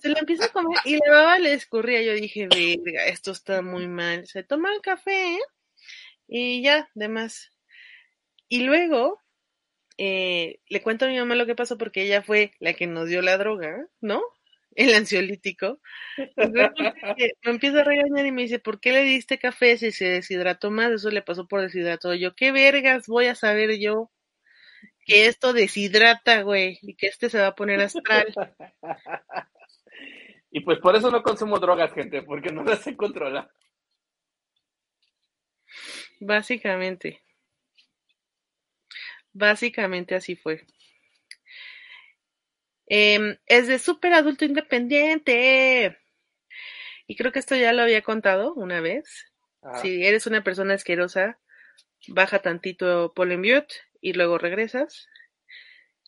se 0.00 0.08
lo 0.08 0.18
empieza 0.18 0.46
a 0.46 0.48
comer 0.48 0.80
y 0.84 0.96
la 0.96 1.12
baba 1.12 1.38
le 1.38 1.52
escurría. 1.52 2.02
Yo 2.02 2.14
dije, 2.14 2.48
verga, 2.48 3.06
esto 3.06 3.30
está 3.30 3.62
muy 3.62 3.86
mal. 3.86 4.26
Se 4.26 4.42
toma 4.42 4.74
el 4.74 4.80
café 4.80 5.34
¿eh? 5.36 5.40
y 6.26 6.60
ya, 6.60 6.90
demás. 6.94 7.52
Y 8.48 8.64
luego 8.64 9.20
eh, 10.02 10.60
le 10.66 10.80
cuento 10.80 11.04
a 11.04 11.08
mi 11.08 11.18
mamá 11.18 11.34
lo 11.34 11.44
que 11.44 11.54
pasó 11.54 11.76
porque 11.76 12.00
ella 12.00 12.22
fue 12.22 12.52
la 12.58 12.72
que 12.72 12.86
nos 12.86 13.10
dio 13.10 13.20
la 13.20 13.36
droga, 13.36 13.86
¿no? 14.00 14.22
El 14.74 14.94
ansiolítico. 14.94 15.78
Me 16.46 17.50
empieza 17.50 17.80
a 17.80 17.84
regañar 17.84 18.24
y 18.24 18.32
me 18.32 18.40
dice, 18.40 18.58
¿por 18.58 18.80
qué 18.80 18.92
le 18.92 19.02
diste 19.02 19.38
café 19.38 19.76
si 19.76 19.92
se 19.92 20.06
deshidrató 20.06 20.70
más? 20.70 20.90
Eso 20.90 21.10
le 21.10 21.20
pasó 21.20 21.46
por 21.46 21.60
deshidratado. 21.60 22.14
Yo, 22.14 22.34
¿qué 22.34 22.50
vergas 22.50 23.08
voy 23.08 23.26
a 23.26 23.34
saber 23.34 23.78
yo? 23.78 24.10
Que 25.04 25.26
esto 25.26 25.52
deshidrata, 25.52 26.40
güey, 26.42 26.78
y 26.80 26.94
que 26.94 27.08
este 27.08 27.28
se 27.28 27.38
va 27.38 27.48
a 27.48 27.54
poner 27.54 27.80
astral. 27.82 28.32
Y 30.52 30.62
pues 30.62 30.80
por 30.80 30.96
eso 30.96 31.12
no 31.12 31.22
consumo 31.22 31.60
drogas, 31.60 31.92
gente, 31.92 32.22
porque 32.22 32.50
no 32.50 32.64
las 32.64 32.80
sé 32.80 32.96
controlar. 32.96 33.48
Básicamente. 36.18 37.22
Básicamente 39.32 40.14
así 40.14 40.36
fue. 40.36 40.66
Em, 42.86 43.36
es 43.46 43.68
de 43.68 43.78
súper 43.78 44.12
adulto 44.14 44.44
independiente. 44.44 45.96
Y 47.06 47.16
creo 47.16 47.32
que 47.32 47.38
esto 47.38 47.56
ya 47.56 47.72
lo 47.72 47.82
había 47.82 48.02
contado 48.02 48.54
una 48.54 48.80
vez. 48.80 49.26
Si 49.80 50.04
eres 50.04 50.26
una 50.26 50.42
persona 50.42 50.74
asquerosa, 50.74 51.38
baja 52.08 52.40
tantito 52.40 53.12
Paul 53.14 53.32
en 53.32 53.40
mute 53.40 53.74
y 54.00 54.14
luego 54.14 54.38
regresas. 54.38 55.08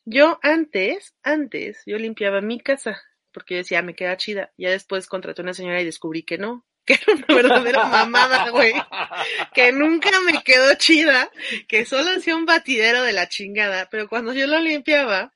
Yo 0.04 0.40
antes, 0.42 1.14
antes, 1.22 1.82
yo 1.86 1.98
limpiaba 1.98 2.40
mi 2.40 2.58
casa 2.60 3.00
porque 3.32 3.54
yo 3.54 3.58
decía, 3.58 3.78
"Ah, 3.78 3.82
me 3.82 3.94
queda 3.94 4.16
chida. 4.16 4.52
Ya 4.58 4.70
después 4.70 5.06
contraté 5.06 5.40
a 5.40 5.44
una 5.44 5.54
señora 5.54 5.80
y 5.80 5.84
descubrí 5.84 6.22
que 6.22 6.38
no, 6.38 6.66
que 6.86 6.94
era 6.94 7.14
una 7.14 7.34
verdadera 7.34 7.84
mamada, 7.84 8.50
güey 8.50 8.74
que 9.54 9.72
nunca 9.72 10.10
me 10.24 10.42
quedó 10.42 10.74
chida, 10.74 11.30
que 11.68 11.84
solo 11.84 12.10
hacía 12.16 12.36
un 12.36 12.46
batidero 12.46 13.02
de 13.02 13.12
la 13.12 13.28
chingada, 13.28 13.88
pero 13.90 14.08
cuando 14.08 14.32
yo 14.32 14.46
lo 14.46 14.58
limpiaba, 14.60 15.32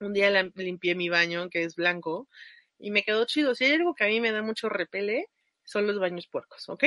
un 0.00 0.12
día 0.12 0.30
limpié 0.54 0.94
mi 0.94 1.08
baño, 1.08 1.50
que 1.50 1.64
es 1.64 1.76
blanco, 1.76 2.28
y 2.78 2.90
me 2.90 3.02
quedó 3.02 3.24
chido. 3.26 3.54
Si 3.54 3.64
hay 3.64 3.72
algo 3.72 3.94
que 3.94 4.04
a 4.04 4.08
mí 4.08 4.20
me 4.20 4.32
da 4.32 4.42
mucho 4.42 4.68
repele, 4.68 5.26
son 5.64 5.86
los 5.86 5.98
baños 5.98 6.26
puercos, 6.26 6.68
¿ok? 6.68 6.84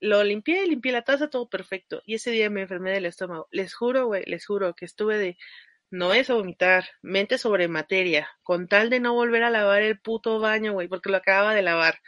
Lo 0.00 0.22
limpié, 0.22 0.66
limpié 0.66 0.92
la 0.92 1.02
taza, 1.02 1.30
todo 1.30 1.48
perfecto. 1.48 2.02
Y 2.04 2.14
ese 2.14 2.30
día 2.30 2.50
me 2.50 2.62
enfermé 2.62 2.92
del 2.92 3.06
estómago. 3.06 3.48
Les 3.50 3.74
juro, 3.74 4.06
güey, 4.06 4.24
les 4.26 4.44
juro 4.44 4.74
que 4.74 4.84
estuve 4.84 5.18
de, 5.18 5.38
no 5.90 6.12
es 6.12 6.28
vomitar, 6.28 6.84
mente 7.02 7.38
sobre 7.38 7.68
materia, 7.68 8.28
con 8.42 8.68
tal 8.68 8.90
de 8.90 9.00
no 9.00 9.14
volver 9.14 9.44
a 9.44 9.50
lavar 9.50 9.82
el 9.82 9.98
puto 9.98 10.38
baño, 10.40 10.72
güey, 10.72 10.88
porque 10.88 11.10
lo 11.10 11.16
acababa 11.16 11.54
de 11.54 11.62
lavar. 11.62 12.00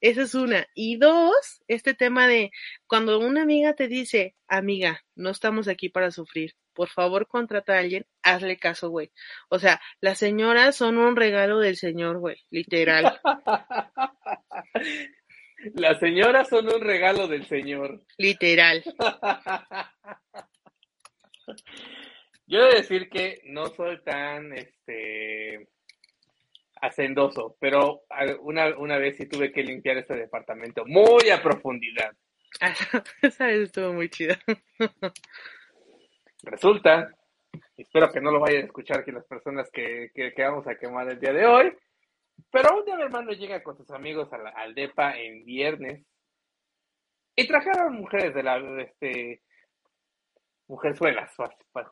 Esa 0.00 0.22
es 0.22 0.34
una. 0.34 0.66
Y 0.74 0.96
dos, 0.96 1.62
este 1.68 1.94
tema 1.94 2.26
de 2.26 2.50
cuando 2.86 3.18
una 3.18 3.42
amiga 3.42 3.74
te 3.74 3.88
dice, 3.88 4.34
amiga, 4.48 5.02
no 5.14 5.30
estamos 5.30 5.68
aquí 5.68 5.88
para 5.88 6.10
sufrir, 6.10 6.54
por 6.72 6.88
favor 6.88 7.26
contrata 7.28 7.74
a 7.74 7.78
alguien, 7.80 8.06
hazle 8.22 8.56
caso, 8.56 8.90
güey. 8.90 9.10
O 9.48 9.58
sea, 9.58 9.80
las 10.00 10.18
señoras 10.18 10.76
son 10.76 10.98
un 10.98 11.16
regalo 11.16 11.58
del 11.58 11.76
señor, 11.76 12.18
güey, 12.18 12.36
literal, 12.50 13.20
Las 15.74 16.00
señoras 16.00 16.48
son 16.48 16.74
un 16.74 16.80
regalo 16.80 17.28
del 17.28 17.44
señor. 17.46 18.02
literal. 18.16 18.82
Yo 22.46 22.60
he 22.60 22.68
de 22.68 22.74
decir 22.76 23.10
que 23.10 23.42
no 23.44 23.66
soy 23.66 24.02
tan 24.02 24.54
este 24.54 25.68
hacendoso, 26.80 27.56
pero 27.60 28.02
a- 28.10 28.36
una, 28.40 28.76
una 28.78 28.98
vez 28.98 29.16
sí 29.16 29.26
tuve 29.26 29.52
que 29.52 29.62
limpiar 29.62 29.96
este 29.98 30.14
departamento 30.14 30.84
muy 30.86 31.30
a 31.30 31.42
profundidad. 31.42 32.12
Esa 33.22 33.46
vez 33.46 33.60
estuvo 33.62 33.92
muy 33.92 34.08
chida. 34.08 34.38
Resulta, 36.42 37.10
espero 37.76 38.10
que 38.10 38.20
no 38.20 38.30
lo 38.30 38.40
vayan 38.40 38.62
a 38.62 38.66
escuchar 38.66 39.00
aquí 39.00 39.10
las 39.12 39.26
personas 39.26 39.70
que, 39.70 40.10
que, 40.14 40.32
que 40.32 40.42
vamos 40.42 40.66
a 40.66 40.76
quemar 40.76 41.08
el 41.10 41.20
día 41.20 41.32
de 41.32 41.46
hoy, 41.46 41.72
pero 42.50 42.78
un 42.78 42.84
día 42.84 42.96
mi 42.96 43.02
hermano 43.02 43.32
llega 43.32 43.62
con 43.62 43.76
sus 43.76 43.90
amigos 43.90 44.32
a 44.32 44.38
la- 44.38 44.50
al 44.50 44.74
DEPA 44.74 45.18
en 45.18 45.44
viernes 45.44 46.04
y 47.36 47.46
trajeron 47.46 47.94
mujeres 47.94 48.34
de 48.34 48.42
la, 48.42 48.56
este, 48.82 49.42
mujerzuelas. 50.68 51.32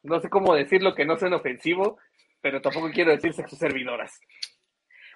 No 0.03 0.21
sé 0.21 0.29
cómo 0.31 0.55
decirlo 0.55 0.95
que 0.95 1.05
no 1.05 1.19
suene 1.19 1.37
ofensivo, 1.37 1.99
pero 2.41 2.61
tampoco 2.63 2.91
quiero 2.91 3.11
decir 3.13 3.35
sexo 3.35 3.57
servidoras. 3.57 4.19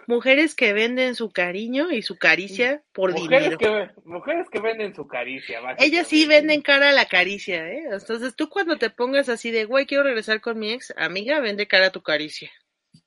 Mujeres 0.06 0.54
que 0.54 0.72
venden 0.72 1.14
su 1.14 1.30
cariño 1.30 1.90
y 1.90 2.02
su 2.02 2.18
caricia 2.18 2.82
por 2.92 3.12
Mujeres 3.12 3.58
dinero. 3.58 3.58
que, 3.58 4.00
mujeres 4.04 4.48
que 4.50 4.60
venden 4.60 4.94
su 4.94 5.06
caricia, 5.06 5.60
Ellas 5.78 6.08
sí 6.08 6.26
venden 6.26 6.62
cara 6.62 6.90
a 6.90 6.92
la 6.92 7.06
caricia, 7.06 7.70
¿eh? 7.70 7.84
Entonces 7.90 8.34
tú 8.34 8.48
cuando 8.48 8.78
te 8.78 8.90
pongas 8.90 9.28
así 9.28 9.50
de, 9.50 9.64
güey, 9.64 9.86
quiero 9.86 10.02
regresar 10.04 10.40
con 10.40 10.58
mi 10.58 10.72
ex, 10.72 10.92
amiga, 10.96 11.40
vende 11.40 11.68
cara 11.68 11.86
a 11.86 11.92
tu 11.92 12.02
caricia. 12.02 12.50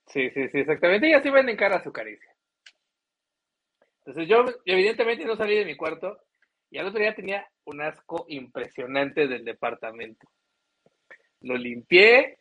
Sí, 0.07 0.29
sí, 0.29 0.47
sí, 0.49 0.59
exactamente. 0.59 1.07
Ellas 1.07 1.23
sí 1.23 1.29
venden 1.29 1.57
cara 1.57 1.77
a 1.77 1.83
su 1.83 1.91
caricia. 1.91 2.33
Entonces 4.05 4.29
yo, 4.29 4.45
evidentemente, 4.65 5.25
no 5.25 5.35
salí 5.35 5.55
de 5.55 5.65
mi 5.65 5.75
cuarto 5.75 6.19
y 6.69 6.77
al 6.77 6.87
otro 6.87 6.99
día 6.99 7.15
tenía 7.15 7.47
un 7.65 7.81
asco 7.81 8.25
impresionante 8.29 9.27
del 9.27 9.43
departamento. 9.43 10.27
Lo 11.41 11.57
limpié 11.57 12.37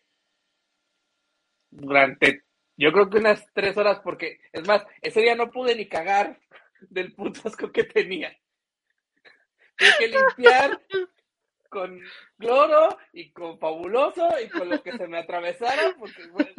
durante, 1.71 2.43
yo 2.77 2.93
creo 2.93 3.09
que 3.11 3.19
unas 3.19 3.47
tres 3.55 3.77
horas, 3.77 4.01
porque, 4.03 4.41
es 4.53 4.67
más, 4.67 4.85
ese 5.03 5.21
día 5.23 5.35
no 5.35 5.51
pude 5.51 5.75
ni 5.77 5.89
cagar 5.89 6.39
del 6.81 7.13
puto 7.15 7.41
asco 7.49 7.71
que 7.73 7.85
tenía. 7.85 8.37
Tuve 9.77 9.89
que 9.99 10.09
limpiar 10.09 10.81
con 11.69 12.01
cloro 12.39 12.97
y 13.13 13.33
con 13.33 13.59
fabuloso 13.59 14.29
y 14.45 14.49
con 14.49 14.69
lo 14.69 14.83
que 14.83 14.93
se 14.97 15.09
me 15.09 15.19
atravesara, 15.19 15.95
porque, 15.99 16.27
bueno, 16.29 16.51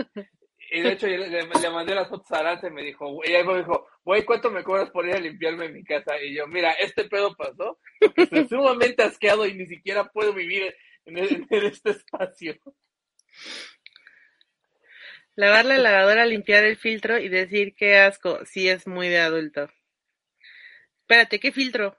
y 0.71 0.81
de 0.81 0.91
hecho, 0.93 1.07
yo 1.07 1.17
le, 1.17 1.45
mandé 1.71 1.95
las 1.95 2.09
fotos 2.09 2.31
a 2.31 2.39
Aranza 2.39 2.67
y 2.67 2.71
me 2.71 2.83
dijo, 2.83 3.23
ella 3.23 3.43
me 3.45 3.59
dijo, 3.59 3.87
güey, 4.03 4.25
¿cuánto 4.25 4.51
me 4.51 4.63
cobras 4.63 4.89
por 4.89 5.07
ir 5.07 5.15
a 5.15 5.19
limpiarme 5.19 5.69
mi 5.69 5.83
casa? 5.83 6.19
Y 6.21 6.35
yo, 6.35 6.47
mira, 6.47 6.71
este 6.73 7.05
pedo 7.05 7.33
pasó, 7.35 7.79
estoy 8.17 8.47
sumamente 8.49 9.03
asqueado 9.03 9.45
y 9.45 9.53
ni 9.53 9.67
siquiera 9.67 10.05
puedo 10.11 10.33
vivir 10.33 10.75
en, 11.05 11.17
en- 11.19 11.47
en 11.49 11.65
este 11.65 11.91
espacio. 11.91 12.55
Lavar 15.35 15.65
la 15.65 15.77
lavadora, 15.77 16.25
limpiar 16.25 16.63
el 16.63 16.77
filtro 16.77 17.17
y 17.19 17.27
decir 17.27 17.75
qué 17.75 17.97
asco, 17.97 18.45
sí 18.45 18.69
es 18.69 18.87
muy 18.87 19.09
de 19.09 19.19
adulto. 19.19 19.69
Espérate, 21.01 21.39
¿qué 21.39 21.51
filtro? 21.51 21.97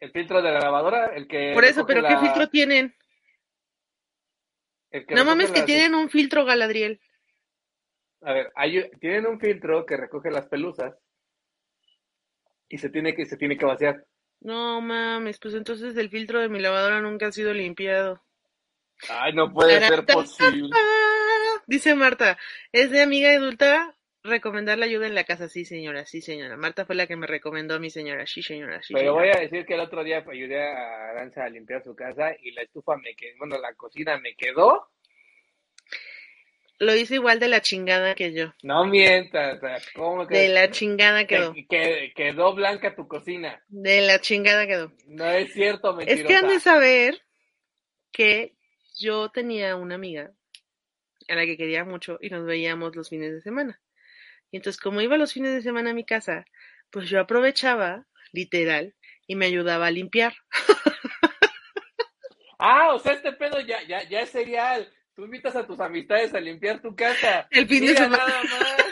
El 0.00 0.12
filtro 0.12 0.40
de 0.40 0.50
la 0.52 0.60
lavadora, 0.60 1.06
el 1.14 1.26
que 1.26 1.52
Por 1.52 1.64
eso, 1.64 1.84
pero 1.86 2.02
¿qué 2.06 2.16
filtro 2.18 2.48
tienen? 2.48 2.94
el 4.92 5.06
que 5.06 5.14
No 5.14 5.24
mames 5.24 5.50
que 5.50 5.58
las- 5.58 5.66
tienen 5.66 5.94
un 5.94 6.08
filtro, 6.08 6.44
Galadriel. 6.44 7.00
A 8.22 8.32
ver, 8.32 8.52
hay- 8.54 8.90
tienen 9.00 9.26
un 9.26 9.40
filtro 9.40 9.84
que 9.84 9.96
recoge 9.96 10.30
las 10.30 10.46
pelusas 10.46 10.94
y 12.68 12.78
se 12.78 12.90
tiene 12.90 13.14
que, 13.14 13.26
se 13.26 13.36
tiene 13.36 13.56
que 13.58 13.64
vaciar. 13.64 14.04
No 14.40 14.80
mames, 14.80 15.38
pues 15.38 15.54
entonces 15.54 15.96
el 15.96 16.10
filtro 16.10 16.40
de 16.40 16.48
mi 16.48 16.60
lavadora 16.60 17.00
nunca 17.00 17.26
ha 17.26 17.32
sido 17.32 17.52
limpiado. 17.52 18.22
Ay, 19.08 19.32
no 19.32 19.52
puede 19.52 19.80
ser 19.80 20.06
posible. 20.06 20.70
Dice 21.70 21.94
Marta, 21.94 22.36
es 22.72 22.90
de 22.90 23.00
amiga 23.00 23.30
adulta 23.30 23.96
recomendar 24.24 24.76
la 24.76 24.86
ayuda 24.86 25.06
en 25.06 25.14
la 25.14 25.22
casa. 25.22 25.48
Sí, 25.48 25.64
señora, 25.64 26.04
sí, 26.04 26.20
señora. 26.20 26.56
Marta 26.56 26.84
fue 26.84 26.96
la 26.96 27.06
que 27.06 27.14
me 27.14 27.28
recomendó 27.28 27.76
a 27.76 27.78
mi 27.78 27.90
señora. 27.90 28.26
Sí, 28.26 28.42
señora, 28.42 28.82
sí, 28.82 28.92
Pero 28.92 29.12
señora. 29.12 29.20
voy 29.20 29.30
a 29.36 29.40
decir 29.48 29.64
que 29.64 29.74
el 29.74 29.80
otro 29.80 30.02
día 30.02 30.24
ayudé 30.28 30.60
a 30.66 31.10
Aranza 31.10 31.44
a 31.44 31.48
limpiar 31.48 31.84
su 31.84 31.94
casa 31.94 32.32
y 32.42 32.50
la 32.50 32.62
estufa 32.62 32.96
me 32.96 33.14
quedó, 33.14 33.38
bueno, 33.38 33.56
la 33.60 33.72
cocina 33.74 34.18
me 34.18 34.34
quedó. 34.34 34.90
Lo 36.80 36.96
hizo 36.96 37.14
igual 37.14 37.38
de 37.38 37.46
la 37.46 37.60
chingada 37.60 38.16
que 38.16 38.32
yo. 38.32 38.52
No 38.64 38.84
mientas, 38.86 39.60
¿cómo 39.94 40.26
que 40.26 40.38
De 40.38 40.48
la 40.48 40.70
chingada 40.72 41.26
quedó. 41.26 41.52
que- 41.54 41.66
que- 41.68 42.12
quedó 42.16 42.52
blanca 42.54 42.96
tu 42.96 43.06
cocina? 43.06 43.62
De 43.68 44.00
la 44.00 44.20
chingada 44.20 44.66
quedó. 44.66 44.90
No 45.06 45.30
es 45.30 45.52
cierto, 45.52 45.90
Es 45.90 45.96
mentirosa. 46.06 46.26
que 46.26 46.34
han 46.34 46.48
de 46.48 46.58
saber 46.58 47.22
que 48.10 48.56
yo 48.98 49.28
tenía 49.30 49.76
una 49.76 49.94
amiga 49.94 50.32
a 51.30 51.36
la 51.36 51.46
que 51.46 51.56
quería 51.56 51.84
mucho 51.84 52.18
y 52.20 52.30
nos 52.30 52.44
veíamos 52.44 52.96
los 52.96 53.08
fines 53.08 53.32
de 53.32 53.40
semana. 53.40 53.80
Y 54.50 54.56
entonces, 54.56 54.80
como 54.80 55.00
iba 55.00 55.16
los 55.16 55.32
fines 55.32 55.54
de 55.54 55.62
semana 55.62 55.90
a 55.90 55.94
mi 55.94 56.04
casa, 56.04 56.44
pues 56.90 57.08
yo 57.08 57.20
aprovechaba, 57.20 58.06
literal, 58.32 58.94
y 59.26 59.36
me 59.36 59.46
ayudaba 59.46 59.86
a 59.86 59.90
limpiar. 59.90 60.34
Ah, 62.62 62.92
o 62.92 62.98
sea, 62.98 63.14
este 63.14 63.32
pedo 63.32 63.58
ya, 63.60 63.82
ya, 63.84 64.06
ya 64.06 64.20
es 64.20 64.28
serial. 64.28 64.86
Tú 65.14 65.24
invitas 65.24 65.56
a 65.56 65.66
tus 65.66 65.80
amistades 65.80 66.34
a 66.34 66.40
limpiar 66.40 66.82
tu 66.82 66.94
casa. 66.94 67.48
El 67.50 67.66
fin 67.66 67.80
de 67.86 67.92
Mira 67.92 68.04
semana. 68.04 68.26
nada 68.26 68.42
más. 68.44 68.84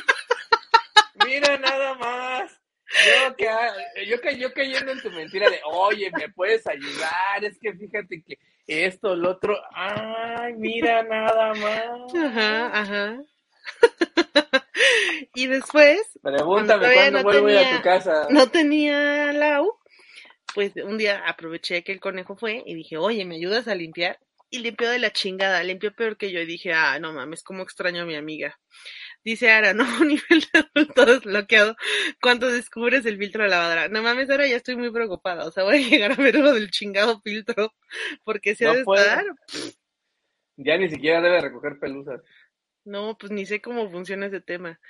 Mira 1.26 1.58
nada 1.58 1.94
más. 1.96 2.60
Yo, 3.04 3.36
que, 3.36 4.06
yo, 4.06 4.20
que, 4.22 4.38
yo 4.38 4.54
cayendo 4.54 4.92
en 4.92 5.02
tu 5.02 5.10
mentira 5.10 5.50
de, 5.50 5.60
oye, 5.66 6.10
me 6.16 6.30
puedes 6.30 6.66
ayudar, 6.66 7.44
es 7.44 7.58
que 7.60 7.74
fíjate 7.74 8.22
que 8.26 8.38
esto, 8.68 9.16
lo 9.16 9.30
otro, 9.30 9.56
ay, 9.74 10.52
mira 10.54 11.02
nada 11.02 11.54
más. 11.54 12.14
Ajá, 12.14 12.80
ajá. 12.80 13.18
y 15.34 15.46
después, 15.46 16.00
Pregúntame 16.22 16.92
cuándo 16.94 17.18
no 17.18 17.24
vuelvo 17.24 17.46
a 17.48 17.52
ir 17.52 17.58
a 17.58 17.60
tenía- 17.62 17.76
tu 17.78 17.82
casa. 17.82 18.26
no 18.30 18.46
tenía 18.48 19.32
la 19.32 19.62
U, 19.62 19.72
pues 20.54 20.72
un 20.76 20.98
día 20.98 21.22
aproveché 21.26 21.82
que 21.82 21.92
el 21.92 22.00
conejo 22.00 22.36
fue 22.36 22.62
y 22.66 22.74
dije, 22.74 22.96
oye, 22.96 23.24
¿me 23.24 23.36
ayudas 23.36 23.68
a 23.68 23.74
limpiar? 23.74 24.18
Y 24.50 24.60
limpió 24.60 24.88
de 24.88 24.98
la 24.98 25.12
chingada, 25.12 25.62
limpió 25.62 25.92
peor 25.94 26.16
que 26.16 26.30
yo 26.32 26.40
y 26.40 26.46
dije, 26.46 26.72
ah, 26.72 26.98
no 26.98 27.12
mames, 27.12 27.42
cómo 27.42 27.62
extraño 27.62 28.02
a 28.02 28.06
mi 28.06 28.16
amiga. 28.16 28.58
Dice 29.28 29.50
Ara, 29.50 29.74
no, 29.74 29.84
nivel 30.06 30.40
de 30.54 30.58
adulto 30.60 31.04
desbloqueado. 31.04 31.76
Cuando 32.22 32.50
descubres 32.50 33.04
el 33.04 33.18
filtro 33.18 33.42
de 33.42 33.50
lavadora. 33.50 33.88
No 33.88 34.00
mames, 34.02 34.30
ahora 34.30 34.46
ya 34.48 34.56
estoy 34.56 34.74
muy 34.76 34.90
preocupada. 34.90 35.44
O 35.46 35.50
sea, 35.50 35.64
voy 35.64 35.84
a 35.84 35.86
llegar 35.86 36.12
a 36.12 36.14
ver 36.14 36.36
lo 36.36 36.54
del 36.54 36.70
chingado 36.70 37.20
filtro. 37.20 37.74
Porque 38.24 38.54
se 38.54 38.64
ha 38.64 38.68
No 38.68 38.74
de 38.76 38.84
puedo. 38.84 39.02
estar. 39.02 39.26
Ya 40.56 40.78
ni 40.78 40.88
siquiera 40.88 41.20
debe 41.20 41.42
recoger 41.42 41.78
pelusas. 41.78 42.22
No, 42.86 43.18
pues 43.18 43.30
ni 43.30 43.44
sé 43.44 43.60
cómo 43.60 43.90
funciona 43.90 44.28
ese 44.28 44.40
tema. 44.40 44.80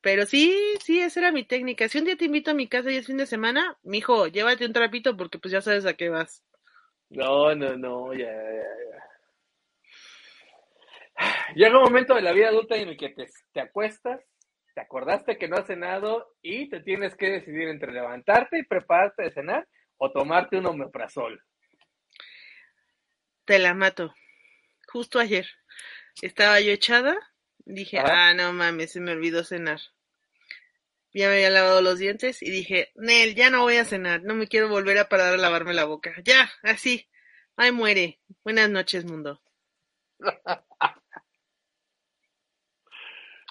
Pero 0.00 0.26
sí, 0.26 0.56
sí, 0.84 1.00
esa 1.00 1.18
era 1.18 1.32
mi 1.32 1.44
técnica. 1.44 1.88
Si 1.88 1.98
un 1.98 2.04
día 2.04 2.16
te 2.16 2.26
invito 2.26 2.52
a 2.52 2.54
mi 2.54 2.68
casa 2.68 2.92
y 2.92 2.96
es 2.98 3.06
fin 3.06 3.16
de 3.16 3.26
semana, 3.26 3.76
mijo, 3.82 4.28
llévate 4.28 4.64
un 4.64 4.72
trapito 4.72 5.16
porque 5.16 5.40
pues 5.40 5.50
ya 5.50 5.60
sabes 5.60 5.86
a 5.86 5.94
qué 5.94 6.08
vas. 6.08 6.44
No, 7.10 7.54
no, 7.54 7.76
no, 7.76 8.12
ya, 8.14 8.26
ya, 8.26 8.62
ya. 8.92 9.07
Llega 11.54 11.78
un 11.78 11.84
momento 11.84 12.14
de 12.14 12.22
la 12.22 12.32
vida 12.32 12.48
adulta 12.48 12.76
en 12.76 12.88
el 12.88 12.96
que 12.96 13.10
te, 13.10 13.26
te 13.52 13.60
acuestas, 13.60 14.20
te 14.74 14.80
acordaste 14.80 15.38
que 15.38 15.48
no 15.48 15.56
has 15.56 15.66
cenado 15.66 16.34
y 16.42 16.68
te 16.68 16.80
tienes 16.80 17.16
que 17.16 17.30
decidir 17.30 17.68
entre 17.68 17.92
levantarte 17.92 18.58
y 18.58 18.64
prepararte 18.64 19.24
de 19.24 19.30
cenar 19.32 19.66
o 19.96 20.12
tomarte 20.12 20.56
un 20.56 20.66
omeprazol. 20.66 21.42
Te 23.44 23.58
la 23.58 23.74
mato. 23.74 24.14
Justo 24.86 25.18
ayer 25.18 25.48
estaba 26.22 26.60
yo 26.60 26.70
echada, 26.72 27.16
dije, 27.64 27.98
Ajá. 27.98 28.28
ah, 28.30 28.34
no 28.34 28.52
mames, 28.52 28.92
se 28.92 29.00
me 29.00 29.12
olvidó 29.12 29.42
cenar. 29.44 29.80
Ya 31.14 31.28
me 31.28 31.34
había 31.34 31.50
lavado 31.50 31.80
los 31.80 31.98
dientes 31.98 32.42
y 32.42 32.50
dije, 32.50 32.92
Nel, 32.94 33.34
ya 33.34 33.50
no 33.50 33.62
voy 33.62 33.76
a 33.76 33.84
cenar, 33.84 34.22
no 34.22 34.34
me 34.34 34.46
quiero 34.46 34.68
volver 34.68 34.98
a 34.98 35.08
parar 35.08 35.34
a 35.34 35.38
lavarme 35.38 35.74
la 35.74 35.84
boca. 35.84 36.14
Ya, 36.24 36.50
así. 36.62 37.08
Ay, 37.56 37.72
muere. 37.72 38.20
Buenas 38.44 38.70
noches, 38.70 39.04
mundo. 39.04 39.42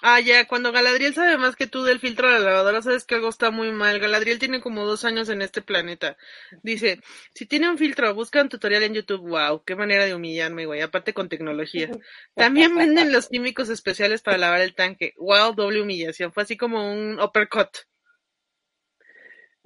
Ah, 0.00 0.20
ya, 0.20 0.46
cuando 0.46 0.70
Galadriel 0.70 1.12
sabe 1.12 1.36
más 1.38 1.56
que 1.56 1.66
tú 1.66 1.82
del 1.82 1.98
filtro 1.98 2.28
de 2.28 2.34
la 2.38 2.44
lavadora, 2.50 2.82
sabes 2.82 3.04
que 3.04 3.16
algo 3.16 3.28
está 3.28 3.50
muy 3.50 3.72
mal. 3.72 3.98
Galadriel 3.98 4.38
tiene 4.38 4.60
como 4.60 4.84
dos 4.84 5.04
años 5.04 5.28
en 5.28 5.42
este 5.42 5.60
planeta. 5.60 6.16
Dice, 6.62 7.00
si 7.34 7.46
tiene 7.46 7.68
un 7.68 7.78
filtro, 7.78 8.14
busca 8.14 8.40
un 8.40 8.48
tutorial 8.48 8.84
en 8.84 8.94
YouTube. 8.94 9.28
Wow, 9.28 9.64
qué 9.64 9.74
manera 9.74 10.04
de 10.04 10.14
humillarme, 10.14 10.66
güey. 10.66 10.82
Aparte 10.82 11.12
con 11.14 11.28
tecnología. 11.28 11.90
También 12.36 12.76
venden 12.76 13.12
los 13.12 13.28
químicos 13.28 13.70
especiales 13.70 14.22
para 14.22 14.38
lavar 14.38 14.60
el 14.60 14.76
tanque. 14.76 15.14
Wow, 15.16 15.54
doble 15.54 15.82
humillación. 15.82 16.32
Fue 16.32 16.44
así 16.44 16.56
como 16.56 16.92
un 16.92 17.20
uppercut. 17.20 17.68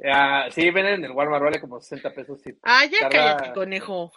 Ah, 0.04 0.48
sí, 0.50 0.70
ven 0.70 0.86
en 0.86 1.04
el 1.04 1.12
Walmart, 1.12 1.44
vale 1.44 1.60
como 1.60 1.80
60 1.80 2.10
pesos. 2.12 2.40
Ah, 2.62 2.84
ya 2.86 3.08
Tarda- 3.08 3.36
cállate, 3.36 3.52
conejo. 3.52 4.12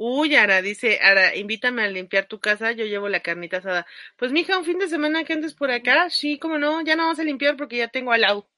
Uy, 0.00 0.36
Ara, 0.36 0.62
dice, 0.62 1.00
Ara, 1.02 1.34
invítame 1.34 1.82
a 1.82 1.88
limpiar 1.88 2.26
tu 2.26 2.38
casa, 2.38 2.70
yo 2.70 2.84
llevo 2.84 3.08
la 3.08 3.18
carnita 3.18 3.56
asada. 3.56 3.84
Pues 4.16 4.30
mija, 4.30 4.56
un 4.56 4.64
fin 4.64 4.78
de 4.78 4.88
semana 4.88 5.24
que 5.24 5.32
andes 5.32 5.54
por 5.54 5.72
acá, 5.72 6.08
sí, 6.08 6.38
cómo 6.38 6.56
no, 6.56 6.80
ya 6.82 6.94
no 6.94 7.02
vamos 7.02 7.18
a 7.18 7.24
limpiar 7.24 7.56
porque 7.56 7.78
ya 7.78 7.88
tengo 7.88 8.12
al 8.12 8.20
lado. 8.20 8.48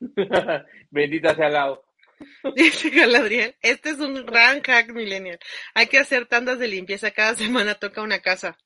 Bendita 0.90 1.34
sea 1.34 1.48
Lau. 1.48 1.82
Dice 2.54 2.90
Galadriel, 2.90 3.56
este 3.62 3.90
es 3.90 3.98
un 3.98 4.26
gran 4.26 4.60
hack 4.60 4.92
millennial. 4.92 5.38
Hay 5.72 5.86
que 5.86 5.98
hacer 5.98 6.26
tandas 6.26 6.58
de 6.58 6.68
limpieza 6.68 7.12
cada 7.12 7.34
semana, 7.34 7.76
toca 7.76 8.02
una 8.02 8.20
casa. 8.20 8.58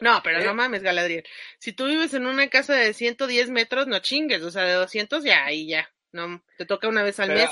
No, 0.00 0.20
pero 0.24 0.40
¿Eh? 0.40 0.44
no 0.44 0.52
mames, 0.52 0.82
Galadriel. 0.82 1.22
Si 1.60 1.72
tú 1.72 1.86
vives 1.86 2.12
en 2.12 2.26
una 2.26 2.48
casa 2.48 2.74
de 2.74 2.92
110 2.92 3.50
metros, 3.50 3.86
no 3.86 4.00
chingues, 4.00 4.42
o 4.42 4.50
sea, 4.50 4.64
de 4.64 4.72
200 4.72 5.22
ya, 5.22 5.44
ahí 5.44 5.68
ya. 5.68 5.88
No, 6.10 6.42
te 6.58 6.66
toca 6.66 6.88
una 6.88 7.04
vez 7.04 7.20
al 7.20 7.28
Pero, 7.28 7.40
mes. 7.40 7.50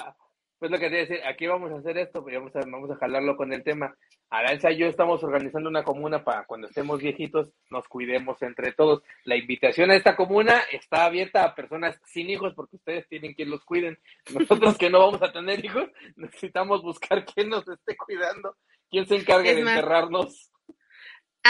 Pues 0.58 0.72
lo 0.72 0.78
que 0.78 0.90
te 0.90 0.96
decir, 0.96 1.20
aquí 1.24 1.46
vamos 1.46 1.70
a 1.70 1.76
hacer 1.76 1.96
esto, 1.98 2.22
pues 2.22 2.34
vamos 2.34 2.54
a, 2.56 2.60
vamos 2.60 2.90
a 2.90 2.96
jalarlo 2.96 3.36
con 3.36 3.52
el 3.52 3.62
tema. 3.62 3.94
Aranza 4.28 4.72
y 4.72 4.78
yo 4.78 4.86
estamos 4.86 5.22
organizando 5.22 5.68
una 5.68 5.84
comuna 5.84 6.24
para 6.24 6.44
cuando 6.44 6.66
estemos 6.66 7.00
viejitos 7.00 7.48
nos 7.70 7.86
cuidemos 7.86 8.42
entre 8.42 8.72
todos. 8.72 9.02
La 9.24 9.36
invitación 9.36 9.90
a 9.90 9.94
esta 9.94 10.16
comuna 10.16 10.60
está 10.72 11.04
abierta 11.04 11.44
a 11.44 11.54
personas 11.54 12.00
sin 12.04 12.28
hijos 12.28 12.54
porque 12.54 12.76
ustedes 12.76 13.06
tienen 13.08 13.34
quien 13.34 13.50
los 13.50 13.64
cuiden. 13.64 13.98
Nosotros 14.34 14.76
que 14.76 14.90
no 14.90 14.98
vamos 14.98 15.22
a 15.22 15.32
tener 15.32 15.64
hijos 15.64 15.88
necesitamos 16.16 16.82
buscar 16.82 17.24
quién 17.24 17.50
nos 17.50 17.66
esté 17.68 17.96
cuidando, 17.96 18.56
quién 18.90 19.06
se 19.06 19.16
encargue 19.16 19.50
Es 19.50 19.56
de 19.56 19.62
más, 19.62 19.76
enterrarnos. 19.76 20.50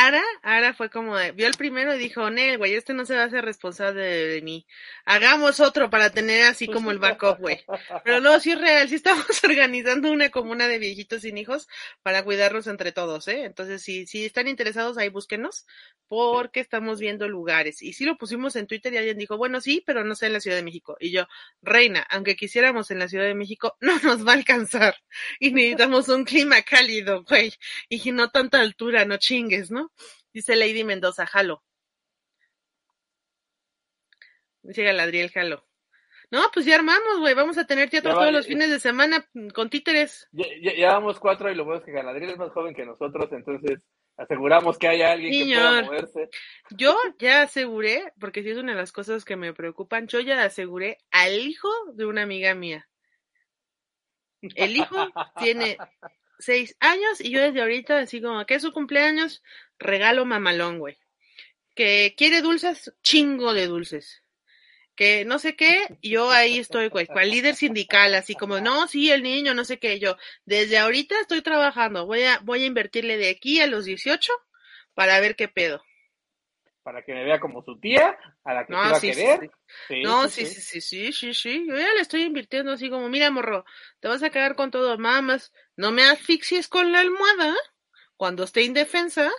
Ara, 0.01 0.23
Ara 0.43 0.75
fue 0.75 0.91
como 0.91 1.17
de, 1.17 1.33
vio 1.33 1.49
el 1.49 1.55
primero 1.55 1.93
y 1.93 1.99
dijo, 1.99 2.31
Nel, 2.31 2.57
güey, 2.57 2.75
este 2.75 2.95
no 2.95 3.05
se 3.05 3.17
va 3.17 3.23
a 3.23 3.27
hacer 3.27 3.45
responsable 3.45 4.01
de, 4.01 4.29
de 4.29 4.43
mí. 4.43 4.65
Hagamos 5.05 5.59
otro 5.59 5.91
para 5.91 6.11
tener 6.11 6.45
así 6.45 6.69
como 6.69 6.93
el 6.93 7.01
backup, 7.01 7.41
güey. 7.41 7.65
Pero 8.05 8.21
no, 8.21 8.39
sí 8.39 8.53
es 8.53 8.61
real, 8.61 8.89
sí 8.89 8.95
estamos 8.95 9.27
organizando 9.43 10.13
una 10.13 10.31
comuna 10.31 10.69
de 10.69 10.79
viejitos 10.79 11.23
sin 11.23 11.37
hijos 11.37 11.67
para 12.05 12.23
cuidarlos 12.23 12.69
entre 12.69 12.93
todos, 12.93 13.27
¿eh? 13.27 13.43
Entonces, 13.43 13.83
si, 13.83 14.07
si 14.07 14.25
están 14.25 14.47
interesados, 14.47 14.99
ahí 14.99 15.09
búsquenos, 15.09 15.67
porque 16.07 16.61
estamos 16.61 17.01
viendo 17.01 17.29
lugares. 17.29 17.83
Y 17.83 17.93
sí 17.93 18.05
lo 18.05 18.17
pusimos 18.17 18.55
en 18.55 18.69
Twitter 18.69 18.95
y 18.95 18.99
alguien 18.99 19.19
dijo, 19.19 19.37
bueno, 19.37 19.61
sí, 19.61 19.83
pero 19.85 20.05
no 20.05 20.15
sé 20.15 20.27
en 20.27 20.35
la 20.35 20.41
Ciudad 20.41 20.57
de 20.57 20.63
México. 20.63 20.97
Y 21.01 21.11
yo, 21.11 21.27
reina, 21.61 22.07
aunque 22.09 22.37
quisiéramos 22.37 22.93
en 22.93 23.01
la 23.01 23.09
Ciudad 23.09 23.25
de 23.25 23.35
México, 23.35 23.77
no 23.81 23.99
nos 23.99 24.25
va 24.25 24.31
a 24.31 24.37
alcanzar. 24.37 24.95
Y 25.41 25.51
necesitamos 25.51 26.09
un 26.09 26.25
clima 26.25 26.63
cálido, 26.63 27.25
güey. 27.25 27.53
Y 27.89 28.13
no 28.13 28.31
tanta 28.31 28.61
altura, 28.61 29.05
no 29.05 29.17
chingues, 29.17 29.73
¿no? 29.73 29.88
Dice 30.33 30.57
Lady 30.57 30.85
Mendoza, 30.85 31.27
jalo. 31.27 31.63
Dice 34.63 34.83
Galadriel, 34.83 35.31
jalo. 35.31 35.67
No, 36.31 36.43
pues 36.53 36.67
ya 36.67 36.75
armamos, 36.75 37.21
güey. 37.21 37.35
Vamos 37.35 37.57
a 37.57 37.67
tener 37.67 37.89
teatro 37.89 38.13
Ya 38.13 38.19
todos 38.19 38.33
los 38.33 38.47
fines 38.47 38.69
de 38.69 38.81
semana 38.81 39.27
con 39.55 39.71
títeres. 39.71 40.29
Ya, 40.33 40.45
ya, 40.63 40.75
ya 40.77 40.93
vamos 40.93 41.19
cuatro 41.19 41.51
y 41.51 41.55
lo 41.55 41.65
bueno 41.65 41.81
es 41.81 41.87
que 41.87 41.93
Galadriel 41.93 42.33
es 42.33 42.39
más 42.39 42.53
joven 42.53 42.75
que 42.75 42.85
nosotros, 42.85 43.29
entonces 43.33 43.81
aseguramos 44.19 44.79
que 44.79 44.89
haya 44.89 45.13
alguien 45.13 45.33
que 45.33 45.55
pueda 45.55 45.71
Señor. 45.71 45.85
moverse. 45.87 46.29
Yo 46.71 46.97
ya 47.19 47.43
aseguré, 47.43 48.13
porque 48.21 48.43
sí 48.43 48.51
es 48.51 48.59
una 48.59 48.73
de 48.73 48.79
las 48.79 48.93
cosas 48.93 49.25
que 49.25 49.37
me 49.37 49.55
preocupan, 49.55 50.07
yo 50.07 50.21
ya 50.21 50.43
aseguré 50.43 50.99
al 51.11 51.39
hijo 51.39 51.71
de 51.95 52.05
una 52.05 52.23
amiga 52.23 52.55
mía. 52.55 52.89
El 54.43 54.77
hijo 54.77 55.09
tiene 55.39 55.79
seis 56.39 56.77
años 56.81 57.21
y 57.21 57.31
yo 57.31 57.41
desde 57.41 57.63
ahorita, 57.63 58.01
así 58.01 58.21
como 58.21 58.45
que 58.45 58.55
es 58.55 58.63
su 58.63 58.73
cumpleaños, 58.73 59.43
regalo 59.79 60.25
mamalón, 60.25 60.79
güey. 60.79 60.99
Que 61.75 62.15
quiere 62.17 62.43
dulces, 62.43 62.93
chingo 63.03 63.55
de 63.55 63.67
dulces. 63.67 64.23
Que 64.97 65.25
no 65.25 65.39
sé 65.39 65.55
qué, 65.55 65.97
yo 66.03 66.31
ahí 66.31 66.59
estoy, 66.59 66.89
güey, 66.89 67.07
cual 67.07 67.31
líder 67.31 67.55
sindical, 67.55 68.15
así 68.17 68.35
como, 68.35 68.59
no, 68.59 68.89
sí, 68.89 69.13
el 69.13 69.23
niño, 69.23 69.55
no 69.55 69.65
sé 69.65 69.79
qué, 69.79 70.01
yo, 70.01 70.17
desde 70.45 70.77
ahorita 70.77 71.21
estoy 71.21 71.41
trabajando, 71.41 72.05
voy 72.05 72.25
a, 72.25 72.41
voy 72.41 72.65
a 72.65 72.67
invertirle 72.67 73.17
de 73.17 73.31
aquí 73.31 73.61
a 73.61 73.69
los 73.69 73.85
18 73.85 74.33
para 74.95 75.21
ver 75.21 75.37
qué 75.37 75.47
pedo. 75.47 75.85
Para 76.83 77.03
que 77.05 77.15
me 77.15 77.23
vea 77.23 77.39
como 77.39 77.63
su 77.63 77.79
tía, 77.79 78.19
a 78.45 78.55
la 78.55 78.67
que 78.67 78.73
No, 78.73 78.81
a 78.81 78.99
sí, 78.99 79.13
sí, 79.13 79.21
querer. 79.21 79.41
sí. 79.41 79.51
Sí, 79.89 80.03
No, 80.03 80.29
sí, 80.29 80.47
sí, 80.47 80.61
sí, 80.61 80.81
sí, 80.81 80.81
sí, 80.81 81.13
sí, 81.13 81.35
sí. 81.35 81.67
Yo 81.69 81.77
ya 81.77 81.93
le 81.95 82.01
estoy 82.01 82.23
invirtiendo 82.23 82.73
así 82.73 82.91
como, 82.91 83.09
mira, 83.09 83.31
morro, 83.31 83.65
te 84.01 84.09
vas 84.09 84.23
a 84.23 84.31
quedar 84.31 84.57
con 84.57 84.71
todo, 84.71 84.99
mamas. 84.99 85.53
No 85.77 85.93
me 85.93 86.03
asfixies 86.03 86.67
con 86.67 86.91
la 86.91 87.01
almohada 87.01 87.55
cuando 88.17 88.45
esté 88.45 88.63
indefensa. 88.63 89.31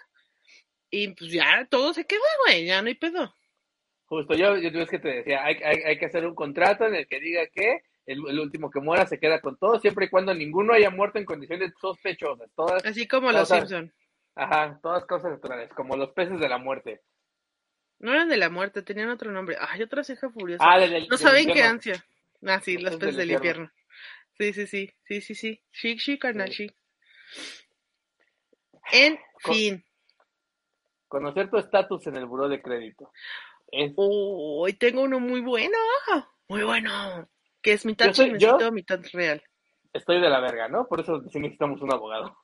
Y 0.92 1.10
pues 1.10 1.32
ya 1.32 1.68
todo 1.70 1.94
se 1.94 2.06
queda, 2.06 2.20
güey, 2.46 2.66
ya 2.66 2.82
no 2.82 2.88
hay 2.88 2.96
pedo. 2.96 3.34
Justo, 4.06 4.34
yo, 4.34 4.58
yo 4.58 4.70
es 4.82 4.90
que 4.90 4.98
te 5.00 5.10
decía, 5.10 5.44
hay, 5.46 5.56
hay, 5.64 5.78
hay 5.84 6.00
que 6.00 6.06
hacer 6.08 6.26
un 6.26 6.34
contrato 6.34 6.86
en 6.88 6.96
el 6.96 7.08
que 7.08 7.20
diga 7.20 7.46
que 7.48 7.84
el, 8.08 8.18
el 8.28 8.40
último 8.40 8.72
que 8.72 8.80
muera 8.80 9.06
se 9.06 9.20
queda 9.20 9.40
con 9.40 9.56
todo, 9.58 9.80
siempre 9.80 10.06
y 10.08 10.10
cuando 10.10 10.34
ninguno 10.34 10.74
haya 10.74 10.90
muerto 10.90 11.20
en 11.20 11.26
condiciones 11.26 11.74
sospechosas. 11.80 12.50
Todas, 12.56 12.84
Así 12.86 13.08
como 13.08 13.32
los 13.32 13.42
Cosas- 13.42 13.60
Simpson. 13.70 13.94
ajá, 14.34 14.80
todas 14.82 15.06
cosas 15.06 15.32
naturales, 15.32 15.70
como 15.76 15.96
los 15.96 16.10
peces 16.12 16.40
de 16.40 16.50
la 16.50 16.58
muerte. 16.58 17.02
No 18.00 18.12
eran 18.14 18.30
de 18.30 18.38
la 18.38 18.50
muerte, 18.50 18.82
tenían 18.82 19.10
otro 19.10 19.32
nombre. 19.32 19.58
Ay, 19.60 19.84
otra 19.84 20.04
ceja 20.04 20.30
furiosa. 20.32 20.64
Ah, 20.68 20.80
del, 20.80 21.08
no 21.08 21.18
saben 21.18 21.52
qué 21.52 21.62
ansia. 21.62 22.04
Ah, 22.48 22.62
sí, 22.62 22.76
Los 22.78 22.94
los 22.94 23.00
peces 23.00 23.18
del 23.18 23.28
del 23.28 23.36
infierno. 23.36 23.72
Sí, 24.40 24.54
sí, 24.54 24.66
sí, 24.68 24.94
sí, 25.04 25.22
sí, 25.22 25.36
sí. 25.36 25.62
Chic, 25.74 26.00
chic, 26.00 26.22
carnal, 26.22 26.52
Sí. 26.52 26.72
En 28.92 29.20
fin. 29.40 29.84
Conocer 31.10 31.50
tu 31.50 31.58
estatus 31.58 32.06
en 32.08 32.16
el 32.16 32.26
buró 32.26 32.48
de 32.48 32.62
crédito. 32.62 33.12
Es, 33.72 33.92
Hoy 33.98 34.74
tengo 34.74 35.02
uno 35.02 35.20
muy 35.20 35.42
bueno. 35.42 35.78
Muy 36.48 36.64
bueno. 36.64 37.28
Que 37.62 37.74
es 37.74 37.86
mitad 37.86 38.12
chismecito, 38.12 38.72
mitad 38.72 39.00
real. 39.12 39.44
estoy 39.92 40.22
de 40.22 40.30
la 40.30 40.40
verga, 40.40 40.68
¿no? 40.70 40.88
Por 40.88 41.02
eso 41.02 41.22
sí 41.30 41.40
necesitamos 41.40 41.82
un 41.82 41.92
abogado. 41.92 42.38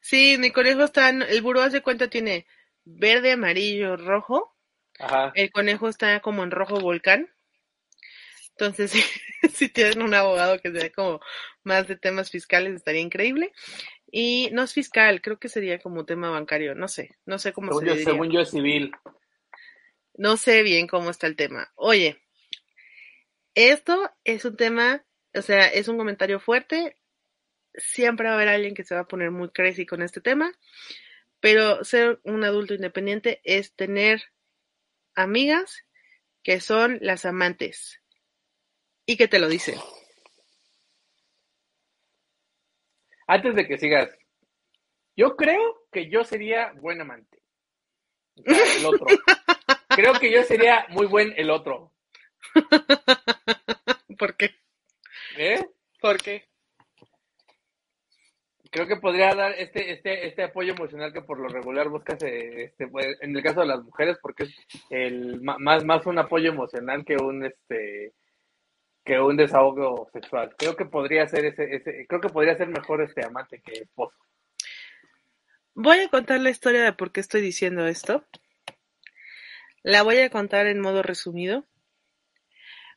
Sí, 0.00 0.36
mi 0.38 0.50
conejo 0.50 0.82
está, 0.82 1.10
en- 1.10 1.22
el 1.22 1.42
buró 1.42 1.60
hace 1.62 1.82
cuenta 1.82 2.08
tiene 2.08 2.46
verde, 2.84 3.32
amarillo, 3.32 3.96
rojo. 3.96 4.56
Ajá. 4.98 5.32
El 5.34 5.50
conejo 5.52 5.88
está 5.88 6.20
como 6.20 6.42
en 6.42 6.50
rojo 6.50 6.80
volcán. 6.80 7.28
Entonces, 8.50 8.90
si, 8.92 9.02
si 9.50 9.68
tienen 9.68 10.02
un 10.02 10.14
abogado 10.14 10.58
que 10.58 10.72
sea 10.72 10.90
como 10.90 11.20
más 11.64 11.86
de 11.86 11.96
temas 11.96 12.30
fiscales, 12.30 12.74
estaría 12.74 13.02
increíble. 13.02 13.52
Y 14.18 14.48
no 14.50 14.62
es 14.62 14.72
fiscal, 14.72 15.20
creo 15.20 15.38
que 15.38 15.50
sería 15.50 15.78
como 15.78 16.06
tema 16.06 16.30
bancario, 16.30 16.74
no 16.74 16.88
sé, 16.88 17.18
no 17.26 17.38
sé 17.38 17.52
cómo 17.52 17.68
Según 17.72 17.82
se 17.82 17.86
yo, 17.86 17.92
diría. 17.96 18.10
según 18.10 18.30
yo 18.30 18.40
es 18.40 18.50
civil. 18.50 18.90
No 20.14 20.38
sé 20.38 20.62
bien 20.62 20.86
cómo 20.86 21.10
está 21.10 21.26
el 21.26 21.36
tema. 21.36 21.70
Oye, 21.74 22.22
esto 23.54 24.10
es 24.24 24.46
un 24.46 24.56
tema, 24.56 25.04
o 25.34 25.42
sea, 25.42 25.66
es 25.66 25.88
un 25.88 25.98
comentario 25.98 26.40
fuerte. 26.40 26.96
Siempre 27.74 28.24
va 28.24 28.32
a 28.32 28.36
haber 28.36 28.48
alguien 28.48 28.74
que 28.74 28.84
se 28.84 28.94
va 28.94 29.02
a 29.02 29.06
poner 29.06 29.30
muy 29.32 29.50
crazy 29.50 29.84
con 29.84 30.00
este 30.00 30.22
tema. 30.22 30.50
Pero 31.40 31.84
ser 31.84 32.18
un 32.22 32.42
adulto 32.42 32.72
independiente 32.72 33.42
es 33.44 33.74
tener 33.74 34.22
amigas 35.14 35.84
que 36.42 36.62
son 36.62 36.96
las 37.02 37.26
amantes 37.26 38.00
y 39.04 39.18
que 39.18 39.28
te 39.28 39.40
lo 39.40 39.48
dicen. 39.50 39.78
Antes 43.26 43.54
de 43.54 43.66
que 43.66 43.78
sigas, 43.78 44.10
yo 45.16 45.36
creo 45.36 45.86
que 45.90 46.08
yo 46.08 46.24
sería 46.24 46.72
buen 46.80 47.00
amante. 47.00 47.42
El 48.36 48.86
otro. 48.86 49.06
Creo 49.88 50.12
que 50.20 50.30
yo 50.30 50.42
sería 50.42 50.86
muy 50.90 51.06
buen 51.06 51.32
el 51.36 51.48
otro. 51.48 51.92
¿Por 54.18 54.36
qué? 54.36 54.50
¿Eh? 55.38 55.64
¿Por 56.00 56.18
qué? 56.18 56.44
Creo 58.70 58.86
que 58.86 58.96
podría 58.96 59.34
dar 59.34 59.52
este, 59.52 59.92
este, 59.92 60.26
este 60.26 60.42
apoyo 60.42 60.74
emocional 60.74 61.14
que 61.14 61.22
por 61.22 61.40
lo 61.40 61.48
regular 61.48 61.88
buscas 61.88 62.22
eh, 62.24 62.64
este, 62.64 62.88
pues, 62.88 63.16
en 63.22 63.34
el 63.34 63.42
caso 63.42 63.60
de 63.60 63.68
las 63.68 63.82
mujeres, 63.82 64.18
porque 64.20 64.44
es 64.44 64.54
el 64.90 65.40
más, 65.40 65.82
más 65.84 66.04
un 66.04 66.18
apoyo 66.18 66.50
emocional 66.50 67.02
que 67.04 67.16
un 67.16 67.46
este 67.46 68.12
que 69.06 69.20
un 69.20 69.36
desahogo 69.36 70.10
sexual. 70.12 70.54
Creo 70.58 70.76
que 70.76 70.84
podría 70.84 71.26
ser 71.28 71.46
ese, 71.46 71.76
ese, 71.76 72.06
creo 72.08 72.20
que 72.20 72.28
podría 72.28 72.56
ser 72.56 72.68
mejor 72.68 73.00
este 73.00 73.24
amante 73.24 73.62
que 73.64 73.82
esposo. 73.82 74.18
Voy 75.74 76.00
a 76.00 76.08
contar 76.08 76.40
la 76.40 76.50
historia 76.50 76.82
de 76.82 76.92
por 76.92 77.12
qué 77.12 77.20
estoy 77.20 77.40
diciendo 77.40 77.86
esto. 77.86 78.26
La 79.82 80.02
voy 80.02 80.18
a 80.18 80.28
contar 80.28 80.66
en 80.66 80.80
modo 80.80 81.02
resumido. 81.02 81.64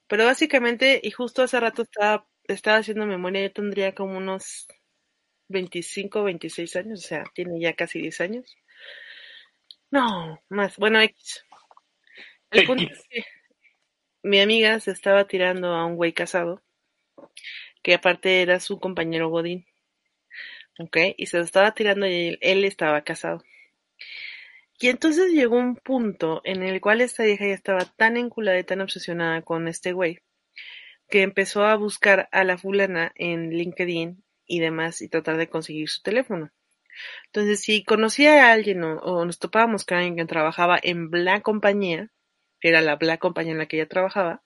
Pero 0.08 0.26
básicamente, 0.26 1.00
y 1.04 1.12
justo 1.12 1.44
hace 1.44 1.60
rato 1.60 1.84
estaba, 1.84 2.28
estaba 2.46 2.78
haciendo 2.78 3.06
memoria, 3.06 3.44
yo 3.44 3.54
tendría 3.54 3.94
como 3.94 4.18
unos 4.18 4.68
25, 5.50 6.24
26 6.24 6.76
años, 6.78 7.06
o 7.06 7.08
sea, 7.08 7.24
tiene 7.36 7.60
ya 7.60 7.74
casi 7.74 8.02
10 8.02 8.22
años. 8.22 8.58
No, 9.92 10.42
más, 10.50 10.76
bueno, 10.78 11.00
X. 11.02 11.46
El 12.50 12.66
punto 12.66 12.92
es 12.92 13.06
que 13.08 13.24
mi 14.24 14.40
amiga 14.40 14.80
se 14.80 14.92
estaba 14.92 15.26
tirando 15.28 15.74
a 15.74 15.86
un 15.86 15.96
güey 15.96 16.14
casado, 16.14 16.62
que 17.84 17.94
aparte 17.94 18.42
era 18.42 18.60
su 18.60 18.80
compañero 18.80 19.30
Godín. 19.30 19.66
¿ok? 20.80 20.98
Y 21.18 21.28
se 21.28 21.38
lo 21.38 21.44
estaba 21.44 21.74
tirando 21.74 22.08
y 22.08 22.38
él, 22.42 22.66
estaba 22.66 23.04
casado. 23.04 23.44
Y 24.80 24.88
entonces 24.88 25.34
llegó 25.34 25.58
un 25.58 25.76
punto 25.76 26.42
en 26.46 26.64
el 26.64 26.80
cual 26.82 27.02
esta 27.02 27.24
vieja 27.24 27.46
ya 27.46 27.54
estaba 27.54 27.86
tan 27.86 28.18
enculada 28.18 28.58
y 28.58 28.64
tan 28.64 28.82
obsesionada 28.82 29.42
con 29.42 29.68
este 29.68 29.92
güey 29.92 30.20
que 31.10 31.22
empezó 31.24 31.66
a 31.66 31.76
buscar 31.76 32.30
a 32.32 32.44
la 32.44 32.58
fulana 32.58 33.12
en 33.16 33.50
LinkedIn 33.50 34.24
y 34.46 34.60
demás 34.60 35.02
y 35.02 35.10
tratar 35.10 35.38
de 35.38 35.50
conseguir 35.50 35.90
su 35.90 36.02
teléfono. 36.02 36.52
Entonces, 37.26 37.62
si 37.62 37.84
conocía 37.84 38.48
a 38.48 38.54
alguien 38.54 38.84
o, 38.84 39.00
o 39.00 39.26
nos 39.26 39.40
topábamos 39.40 39.86
con 39.86 39.98
alguien 39.98 40.16
que 40.16 40.26
trabajaba 40.26 40.80
en 40.82 41.10
Black 41.10 41.42
compañía, 41.42 42.10
era 42.62 42.82
la 42.82 42.96
Black 42.96 43.20
compañía 43.20 43.54
en 43.54 43.58
la 43.60 43.68
que 43.68 43.78
ella 43.78 43.88
trabajaba, 43.88 44.44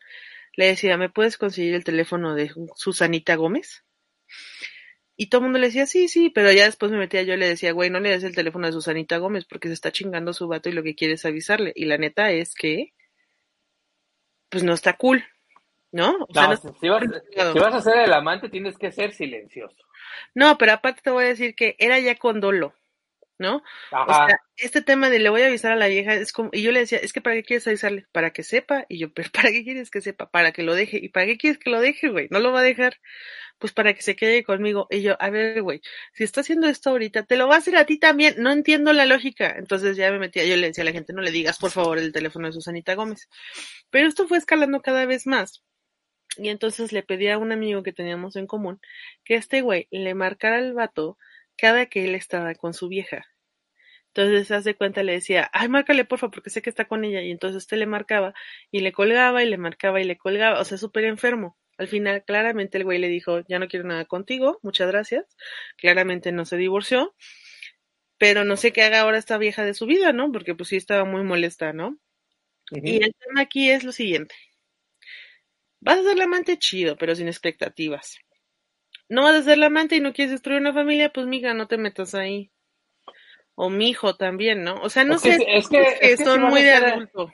le 0.56 0.68
decía, 0.68 0.98
¿me 0.98 1.10
puedes 1.10 1.38
conseguir 1.38 1.74
el 1.74 1.84
teléfono 1.84 2.36
de 2.36 2.52
Susanita 2.76 3.36
Gómez? 3.36 3.84
Y 5.16 5.28
todo 5.28 5.40
el 5.40 5.44
mundo 5.44 5.60
le 5.60 5.68
decía, 5.68 5.86
sí, 5.86 6.08
sí, 6.08 6.30
pero 6.30 6.52
ya 6.52 6.66
después 6.66 6.92
me 6.92 6.98
metía 6.98 7.24
yo 7.24 7.34
y 7.34 7.38
le 7.38 7.48
decía, 7.48 7.72
güey, 7.72 7.90
no 7.90 8.00
le 8.00 8.10
des 8.10 8.24
el 8.24 8.36
teléfono 8.36 8.68
de 8.68 8.74
Susanita 8.74 9.18
Gómez 9.18 9.46
porque 9.46 9.68
se 9.68 9.74
está 9.76 9.92
chingando 9.92 10.34
su 10.34 10.48
vato 10.48 10.70
y 10.70 10.74
lo 10.74 10.84
que 10.84 10.96
quiere 10.96 11.14
es 11.14 11.26
avisarle. 11.26 11.72
Y 11.76 11.86
la 11.86 11.98
neta 11.98 12.32
es 12.32 12.56
que, 12.56 12.94
pues 14.50 14.64
no 14.64 14.74
está 14.74 14.94
cool. 14.94 15.24
¿no? 15.94 16.26
O 16.28 16.34
sea, 16.34 16.48
No, 16.48 16.58
si 16.58 16.90
vas, 16.90 17.04
si 17.54 17.60
vas 17.60 17.74
a 17.76 17.82
ser 17.82 18.00
el 18.00 18.14
amante, 18.14 18.50
tienes 18.50 18.78
que 18.78 18.92
ser 18.92 19.14
silencioso. 19.14 19.78
No, 20.34 20.58
pero 20.58 20.74
aparte 20.74 21.02
te 21.04 21.12
voy 21.12 21.26
a 21.26 21.28
decir 21.28 21.56
que 21.56 21.76
era 21.78 22.00
ya 22.00 22.16
con 22.16 22.42
dolo, 22.42 22.74
¿no? 23.38 23.64
O 23.92 24.14
sea, 24.14 24.40
este 24.58 24.82
tema 24.82 25.10
de 25.10 25.20
le 25.20 25.30
voy 25.30 25.42
a 25.42 25.48
avisar 25.48 25.72
a 25.72 25.76
la 25.76 25.88
vieja 25.88 26.14
es 26.14 26.32
como, 26.32 26.50
y 26.52 26.62
yo 26.62 26.72
le 26.72 26.82
decía, 26.82 27.00
es 27.00 27.14
que 27.14 27.22
para 27.22 27.36
qué 27.36 27.44
quieres 27.44 27.68
avisarle, 27.68 28.06
para 28.12 28.32
que 28.32 28.44
sepa, 28.44 28.86
y 28.90 29.00
yo, 29.00 29.14
pero 29.14 29.30
¿para 29.32 29.52
qué 29.52 29.64
quieres 29.64 29.90
que 29.90 30.02
sepa? 30.02 30.30
Para 30.30 30.52
que 30.52 30.64
lo 30.64 30.76
deje, 30.76 30.98
¿y 30.98 31.10
para 31.10 31.26
qué 31.26 31.38
quieres 31.38 31.60
que 31.60 31.70
lo 31.70 31.82
deje, 31.82 32.10
güey? 32.10 32.28
No 32.32 32.40
lo 32.40 32.52
va 32.52 32.60
a 32.60 32.64
dejar, 32.64 33.00
pues 33.58 33.74
para 33.74 33.94
que 33.94 34.02
se 34.02 34.16
quede 34.16 34.44
conmigo. 34.44 34.88
Y 34.90 35.02
yo, 35.02 35.16
a 35.22 35.30
ver, 35.30 35.62
güey, 35.62 35.82
si 36.14 36.24
está 36.24 36.42
haciendo 36.42 36.68
esto 36.68 36.90
ahorita, 36.92 37.24
te 37.24 37.38
lo 37.38 37.48
va 37.48 37.56
a 37.56 37.60
hacer 37.60 37.76
a 37.78 37.86
ti 37.86 37.98
también, 37.98 38.36
no 38.38 38.52
entiendo 38.52 38.94
la 38.94 39.06
lógica. 39.06 39.56
Entonces 39.58 39.98
ya 39.98 40.12
me 40.12 40.20
metía, 40.20 40.46
yo 40.46 40.56
le 40.58 40.68
decía 40.68 40.84
a 40.84 40.86
la 40.86 40.92
gente, 40.92 41.14
no 41.14 41.22
le 41.22 41.32
digas 41.32 41.58
por 41.60 41.72
favor 41.72 41.98
el 41.98 42.12
teléfono 42.12 42.48
de 42.48 42.54
Susanita 42.54 42.96
Gómez. 42.96 43.30
Pero 43.90 44.08
esto 44.08 44.28
fue 44.28 44.38
escalando 44.38 44.82
cada 44.82 45.06
vez 45.06 45.28
más. 45.28 45.64
Y 46.38 46.50
entonces 46.50 46.92
le 46.92 47.04
pedí 47.04 47.28
a 47.28 47.38
un 47.38 47.52
amigo 47.52 47.84
que 47.84 47.94
teníamos 47.94 48.36
en 48.36 48.48
común 48.48 48.82
que 49.24 49.36
este 49.36 49.62
güey 49.62 49.88
le 49.92 50.16
marcara 50.16 50.58
al 50.58 50.74
vato 50.74 51.18
cada 51.64 51.86
que 51.86 52.04
él 52.04 52.14
estaba 52.14 52.56
con 52.56 52.74
su 52.74 52.90
vieja. 52.90 53.26
Entonces, 54.08 54.50
se 54.50 54.56
hace 54.56 54.76
cuenta, 54.76 55.02
le 55.02 55.14
decía, 55.14 55.50
ay, 55.54 55.70
márcale 55.70 56.04
porfa, 56.04 56.30
porque 56.30 56.50
sé 56.50 56.62
que 56.62 56.70
está 56.70 56.90
con 56.90 57.06
ella. 57.06 57.22
Y 57.22 57.32
entonces 57.32 57.56
usted 57.56 57.78
le 57.78 57.86
marcaba 57.86 58.34
y 58.70 58.82
le 58.82 58.92
colgaba 58.92 59.42
y 59.44 59.50
le 59.50 59.58
marcaba 59.58 60.02
y 60.02 60.04
le 60.04 60.18
colgaba. 60.18 60.60
O 60.60 60.66
sea, 60.66 60.78
súper 60.78 61.06
enfermo. 61.06 61.58
Al 61.78 61.88
final, 61.88 62.26
claramente 62.26 62.78
el 62.78 62.84
güey 62.84 63.00
le 63.00 63.08
dijo, 63.08 63.46
ya 63.48 63.60
no 63.60 63.70
quiero 63.70 63.86
nada 63.88 64.04
contigo, 64.04 64.60
muchas 64.62 64.90
gracias. 64.90 65.38
Claramente 65.78 66.34
no 66.34 66.44
se 66.44 66.58
divorció. 66.58 67.16
Pero 68.18 68.44
no 68.44 68.58
sé 68.58 68.74
qué 68.74 68.82
haga 68.84 69.00
ahora 69.00 69.18
esta 69.18 69.38
vieja 69.38 69.64
de 69.64 69.74
su 69.74 69.86
vida, 69.86 70.12
¿no? 70.12 70.34
Porque 70.34 70.56
pues 70.56 70.68
sí 70.68 70.76
estaba 70.76 71.06
muy 71.06 71.24
molesta, 71.24 71.72
¿no? 71.72 71.98
Y 72.72 73.02
el 73.02 73.16
tema 73.18 73.40
aquí 73.40 73.72
es 73.72 73.86
lo 73.86 73.94
siguiente. 73.94 74.36
Vas 75.80 76.00
a 76.00 76.04
ser 76.04 76.18
la 76.18 76.26
amante 76.26 76.58
chido, 76.58 76.98
pero 76.98 77.16
sin 77.16 77.30
expectativas. 77.30 78.18
No 79.10 79.24
vas 79.24 79.36
a 79.36 79.44
ser 79.44 79.58
la 79.58 79.68
amante 79.68 79.96
y 79.96 80.00
no 80.00 80.14
quieres 80.14 80.32
destruir 80.32 80.60
una 80.60 80.74
familia, 80.74 81.12
pues 81.12 81.28
mija, 81.28 81.54
no 81.54 81.68
te 81.68 81.78
metas 81.78 82.16
ahí. 82.16 82.52
O 83.56 83.70
mi 83.70 83.90
hijo 83.90 84.16
también, 84.16 84.64
¿no? 84.64 84.82
O 84.82 84.90
sea, 84.90 85.04
no 85.04 85.16
Es 85.16 85.22
que 85.22 85.34
sé, 85.34 85.58
es 85.58 85.68
que- 85.70 85.82
es 85.82 86.00
que 86.00 86.18
que 86.18 86.24
son 86.26 86.42
si 86.42 86.48
muy 86.48 86.64
de 86.64 86.74
adulto. 86.74 87.32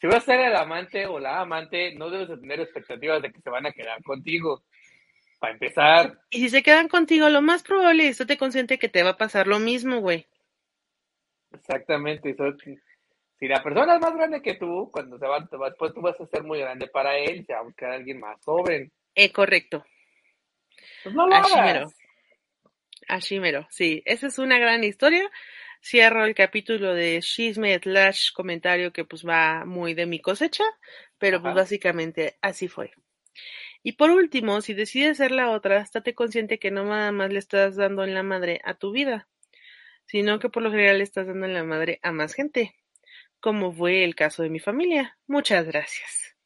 Si 0.00 0.08
vas 0.08 0.16
a 0.16 0.20
ser 0.20 0.40
el 0.40 0.56
amante 0.56 1.06
o 1.06 1.20
la 1.20 1.40
amante, 1.40 1.94
no 1.94 2.10
debes 2.10 2.28
de 2.28 2.38
tener 2.38 2.60
expectativas 2.60 3.22
de 3.22 3.30
que 3.32 3.40
se 3.40 3.50
van 3.50 3.66
a 3.66 3.72
quedar 3.72 4.02
contigo. 4.02 4.64
Para 5.38 5.52
empezar, 5.54 6.18
Y 6.30 6.38
si 6.40 6.48
se 6.50 6.62
quedan 6.62 6.88
contigo, 6.88 7.28
lo 7.28 7.42
más 7.42 7.62
probable 7.62 8.04
es 8.04 8.12
estate 8.12 8.36
consciente 8.38 8.78
que 8.78 8.88
te 8.88 9.02
va 9.02 9.10
a 9.10 9.16
pasar 9.16 9.46
lo 9.46 9.58
mismo, 9.58 10.00
güey. 10.00 10.26
exactamente. 11.52 12.30
eso- 12.30 12.56
si 13.38 13.48
la 13.48 13.62
persona 13.62 13.96
es 13.96 14.00
más 14.00 14.14
grande 14.14 14.40
que 14.40 14.54
tú, 14.54 14.88
cuando 14.92 15.18
se 15.18 15.26
va, 15.26 15.44
te 15.46 15.56
después 15.58 15.92
tú 15.92 16.00
vas 16.00 16.18
a 16.20 16.26
ser 16.26 16.44
muy 16.44 16.60
grande 16.60 16.86
para 16.86 17.18
él 17.18 17.44
se 17.44 17.52
va 17.52 17.58
a 17.58 17.64
buscar 17.64 17.90
a 17.90 17.94
alguien 17.94 18.20
más 18.20 18.40
joven. 18.44 18.92
Eh, 19.16 19.32
correcto. 19.32 19.84
Pues 21.02 21.14
no 21.14 21.26
lo 21.26 21.34
Así 21.34 21.52
hagas. 21.54 21.74
mero. 21.74 21.92
Así 23.08 23.40
mero, 23.40 23.66
sí. 23.70 24.02
Esa 24.06 24.26
es 24.28 24.38
una 24.38 24.58
gran 24.58 24.84
historia. 24.84 25.28
Cierro 25.84 26.24
el 26.24 26.34
capítulo 26.34 26.94
de 26.94 27.20
chisme 27.20 27.78
slash 27.78 28.32
comentario 28.32 28.92
que 28.92 29.04
pues 29.04 29.26
va 29.26 29.64
muy 29.64 29.94
de 29.94 30.06
mi 30.06 30.20
cosecha, 30.20 30.64
pero 31.18 31.42
pues 31.42 31.54
básicamente 31.54 32.38
así 32.40 32.68
fue. 32.68 32.92
Y 33.82 33.92
por 33.92 34.10
último, 34.10 34.60
si 34.60 34.74
decides 34.74 35.16
ser 35.16 35.32
la 35.32 35.50
otra, 35.50 35.80
estate 35.80 36.14
consciente 36.14 36.60
que 36.60 36.70
no 36.70 36.84
nada 36.84 37.10
más 37.10 37.32
le 37.32 37.40
estás 37.40 37.74
dando 37.74 38.04
en 38.04 38.14
la 38.14 38.22
madre 38.22 38.60
a 38.64 38.74
tu 38.74 38.92
vida, 38.92 39.28
sino 40.06 40.38
que 40.38 40.48
por 40.50 40.62
lo 40.62 40.70
general 40.70 40.98
le 40.98 41.04
estás 41.04 41.26
dando 41.26 41.46
en 41.46 41.54
la 41.54 41.64
madre 41.64 41.98
a 42.02 42.12
más 42.12 42.34
gente, 42.34 42.76
como 43.40 43.72
fue 43.72 44.04
el 44.04 44.14
caso 44.14 44.44
de 44.44 44.50
mi 44.50 44.60
familia. 44.60 45.18
Muchas 45.26 45.66
gracias. 45.66 46.36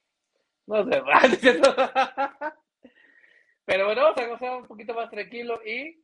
No 0.66 0.82
se 0.90 1.00
va. 1.00 2.54
Pero 3.66 3.86
bueno, 3.86 4.02
vamos 4.02 4.18
a 4.18 4.26
gozar 4.28 4.56
un 4.62 4.66
poquito 4.66 4.94
más 4.94 5.10
tranquilo 5.10 5.60
y 5.66 6.00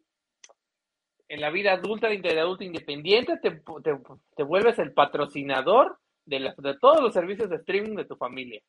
en 1.28 1.40
la 1.40 1.50
vida 1.50 1.72
adulta, 1.72 2.08
de 2.08 2.40
adulto 2.40 2.64
independiente, 2.64 3.38
te, 3.38 3.50
te, 3.52 3.98
te 4.36 4.42
vuelves 4.42 4.78
el 4.78 4.92
patrocinador 4.92 5.98
de, 6.26 6.40
la- 6.40 6.54
de 6.58 6.78
todos 6.78 7.00
los 7.00 7.14
servicios 7.14 7.48
de 7.48 7.56
streaming 7.56 7.96
de 7.96 8.04
tu 8.04 8.16
familia. 8.16 8.60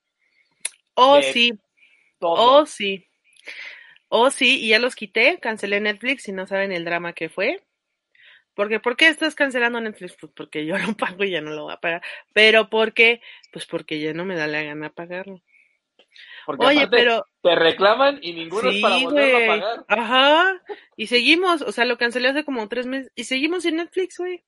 Oh, 0.96 1.22
De 1.22 1.34
sí, 1.34 1.54
Todo. 2.20 2.62
Oh, 2.62 2.66
sí. 2.66 3.06
Oh, 4.08 4.30
sí, 4.30 4.62
y 4.62 4.70
ya 4.70 4.80
los 4.80 4.96
quité, 4.96 5.39
cancelé 5.39 5.82
Netflix 5.82 6.28
y 6.28 6.32
no 6.32 6.46
saben 6.48 6.72
el 6.72 6.86
drama 6.86 7.14
que 7.14 7.30
fue. 7.30 7.62
Porque, 8.54 8.80
¿por 8.80 8.96
qué 8.96 9.08
estás 9.08 9.34
cancelando 9.34 9.82
Netflix? 9.82 10.16
Pues 10.20 10.32
porque 10.36 10.66
yo 10.66 10.78
lo 10.78 10.94
pago 10.96 11.24
y 11.24 11.32
ya 11.32 11.41
no 11.41 11.52
lo 11.52 11.64
voy 11.64 11.74
a 11.74 11.78
pagar. 11.78 12.02
Pero, 12.32 12.70
¿por 12.70 12.94
qué? 12.94 13.22
Pues 13.52 13.66
porque 13.66 14.00
ya 14.00 14.14
no 14.14 14.24
me 14.24 14.36
da 14.36 14.48
la 14.48 14.62
gana 14.62 14.91
pagarlo. 14.91 15.41
Porque 16.45 16.66
Oye, 16.66 16.88
pero... 16.88 17.26
te 17.41 17.55
reclaman 17.55 18.20
y 18.22 18.34
ninguno 18.34 18.70
es 18.70 18.82
para 18.82 18.97
Sí, 18.97 19.05
a 19.05 19.47
pagar. 19.47 19.86
Ajá. 19.88 20.61
Y 20.97 21.07
seguimos, 21.07 21.61
o 21.61 21.72
sea, 21.72 21.86
lo 21.86 21.97
cancelé 21.97 22.30
hace 22.30 22.43
como 22.43 22.68
tres 22.68 22.86
meses 22.86 23.11
y 23.16 23.24
seguimos 23.24 23.66
en 23.66 23.78
Netflix, 23.78 24.18
güey. 24.18 24.43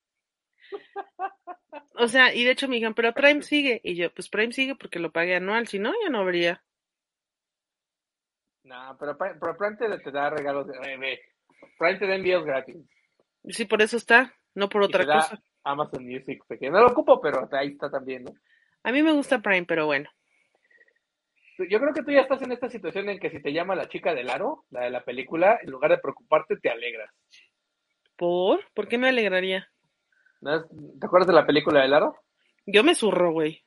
O 1.94 2.08
sea, 2.08 2.34
y 2.34 2.44
de 2.44 2.50
hecho 2.50 2.68
me 2.68 2.74
dijeron, 2.76 2.94
pero 2.94 3.12
Prime 3.14 3.42
sigue. 3.42 3.80
Y 3.82 3.94
yo, 3.96 4.12
pues 4.12 4.28
Prime 4.28 4.52
sigue 4.52 4.74
porque 4.74 4.98
lo 4.98 5.12
pagué 5.12 5.36
anual, 5.36 5.66
si 5.66 5.78
no, 5.78 5.92
ya 6.02 6.10
no 6.10 6.20
habría. 6.20 6.62
No, 8.64 8.96
pero, 8.98 9.16
pero 9.16 9.56
Prime 9.56 9.76
te, 9.76 9.98
te 9.98 10.10
da 10.10 10.30
regalos. 10.30 10.66
eh, 10.84 11.20
Prime 11.78 11.98
te 11.98 12.06
da 12.06 12.14
envíos 12.16 12.44
gratis. 12.44 12.76
Sí, 13.48 13.64
por 13.64 13.80
eso 13.80 13.96
está, 13.96 14.34
no 14.54 14.68
por 14.68 14.82
Y 14.82 14.86
otra 14.86 15.04
te 15.04 15.06
da 15.08 15.14
cosa. 15.20 15.42
Amazon 15.62 16.04
Music, 16.04 16.42
que 16.60 16.70
no 16.70 16.80
lo 16.80 16.88
ocupo, 16.88 17.20
pero 17.20 17.48
ahí 17.52 17.68
está 17.68 17.90
también, 17.90 18.24
¿no? 18.24 18.32
A 18.82 18.92
mí 18.92 19.02
me 19.02 19.12
gusta 19.12 19.40
Prime, 19.40 19.66
pero 19.66 19.86
bueno. 19.86 20.10
Yo 21.58 21.80
creo 21.80 21.94
que 21.94 22.02
tú 22.02 22.10
ya 22.10 22.20
estás 22.20 22.42
en 22.42 22.52
esta 22.52 22.68
situación 22.68 23.08
en 23.08 23.18
que 23.18 23.30
si 23.30 23.40
te 23.40 23.52
llama 23.52 23.74
la 23.74 23.88
chica 23.88 24.14
del 24.14 24.28
aro, 24.30 24.64
la 24.70 24.82
de 24.84 24.90
la 24.90 25.04
película, 25.04 25.58
en 25.62 25.70
lugar 25.70 25.90
de 25.90 25.98
preocuparte, 25.98 26.56
te 26.58 26.70
alegras. 26.70 27.10
¿Por? 28.16 28.60
¿Por 28.74 28.88
qué 28.88 28.98
me 28.98 29.08
alegraría? 29.08 29.68
¿No 30.40 30.56
es- 30.56 30.64
¿Te 31.00 31.06
acuerdas 31.06 31.28
de 31.28 31.34
la 31.34 31.46
película 31.46 31.80
del 31.82 31.94
aro? 31.94 32.16
Yo 32.66 32.84
me 32.84 32.94
zurro, 32.94 33.32
güey. 33.32 33.62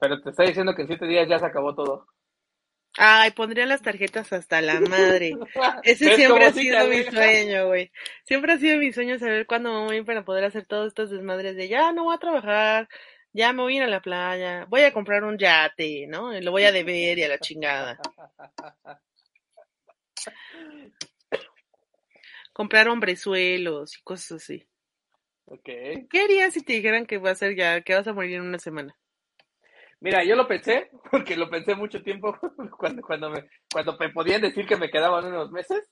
Pero 0.00 0.20
te 0.20 0.30
está 0.30 0.44
diciendo 0.44 0.74
que 0.74 0.82
en 0.82 0.88
siete 0.88 1.06
días 1.06 1.28
ya 1.28 1.38
se 1.38 1.46
acabó 1.46 1.74
todo. 1.74 2.06
Ay, 2.96 3.30
pondría 3.32 3.66
las 3.66 3.82
tarjetas 3.82 4.32
hasta 4.32 4.60
la 4.60 4.80
madre. 4.80 5.32
Ese 5.84 6.06
¿Ves 6.06 6.16
siempre 6.16 6.44
ha 6.46 6.52
sido 6.52 6.78
mi 6.88 6.94
alegra? 6.96 7.12
sueño, 7.12 7.66
güey. 7.68 7.92
Siempre 8.24 8.52
ha 8.52 8.58
sido 8.58 8.78
mi 8.78 8.92
sueño 8.92 9.18
saber 9.18 9.46
cuándo 9.46 9.70
me 9.72 9.84
voy 9.86 9.96
a 9.96 9.98
ir 10.00 10.04
para 10.04 10.24
poder 10.24 10.44
hacer 10.44 10.66
todos 10.66 10.88
estos 10.88 11.10
desmadres 11.10 11.56
de 11.56 11.68
ya 11.68 11.92
no 11.92 12.04
voy 12.04 12.14
a 12.16 12.18
trabajar, 12.18 12.88
ya 13.32 13.52
me 13.52 13.62
voy 13.62 13.74
a 13.74 13.76
ir 13.76 13.82
a 13.82 13.88
la 13.88 14.00
playa, 14.00 14.66
voy 14.68 14.82
a 14.82 14.92
comprar 14.92 15.24
un 15.24 15.38
yate, 15.38 16.06
¿no? 16.06 16.36
Y 16.36 16.40
lo 16.40 16.50
voy 16.50 16.64
a 16.64 16.72
deber 16.72 17.18
y 17.18 17.22
a 17.22 17.28
la 17.28 17.38
chingada. 17.38 17.98
Comprar 22.52 22.88
hombrezuelos 22.88 23.96
y 23.96 24.02
cosas 24.02 24.42
así. 24.42 24.68
Ok. 25.44 25.64
¿Qué 26.10 26.20
harías 26.22 26.52
si 26.52 26.62
te 26.62 26.74
dijeran 26.74 27.06
que 27.06 27.18
va 27.18 27.30
a 27.30 27.34
ser 27.34 27.54
ya, 27.56 27.80
que 27.80 27.94
vas 27.94 28.06
a 28.06 28.12
morir 28.12 28.36
en 28.36 28.42
una 28.42 28.58
semana? 28.58 28.96
Mira, 30.00 30.22
yo 30.24 30.36
lo 30.36 30.46
pensé, 30.46 30.90
porque 31.10 31.36
lo 31.36 31.50
pensé 31.50 31.74
mucho 31.74 32.02
tiempo 32.02 32.36
cuando, 32.78 33.02
cuando, 33.02 33.30
me, 33.30 33.48
cuando 33.72 33.96
me 33.98 34.10
podían 34.10 34.40
decir 34.40 34.66
que 34.66 34.76
me 34.76 34.90
quedaban 34.90 35.26
unos 35.26 35.50
meses. 35.50 35.90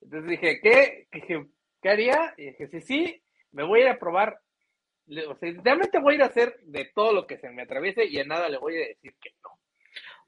Entonces 0.00 0.30
dije, 0.30 0.60
¿qué? 0.62 1.06
Dije, 1.12 1.46
¿qué 1.82 1.88
haría? 1.88 2.34
Y 2.36 2.46
dije, 2.46 2.68
sí, 2.68 2.80
sí, 2.80 3.22
me 3.52 3.64
voy 3.64 3.80
a 3.80 3.82
ir 3.84 3.88
a 3.90 3.98
probar. 3.98 4.40
O 5.28 5.34
sea, 5.34 5.52
realmente 5.62 5.98
voy 5.98 6.14
a 6.14 6.16
ir 6.16 6.22
a 6.22 6.26
hacer 6.26 6.58
de 6.62 6.84
todo 6.94 7.12
lo 7.12 7.26
que 7.26 7.38
se 7.38 7.50
me 7.50 7.62
atraviese 7.62 8.04
y 8.04 8.18
a 8.20 8.24
nada 8.24 8.48
le 8.48 8.58
voy 8.58 8.76
a 8.76 8.86
decir 8.86 9.14
que 9.20 9.30
no. 9.42 9.50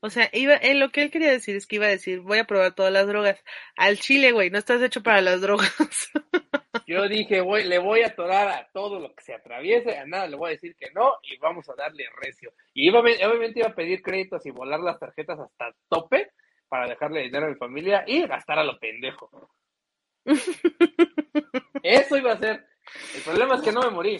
O 0.04 0.10
sea, 0.10 0.28
iba, 0.32 0.54
eh, 0.56 0.74
lo 0.74 0.90
que 0.90 1.00
él 1.02 1.12
quería 1.12 1.30
decir 1.30 1.54
es 1.54 1.68
que 1.68 1.76
iba 1.76 1.86
a 1.86 1.90
decir, 1.90 2.20
voy 2.20 2.38
a 2.38 2.44
probar 2.44 2.74
todas 2.74 2.92
las 2.92 3.06
drogas. 3.06 3.40
Al 3.76 4.00
chile, 4.00 4.32
güey, 4.32 4.50
no 4.50 4.58
estás 4.58 4.82
hecho 4.82 5.00
para 5.00 5.20
las 5.20 5.40
drogas. 5.40 5.70
Yo 6.88 7.08
dije, 7.08 7.40
voy, 7.40 7.62
le 7.62 7.78
voy 7.78 8.02
a 8.02 8.08
atorar 8.08 8.48
a 8.48 8.68
todo 8.72 8.98
lo 8.98 9.14
que 9.14 9.22
se 9.22 9.32
atraviese, 9.32 9.96
a 9.96 10.04
nada 10.04 10.26
le 10.26 10.36
voy 10.36 10.48
a 10.48 10.52
decir 10.54 10.74
que 10.74 10.90
no 10.92 11.14
y 11.22 11.36
vamos 11.38 11.68
a 11.68 11.76
darle 11.76 12.04
recio. 12.20 12.52
Y 12.74 12.88
iba, 12.88 12.98
obviamente 12.98 13.60
iba 13.60 13.68
a 13.68 13.74
pedir 13.76 14.02
créditos 14.02 14.44
y 14.44 14.50
volar 14.50 14.80
las 14.80 14.98
tarjetas 14.98 15.38
hasta 15.38 15.72
tope 15.88 16.32
para 16.68 16.88
dejarle 16.88 17.20
dinero 17.20 17.46
a 17.46 17.50
mi 17.50 17.54
familia 17.54 18.02
y 18.04 18.26
gastar 18.26 18.58
a 18.58 18.64
lo 18.64 18.80
pendejo. 18.80 19.30
Eso 21.84 22.16
iba 22.16 22.32
a 22.32 22.38
ser. 22.38 22.66
El 23.14 23.22
problema 23.22 23.54
es 23.54 23.62
que 23.62 23.72
no 23.72 23.82
me 23.82 23.90
morí. 23.90 24.18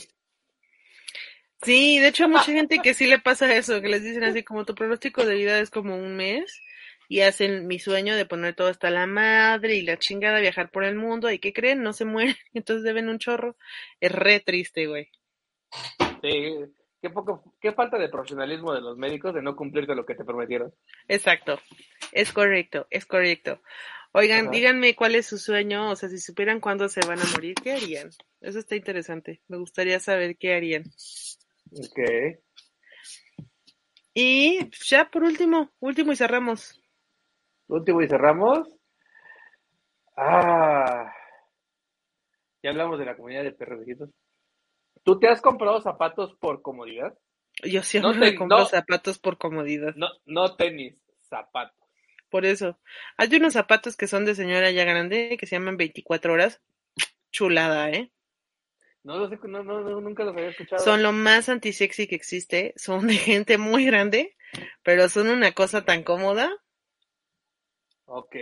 Sí, 1.63 1.99
de 2.01 2.09
hecho, 2.09 2.25
hay 2.25 2.31
mucha 2.31 2.53
gente 2.53 2.81
que 2.81 2.95
sí 2.95 3.07
le 3.07 3.19
pasa 3.19 3.55
eso, 3.55 3.81
que 3.81 3.89
les 3.89 4.03
dicen 4.03 4.25
así 4.25 4.43
como 4.43 4.65
tu 4.65 4.75
pronóstico 4.75 5.25
de 5.25 5.37
vida 5.37 5.61
es 5.61 5.71
como 5.71 5.97
un 5.97 6.17
mes 6.17 6.61
y 7.09 7.21
hacen 7.21 7.67
mi 7.67 7.79
sueño 7.79 8.17
de 8.17 8.25
poner 8.25 8.55
todo 8.55 8.69
hasta 8.69 8.91
la 8.91 9.07
madre 9.07 9.77
y 9.77 9.83
la 9.83 9.99
chingada, 9.99 10.41
viajar 10.41 10.71
por 10.71 10.83
el 10.83 10.97
mundo 10.97 11.31
y 11.31 11.39
¿qué 11.39 11.53
creen? 11.53 11.83
No 11.83 11.93
se 11.93 12.05
mueren, 12.05 12.35
entonces 12.55 12.85
deben 12.85 13.09
un 13.09 13.19
chorro. 13.19 13.57
Es 14.01 14.11
re 14.11 14.41
triste, 14.41 14.87
güey. 14.87 15.11
Sí, 16.23 16.55
qué, 17.01 17.11
poco, 17.11 17.55
qué 17.61 17.73
falta 17.73 17.99
de 17.99 18.09
profesionalismo 18.09 18.73
de 18.73 18.81
los 18.81 18.97
médicos 18.97 19.35
de 19.35 19.43
no 19.43 19.55
cumplirte 19.55 19.95
lo 19.95 20.07
que 20.07 20.15
te 20.15 20.25
prometieron. 20.25 20.73
Exacto, 21.07 21.61
es 22.13 22.33
correcto, 22.33 22.87
es 22.91 23.07
correcto. 23.07 23.61
Oigan, 24.13 24.43
Ajá. 24.43 24.51
díganme 24.51 24.95
cuál 24.95 25.15
es 25.15 25.27
su 25.27 25.39
sueño, 25.39 25.91
o 25.91 25.97
sea, 25.97 26.09
si 26.09 26.19
supieran 26.19 26.61
cuándo 26.61 26.89
se 26.89 27.07
van 27.07 27.21
a 27.21 27.25
morir, 27.33 27.55
¿qué 27.63 27.73
harían? 27.73 28.11
Eso 28.41 28.59
está 28.59 28.75
interesante, 28.77 29.41
me 29.49 29.59
gustaría 29.59 30.01
saber 30.01 30.37
qué 30.37 30.55
harían. 30.55 30.85
Ok. 31.79 32.39
Y 34.15 34.71
ya 34.87 35.11
por 35.11 35.23
último, 35.23 35.71
último 35.81 36.13
y 36.13 36.17
cerramos. 36.17 36.81
Último 37.69 38.03
y 38.03 38.09
cerramos. 38.09 38.69
Ah, 40.17 41.11
ya 42.63 42.71
hablamos 42.71 42.99
de 42.99 43.07
la 43.07 43.17
comunidad 43.17 43.45
de 43.45 43.53
perros 43.53 43.85
viejitos. 43.85 44.11
¿Tú 45.03 45.19
te 45.19 45.29
has 45.29 45.41
comprado 45.41 45.81
zapatos 45.81 46.35
por 46.39 46.61
comodidad? 46.63 47.17
Yo 47.65 47.83
siempre 47.83 48.13
No 48.13 48.21
me 48.21 48.35
compro 48.35 48.59
no. 48.59 48.67
zapatos 48.67 49.19
por 49.19 49.39
comodidad. 49.39 49.95
No, 49.97 50.09
no 50.27 50.55
tenis, 50.57 51.03
zapatos. 51.21 51.79
Por 52.29 52.45
eso. 52.45 52.79
Hay 53.17 53.35
unos 53.35 53.55
zapatos 53.55 53.97
que 53.97 54.07
son 54.07 54.25
de 54.25 54.35
señora 54.35 54.71
ya 54.71 54.85
grande 54.85 55.37
que 55.39 55.47
se 55.47 55.57
llaman 55.57 55.77
24 55.77 56.33
horas. 56.35 56.61
Chulada, 57.31 57.91
¿eh? 57.91 58.13
No 59.05 59.19
lo 59.19 59.29
sé, 59.29 59.39
no, 59.49 59.63
no, 59.65 60.01
nunca 60.01 60.25
los 60.25 60.37
había 60.37 60.51
escuchado. 60.51 60.83
Son 60.83 61.03
lo 61.03 61.13
más 61.13 61.49
antisexy 61.49 62.07
que 62.07 62.15
existe. 62.15 62.73
Son 62.77 63.07
de 63.07 63.15
gente 63.15 63.59
muy 63.59 63.85
grande, 63.85 64.37
pero 64.83 65.09
son 65.09 65.29
una 65.29 65.53
cosa 65.53 65.85
tan 65.85 66.03
cómoda. 66.05 66.51
Ok. 68.07 68.37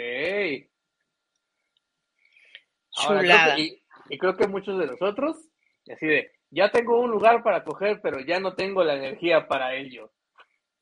Ahora, 2.96 3.20
creo 3.20 3.32
Chulada. 3.32 3.56
que- 3.56 3.62
y, 3.62 3.82
y 4.10 4.18
creo 4.18 4.36
que 4.36 4.48
muchos 4.48 4.78
de 4.78 4.86
nosotros, 4.86 5.36
así 5.90 6.06
de, 6.06 6.32
ya 6.50 6.70
tengo 6.70 7.00
un 7.00 7.10
lugar 7.10 7.42
para 7.42 7.64
coger, 7.64 8.00
pero 8.02 8.20
ya 8.20 8.38
no 8.40 8.54
tengo 8.54 8.84
la 8.84 8.94
energía 8.96 9.48
para 9.48 9.74
ello. 9.74 10.12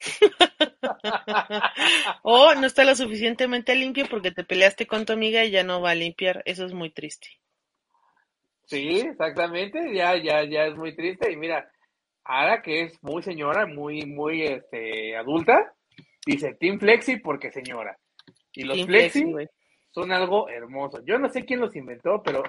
O 2.23 2.55
no 2.55 2.67
está 2.67 2.85
lo 2.85 2.95
suficientemente 2.95 3.75
limpio 3.75 4.07
porque 4.09 4.31
te 4.31 4.45
peleaste 4.45 4.87
con 4.87 5.05
tu 5.07 5.13
amiga 5.13 5.45
y 5.45 5.51
ya 5.51 5.65
no 5.65 5.81
va 5.81 5.91
a 5.91 5.95
limpiar. 5.95 6.43
Eso 6.47 6.65
es 6.65 6.73
muy 6.73 6.91
triste. 6.91 7.29
Sí, 8.69 9.01
exactamente, 9.01 9.81
ya, 9.95 10.15
ya, 10.23 10.45
ya 10.45 10.67
es 10.67 10.77
muy 10.77 10.95
triste. 10.95 11.33
Y 11.33 11.37
mira, 11.37 11.71
ahora 12.25 12.61
que 12.61 12.83
es 12.83 13.03
muy 13.03 13.23
señora, 13.23 13.67
muy, 13.67 14.05
muy 14.05 14.43
este, 14.43 15.17
adulta, 15.17 15.75
dice 16.27 16.55
Team 16.61 16.79
Flexi 16.79 17.17
porque 17.17 17.51
señora. 17.51 17.99
Y 18.53 18.65
los 18.65 18.77
Team 18.77 18.89
Flexi 18.89 19.35
son 19.91 20.13
algo 20.13 20.51
hermoso. 20.51 21.03
Yo 21.05 21.19
no 21.19 21.31
sé 21.31 21.47
quién 21.47 21.61
los 21.61 21.75
inventó, 21.77 22.23
pero 22.23 22.43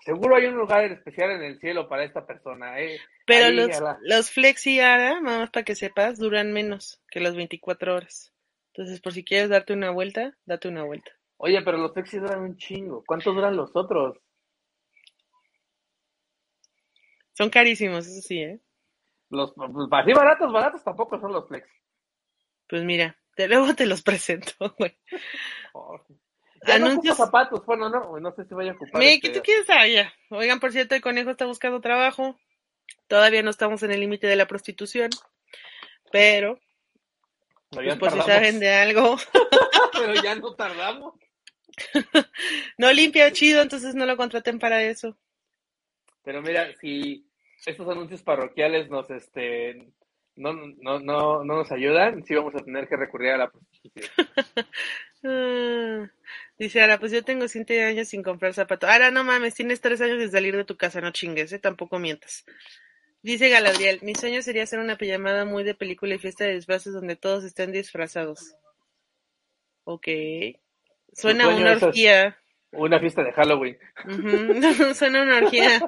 seguro 0.00 0.36
hay 0.36 0.46
un 0.46 0.54
lugar 0.54 0.84
especial 0.84 1.32
en 1.32 1.42
el 1.42 1.58
cielo 1.58 1.88
para 1.88 2.04
esta 2.04 2.24
persona. 2.24 2.80
¿eh? 2.80 3.00
Pero 3.26 3.46
Ahí, 3.46 3.56
los, 3.56 3.70
los 4.02 4.30
flexi 4.30 4.78
ahora, 4.78 5.20
nada 5.20 5.40
más 5.40 5.50
para 5.50 5.64
que 5.64 5.74
sepas, 5.74 6.16
duran 6.16 6.52
menos 6.52 7.02
que 7.10 7.18
los 7.18 7.34
24 7.34 7.96
horas. 7.96 8.32
Entonces, 8.72 9.00
por 9.00 9.12
si 9.12 9.24
quieres 9.24 9.48
darte 9.48 9.72
una 9.72 9.90
vuelta, 9.90 10.36
date 10.46 10.68
una 10.68 10.84
vuelta. 10.84 11.10
Oye, 11.38 11.60
pero 11.62 11.78
los 11.78 11.92
Flexi 11.92 12.18
duran 12.18 12.42
un 12.42 12.56
chingo. 12.56 13.02
¿Cuánto 13.04 13.32
duran 13.32 13.56
los 13.56 13.74
otros? 13.74 14.18
Son 17.38 17.50
carísimos, 17.50 18.04
eso 18.04 18.20
sí, 18.20 18.40
¿eh? 18.40 18.58
Los 19.30 19.52
pues, 19.54 19.70
así 19.92 20.12
baratos, 20.12 20.52
baratos 20.52 20.82
tampoco 20.82 21.20
son 21.20 21.32
los 21.32 21.46
Flexi. 21.46 21.70
Pues 22.68 22.82
mira, 22.82 23.16
te, 23.36 23.46
luego 23.46 23.76
te 23.76 23.86
los 23.86 24.02
presento, 24.08 24.52
güey. 24.76 24.98
Oh. 25.72 26.00
Ya 26.66 26.80
no 26.80 26.86
Anuncios. 26.86 27.16
zapatos, 27.16 27.64
bueno, 27.64 27.88
no, 27.88 28.18
no 28.18 28.32
sé 28.32 28.44
si 28.44 28.54
voy 28.54 28.68
a 28.68 28.72
ocupar. 28.72 29.00
Me, 29.00 29.14
este- 29.14 29.28
¿qué 29.28 29.38
tú 29.38 29.44
quieres 29.44 29.70
allá? 29.70 30.12
Oigan, 30.30 30.58
por 30.58 30.72
cierto, 30.72 30.96
el 30.96 31.00
conejo 31.00 31.30
está 31.30 31.46
buscando 31.46 31.80
trabajo. 31.80 32.36
Todavía 33.06 33.44
no 33.44 33.50
estamos 33.50 33.84
en 33.84 33.92
el 33.92 34.00
límite 34.00 34.26
de 34.26 34.34
la 34.34 34.48
prostitución. 34.48 35.10
Pero, 36.10 36.58
pues, 37.70 37.94
por 37.98 38.10
si 38.10 38.20
saben 38.22 38.58
de 38.58 38.74
algo, 38.74 39.16
pero 39.92 40.14
ya 40.14 40.34
no 40.34 40.56
tardamos. 40.56 41.14
no 42.78 42.92
limpia 42.92 43.30
chido, 43.30 43.62
entonces 43.62 43.94
no 43.94 44.06
lo 44.06 44.16
contraten 44.16 44.58
para 44.58 44.82
eso. 44.82 45.16
Pero 46.24 46.42
mira, 46.42 46.74
si 46.80 47.27
estos 47.66 47.88
anuncios 47.88 48.22
parroquiales 48.22 48.88
nos, 48.88 49.10
este, 49.10 49.92
no, 50.36 50.52
no, 50.52 51.00
no, 51.00 51.44
no 51.44 51.56
nos 51.56 51.72
ayudan, 51.72 52.24
sí 52.24 52.34
vamos 52.34 52.54
a 52.54 52.64
tener 52.64 52.88
que 52.88 52.96
recurrir 52.96 53.30
a 53.32 53.38
la 53.38 53.50
prostitución. 53.50 54.32
Dice 56.58 56.80
Ara, 56.80 56.98
pues 56.98 57.12
yo 57.12 57.24
tengo 57.24 57.48
siete 57.48 57.84
años 57.84 58.08
sin 58.08 58.22
comprar 58.22 58.54
zapatos. 58.54 58.88
Ara, 58.88 59.10
no 59.10 59.24
mames, 59.24 59.54
tienes 59.54 59.80
tres 59.80 60.00
años 60.00 60.20
sin 60.20 60.30
salir 60.30 60.56
de 60.56 60.64
tu 60.64 60.76
casa, 60.76 61.00
no 61.00 61.10
chingues, 61.10 61.52
¿eh? 61.52 61.58
Tampoco 61.58 61.98
mientas. 61.98 62.44
Dice 63.22 63.48
Galadriel, 63.48 63.98
mi 64.02 64.14
sueño 64.14 64.42
sería 64.42 64.62
hacer 64.62 64.78
una 64.78 64.96
pijamada 64.96 65.44
muy 65.44 65.64
de 65.64 65.74
película 65.74 66.14
y 66.14 66.18
fiesta 66.18 66.44
de 66.44 66.54
disfraces 66.54 66.92
donde 66.92 67.16
todos 67.16 67.44
estén 67.44 67.72
disfrazados. 67.72 68.54
Ok. 69.84 70.06
Suena 71.12 71.44
a 71.44 71.48
una 71.48 71.72
orgía. 71.72 72.38
Una 72.72 73.00
fiesta 73.00 73.22
de 73.22 73.32
Halloween. 73.32 73.78
Ujú, 74.04 74.14
Suena 74.94 75.22
una 75.22 75.38
orgía. 75.38 75.80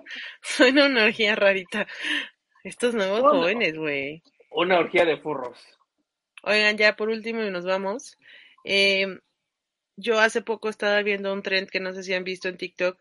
Suena 0.43 0.87
una 0.87 1.05
orgía 1.05 1.37
rarita. 1.37 1.87
Estos 2.65 2.95
nuevos 2.95 3.21
jóvenes, 3.21 3.77
güey. 3.77 4.23
Una 4.51 4.79
orgía 4.79 5.05
de 5.05 5.19
furros. 5.19 5.59
Oigan, 6.43 6.77
ya 6.77 6.97
por 6.97 7.09
último 7.09 7.43
y 7.43 7.51
nos 7.51 7.65
vamos. 7.65 8.17
Eh, 8.65 9.07
yo 9.97 10.19
hace 10.19 10.43
poco 10.43 10.69
estaba 10.69 11.03
viendo 11.03 11.33
un 11.33 11.43
trend 11.43 11.69
que 11.69 11.81
no 11.81 11.93
sé 11.93 12.03
si 12.03 12.15
han 12.15 12.25
visto 12.25 12.49
en 12.49 12.57
TikTok, 12.57 12.99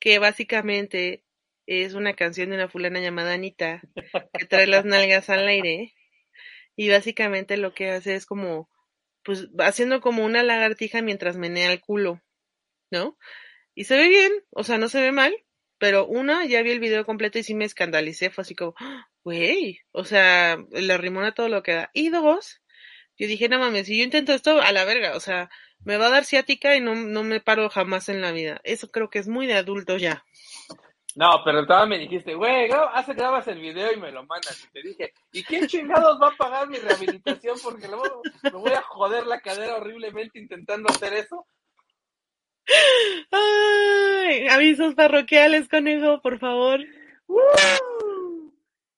que 0.00 0.18
básicamente 0.18 1.24
es 1.66 1.94
una 1.94 2.14
canción 2.14 2.50
de 2.50 2.56
una 2.56 2.68
fulana 2.68 3.00
llamada 3.00 3.34
Anita, 3.34 3.80
que 4.32 4.46
trae 4.46 4.66
las 4.66 4.84
nalgas 4.84 5.30
al 5.30 5.46
aire, 5.46 5.94
y 6.74 6.88
básicamente 6.90 7.56
lo 7.56 7.74
que 7.74 7.90
hace 7.90 8.14
es 8.14 8.26
como, 8.26 8.68
pues, 9.22 9.48
haciendo 9.58 10.00
como 10.00 10.24
una 10.24 10.42
lagartija 10.42 11.02
mientras 11.02 11.36
menea 11.36 11.72
el 11.72 11.80
culo, 11.80 12.20
¿no? 12.90 13.16
Y 13.74 13.84
se 13.84 13.96
ve 13.96 14.08
bien, 14.08 14.32
o 14.50 14.64
sea, 14.64 14.78
no 14.78 14.88
se 14.88 15.00
ve 15.00 15.12
mal, 15.12 15.34
pero 15.78 16.06
una, 16.06 16.44
ya 16.46 16.62
vi 16.62 16.70
el 16.70 16.80
video 16.80 17.06
completo 17.06 17.38
y 17.38 17.42
sí 17.42 17.54
me 17.54 17.64
escandalicé, 17.64 18.30
fue 18.30 18.42
así 18.42 18.54
como, 18.54 18.74
¡ah! 18.78 19.08
güey, 19.24 19.80
o 19.92 20.04
sea, 20.04 20.58
le 20.70 20.92
arrimona 20.92 21.34
todo 21.34 21.48
lo 21.48 21.62
que 21.62 21.74
da. 21.74 21.90
Y 21.94 22.10
dos, 22.10 22.60
yo 23.16 23.26
dije, 23.26 23.48
no 23.48 23.58
mames, 23.58 23.86
si 23.86 23.98
yo 23.98 24.04
intento 24.04 24.32
esto, 24.32 24.60
a 24.60 24.72
la 24.72 24.84
verga, 24.84 25.16
o 25.16 25.20
sea, 25.20 25.50
me 25.84 25.96
va 25.96 26.06
a 26.06 26.10
dar 26.10 26.24
ciática 26.24 26.76
y 26.76 26.80
no, 26.80 26.94
no 26.94 27.22
me 27.22 27.40
paro 27.40 27.68
jamás 27.70 28.08
en 28.08 28.20
la 28.20 28.32
vida. 28.32 28.60
Eso 28.64 28.90
creo 28.90 29.10
que 29.10 29.18
es 29.18 29.28
muy 29.28 29.46
de 29.46 29.54
adulto 29.54 29.96
ya. 29.96 30.24
No, 31.16 31.42
pero 31.44 31.66
todavía 31.66 31.96
me 31.96 31.98
dijiste, 31.98 32.34
güey, 32.34 32.70
hace 32.94 33.14
grabas 33.14 33.48
el 33.48 33.58
video 33.58 33.92
y 33.92 33.96
me 33.96 34.12
lo 34.12 34.24
mandas. 34.26 34.64
Y 34.64 34.70
te 34.70 34.82
dije, 34.82 35.12
¿y 35.32 35.42
quién 35.42 35.66
chingados 35.66 36.20
va 36.22 36.28
a 36.28 36.36
pagar 36.36 36.68
mi 36.68 36.78
rehabilitación? 36.78 37.58
Porque 37.62 37.88
luego 37.88 38.22
me 38.42 38.50
voy 38.50 38.72
a 38.72 38.82
joder 38.82 39.26
la 39.26 39.40
cadera 39.40 39.76
horriblemente 39.76 40.38
intentando 40.38 40.88
hacer 40.88 41.14
eso. 41.14 41.46
Ay, 43.30 44.46
avisos 44.48 44.94
parroquiales, 44.94 45.68
conejo, 45.68 46.20
por 46.22 46.38
favor. 46.38 46.80
¡Woo! 47.26 48.54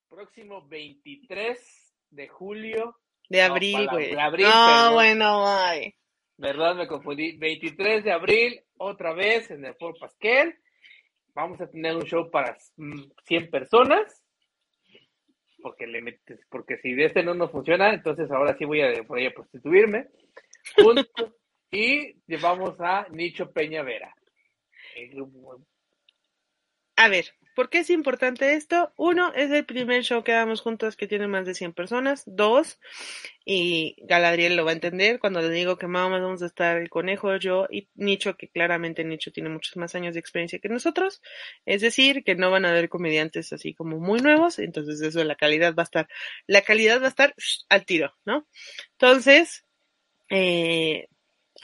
Próximo 0.09 0.67
23 0.69 1.95
de 2.11 2.29
julio. 2.29 2.97
De 3.29 3.39
No, 3.47 3.55
abril, 3.55 3.89
güey. 3.91 4.11
de 4.15 4.21
abril, 4.21 4.47
no, 4.47 4.53
perdón. 4.67 4.95
bueno, 4.95 5.45
ay. 5.47 5.95
¿Verdad? 6.37 6.75
Me 6.75 6.87
confundí. 6.87 7.37
23 7.37 8.05
de 8.05 8.13
abril, 8.13 8.61
otra 8.77 9.13
vez 9.15 9.51
en 9.51 9.65
el 9.65 9.75
Fort 9.77 9.99
Pasquel. 9.99 10.55
Vamos 11.35 11.61
a 11.61 11.67
tener 11.71 11.95
un 11.97 12.03
show 12.03 12.31
para 12.31 12.57
mm, 12.77 13.03
100 13.25 13.51
personas. 13.51 14.23
Porque 15.63 15.87
le 15.87 16.03
metes, 16.03 16.41
porque 16.51 16.77
si 16.79 16.93
de 16.93 17.05
este 17.07 17.23
no 17.23 17.35
nos 17.35 17.51
funciona, 17.53 17.95
entonces 17.95 18.31
ahora 18.33 18.57
sí 18.59 18.65
voy 18.65 18.81
a, 18.83 19.01
voy 19.03 19.27
a 19.27 19.31
prostituirme. 19.33 20.09
Junto- 20.77 21.07
y 21.73 22.15
llevamos 22.27 22.79
a 22.81 23.07
Nicho 23.11 23.51
Peña 23.51 23.83
Vera. 23.83 24.15
A 26.97 27.09
ver, 27.09 27.25
¿por 27.57 27.71
qué 27.71 27.79
es 27.79 27.89
importante 27.89 28.53
esto? 28.55 28.93
Uno, 28.97 29.33
es 29.35 29.51
el 29.51 29.65
primer 29.65 30.03
show 30.03 30.23
que 30.23 30.33
damos 30.33 30.61
juntos 30.61 30.97
que 30.97 31.09
tiene 31.09 31.27
más 31.27 31.47
de 31.47 31.55
100 31.55 31.73
personas. 31.73 32.23
Dos, 32.27 32.79
y 33.47 33.97
Galadriel 34.07 34.55
lo 34.55 34.67
va 34.67 34.73
a 34.73 34.75
entender 34.75 35.19
cuando 35.19 35.41
le 35.41 35.49
digo 35.49 35.79
que 35.79 35.87
más 35.87 36.11
vamos 36.11 36.43
a 36.43 36.47
estar 36.47 36.77
el 36.77 36.91
conejo, 36.91 37.35
yo 37.39 37.67
y 37.71 37.89
Nicho, 37.95 38.37
que 38.37 38.51
claramente 38.51 39.03
Nicho 39.03 39.33
tiene 39.33 39.49
muchos 39.49 39.77
más 39.79 39.95
años 39.95 40.13
de 40.13 40.21
experiencia 40.21 40.59
que 40.59 40.69
nosotros. 40.69 41.23
Es 41.65 41.81
decir, 41.81 42.23
que 42.23 42.35
no 42.35 42.51
van 42.51 42.67
a 42.67 42.71
haber 42.71 42.91
comediantes 42.91 43.53
así 43.55 43.73
como 43.73 43.99
muy 43.99 44.21
nuevos, 44.21 44.59
entonces 44.59 45.01
eso, 45.01 45.25
la 45.25 45.37
calidad 45.37 45.75
va 45.75 45.83
a 45.83 45.85
estar, 45.85 46.09
la 46.47 46.61
calidad 46.61 47.01
va 47.01 47.07
a 47.07 47.09
estar 47.09 47.35
al 47.71 47.87
tiro, 47.87 48.15
¿no? 48.27 48.47
Entonces, 48.93 49.65
eh, 50.29 51.09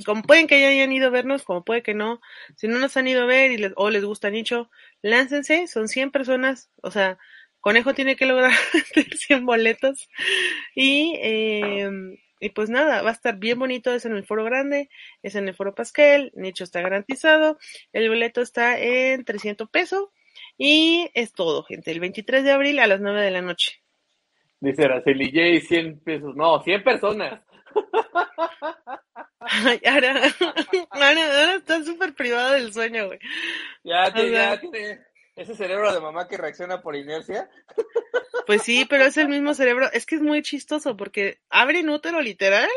como 0.05 0.22
pueden 0.22 0.47
que 0.47 0.61
ya 0.61 0.68
hayan 0.68 0.93
ido 0.93 1.09
a 1.09 1.11
vernos, 1.11 1.43
como 1.43 1.64
puede 1.64 1.82
que 1.82 1.95
no, 1.95 2.20
si 2.57 2.68
no 2.68 2.78
nos 2.78 2.97
han 2.97 3.09
ido 3.09 3.22
a 3.22 3.26
ver 3.26 3.51
y 3.51 3.59
les, 3.59 3.72
o 3.76 3.91
les 3.91 4.05
gusta 4.05 4.30
Nicho, 4.30 4.70
láncense, 5.03 5.66
son 5.66 5.89
100 5.89 6.11
personas, 6.11 6.70
o 6.82 6.91
sea, 6.91 7.18
Conejo 7.61 7.95
tiene 7.95 8.16
que 8.16 8.26
lograr 8.26 8.53
tener 8.95 9.16
100 9.16 9.47
boletos 9.47 10.09
y, 10.74 11.14
eh, 11.20 11.91
y 12.41 12.51
pues 12.51 12.70
nada, 12.70 13.03
va 13.03 13.11
a 13.11 13.14
estar 13.14 13.36
bien 13.39 13.59
bonito, 13.59 13.93
es 13.93 14.05
en 14.05 14.16
el 14.16 14.24
foro 14.24 14.45
grande, 14.45 14.89
es 15.22 15.34
en 15.34 15.49
el 15.49 15.55
foro 15.55 15.74
Pascal, 15.74 16.32
Nicho 16.34 16.64
está 16.64 16.80
garantizado, 16.80 17.59
el 17.93 18.09
boleto 18.09 18.41
está 18.41 18.78
en 18.78 19.24
300 19.24 19.68
pesos 19.70 20.09
y 20.57 21.11
es 21.14 21.32
todo, 21.32 21.64
gente, 21.64 21.91
el 21.91 22.01
23 22.01 22.45
de 22.45 22.53
abril 22.53 22.78
a 22.78 22.86
las 22.86 23.01
9 23.01 23.22
de 23.22 23.30
la 23.30 23.43
noche. 23.43 23.80
Dice 24.61 24.84
Araceli 24.84 25.26
J, 25.26 25.66
100 25.66 26.01
pesos. 26.01 26.34
No, 26.34 26.61
100 26.62 26.82
personas. 26.82 27.41
Ay, 29.41 29.80
ahora, 29.86 30.20
ahora, 30.91 31.41
ahora 31.41 31.55
está 31.55 31.82
súper 31.84 32.14
privado 32.14 32.53
del 32.55 32.72
sueño, 32.72 33.07
güey. 33.07 33.18
Ya, 33.84 34.12
te, 34.12 34.26
O 34.26 34.28
sea- 34.30 34.55
ya 34.55 34.61
tiene, 34.61 35.01
ese 35.36 35.55
cerebro 35.55 35.93
de 35.93 36.01
mamá 36.01 36.26
que 36.26 36.36
reacciona 36.36 36.82
por 36.82 36.97
inercia. 36.97 37.49
Pues 38.47 38.62
sí, 38.62 38.84
pero 38.91 39.05
es 39.05 39.16
el 39.16 39.28
mismo 39.28 39.55
cerebro. 39.55 39.89
Es 39.93 40.07
que 40.07 40.16
es 40.16 40.22
muy 40.22 40.43
chistoso 40.43 40.97
porque 40.97 41.39
abren 41.51 41.89
útero 41.89 42.20
literal 42.20 42.68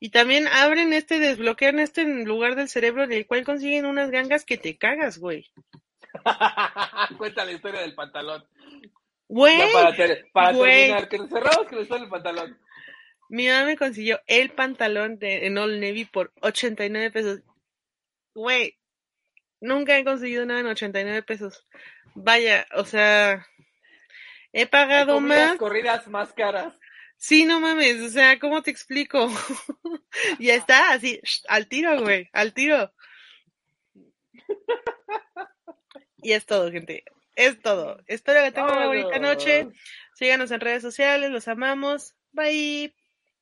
y 0.00 0.10
también 0.10 0.48
abren 0.48 0.92
este, 0.92 1.20
desbloquean 1.20 1.78
este 1.78 2.04
lugar 2.04 2.56
del 2.56 2.68
cerebro 2.68 3.06
del 3.06 3.26
cual 3.26 3.44
consiguen 3.44 3.86
unas 3.86 4.10
gangas 4.10 4.44
que 4.44 4.58
te 4.58 4.76
cagas, 4.76 5.18
güey. 5.18 5.48
Cuenta 7.18 7.44
la 7.44 7.52
historia 7.52 7.80
del 7.80 7.94
pantalón. 7.94 8.44
Güey, 9.28 9.56
Ya 9.58 9.66
para, 9.72 9.94
ter- 9.96 10.26
para 10.32 10.52
güey. 10.52 10.72
terminar, 10.88 11.08
que 11.08 11.18
nos 11.18 11.28
cerramos 11.30 11.66
con 11.66 11.76
la 11.76 11.82
historia 11.82 12.00
del 12.02 12.10
pantalón. 12.10 12.58
Mi 13.28 13.48
mamá 13.48 13.64
me 13.64 13.76
consiguió 13.76 14.20
el 14.26 14.50
pantalón 14.50 15.18
de, 15.18 15.46
en 15.46 15.58
Old 15.58 15.80
Navy 15.80 16.04
por 16.04 16.32
89 16.40 17.10
pesos. 17.10 17.40
Güey, 18.34 18.78
nunca 19.60 19.98
he 19.98 20.04
conseguido 20.04 20.44
nada 20.46 20.60
en 20.60 20.66
89 20.66 21.22
pesos. 21.22 21.66
Vaya, 22.14 22.66
o 22.74 22.84
sea, 22.84 23.46
he 24.52 24.66
pagado 24.66 25.20
más. 25.20 25.56
corridas 25.56 26.06
más 26.08 26.32
caras. 26.32 26.74
Sí, 27.16 27.44
no 27.44 27.60
mames, 27.60 28.00
o 28.02 28.10
sea, 28.10 28.38
¿cómo 28.38 28.62
te 28.62 28.70
explico? 28.70 29.28
ya 30.38 30.54
está, 30.54 30.92
así, 30.92 31.20
al 31.48 31.68
tiro, 31.68 32.00
güey, 32.02 32.28
al 32.32 32.52
tiro. 32.52 32.92
Y 36.24 36.32
es 36.32 36.46
todo, 36.46 36.70
gente. 36.72 37.04
Es 37.36 37.60
todo. 37.60 38.02
Espero 38.06 38.42
que 38.42 38.52
tengan 38.52 38.76
una 38.76 38.86
bonita 38.86 39.18
noche. 39.18 39.68
Síganos 40.14 40.50
en 40.50 40.60
redes 40.60 40.82
sociales, 40.82 41.30
los 41.30 41.48
amamos. 41.48 42.14
Bye. 42.32 42.94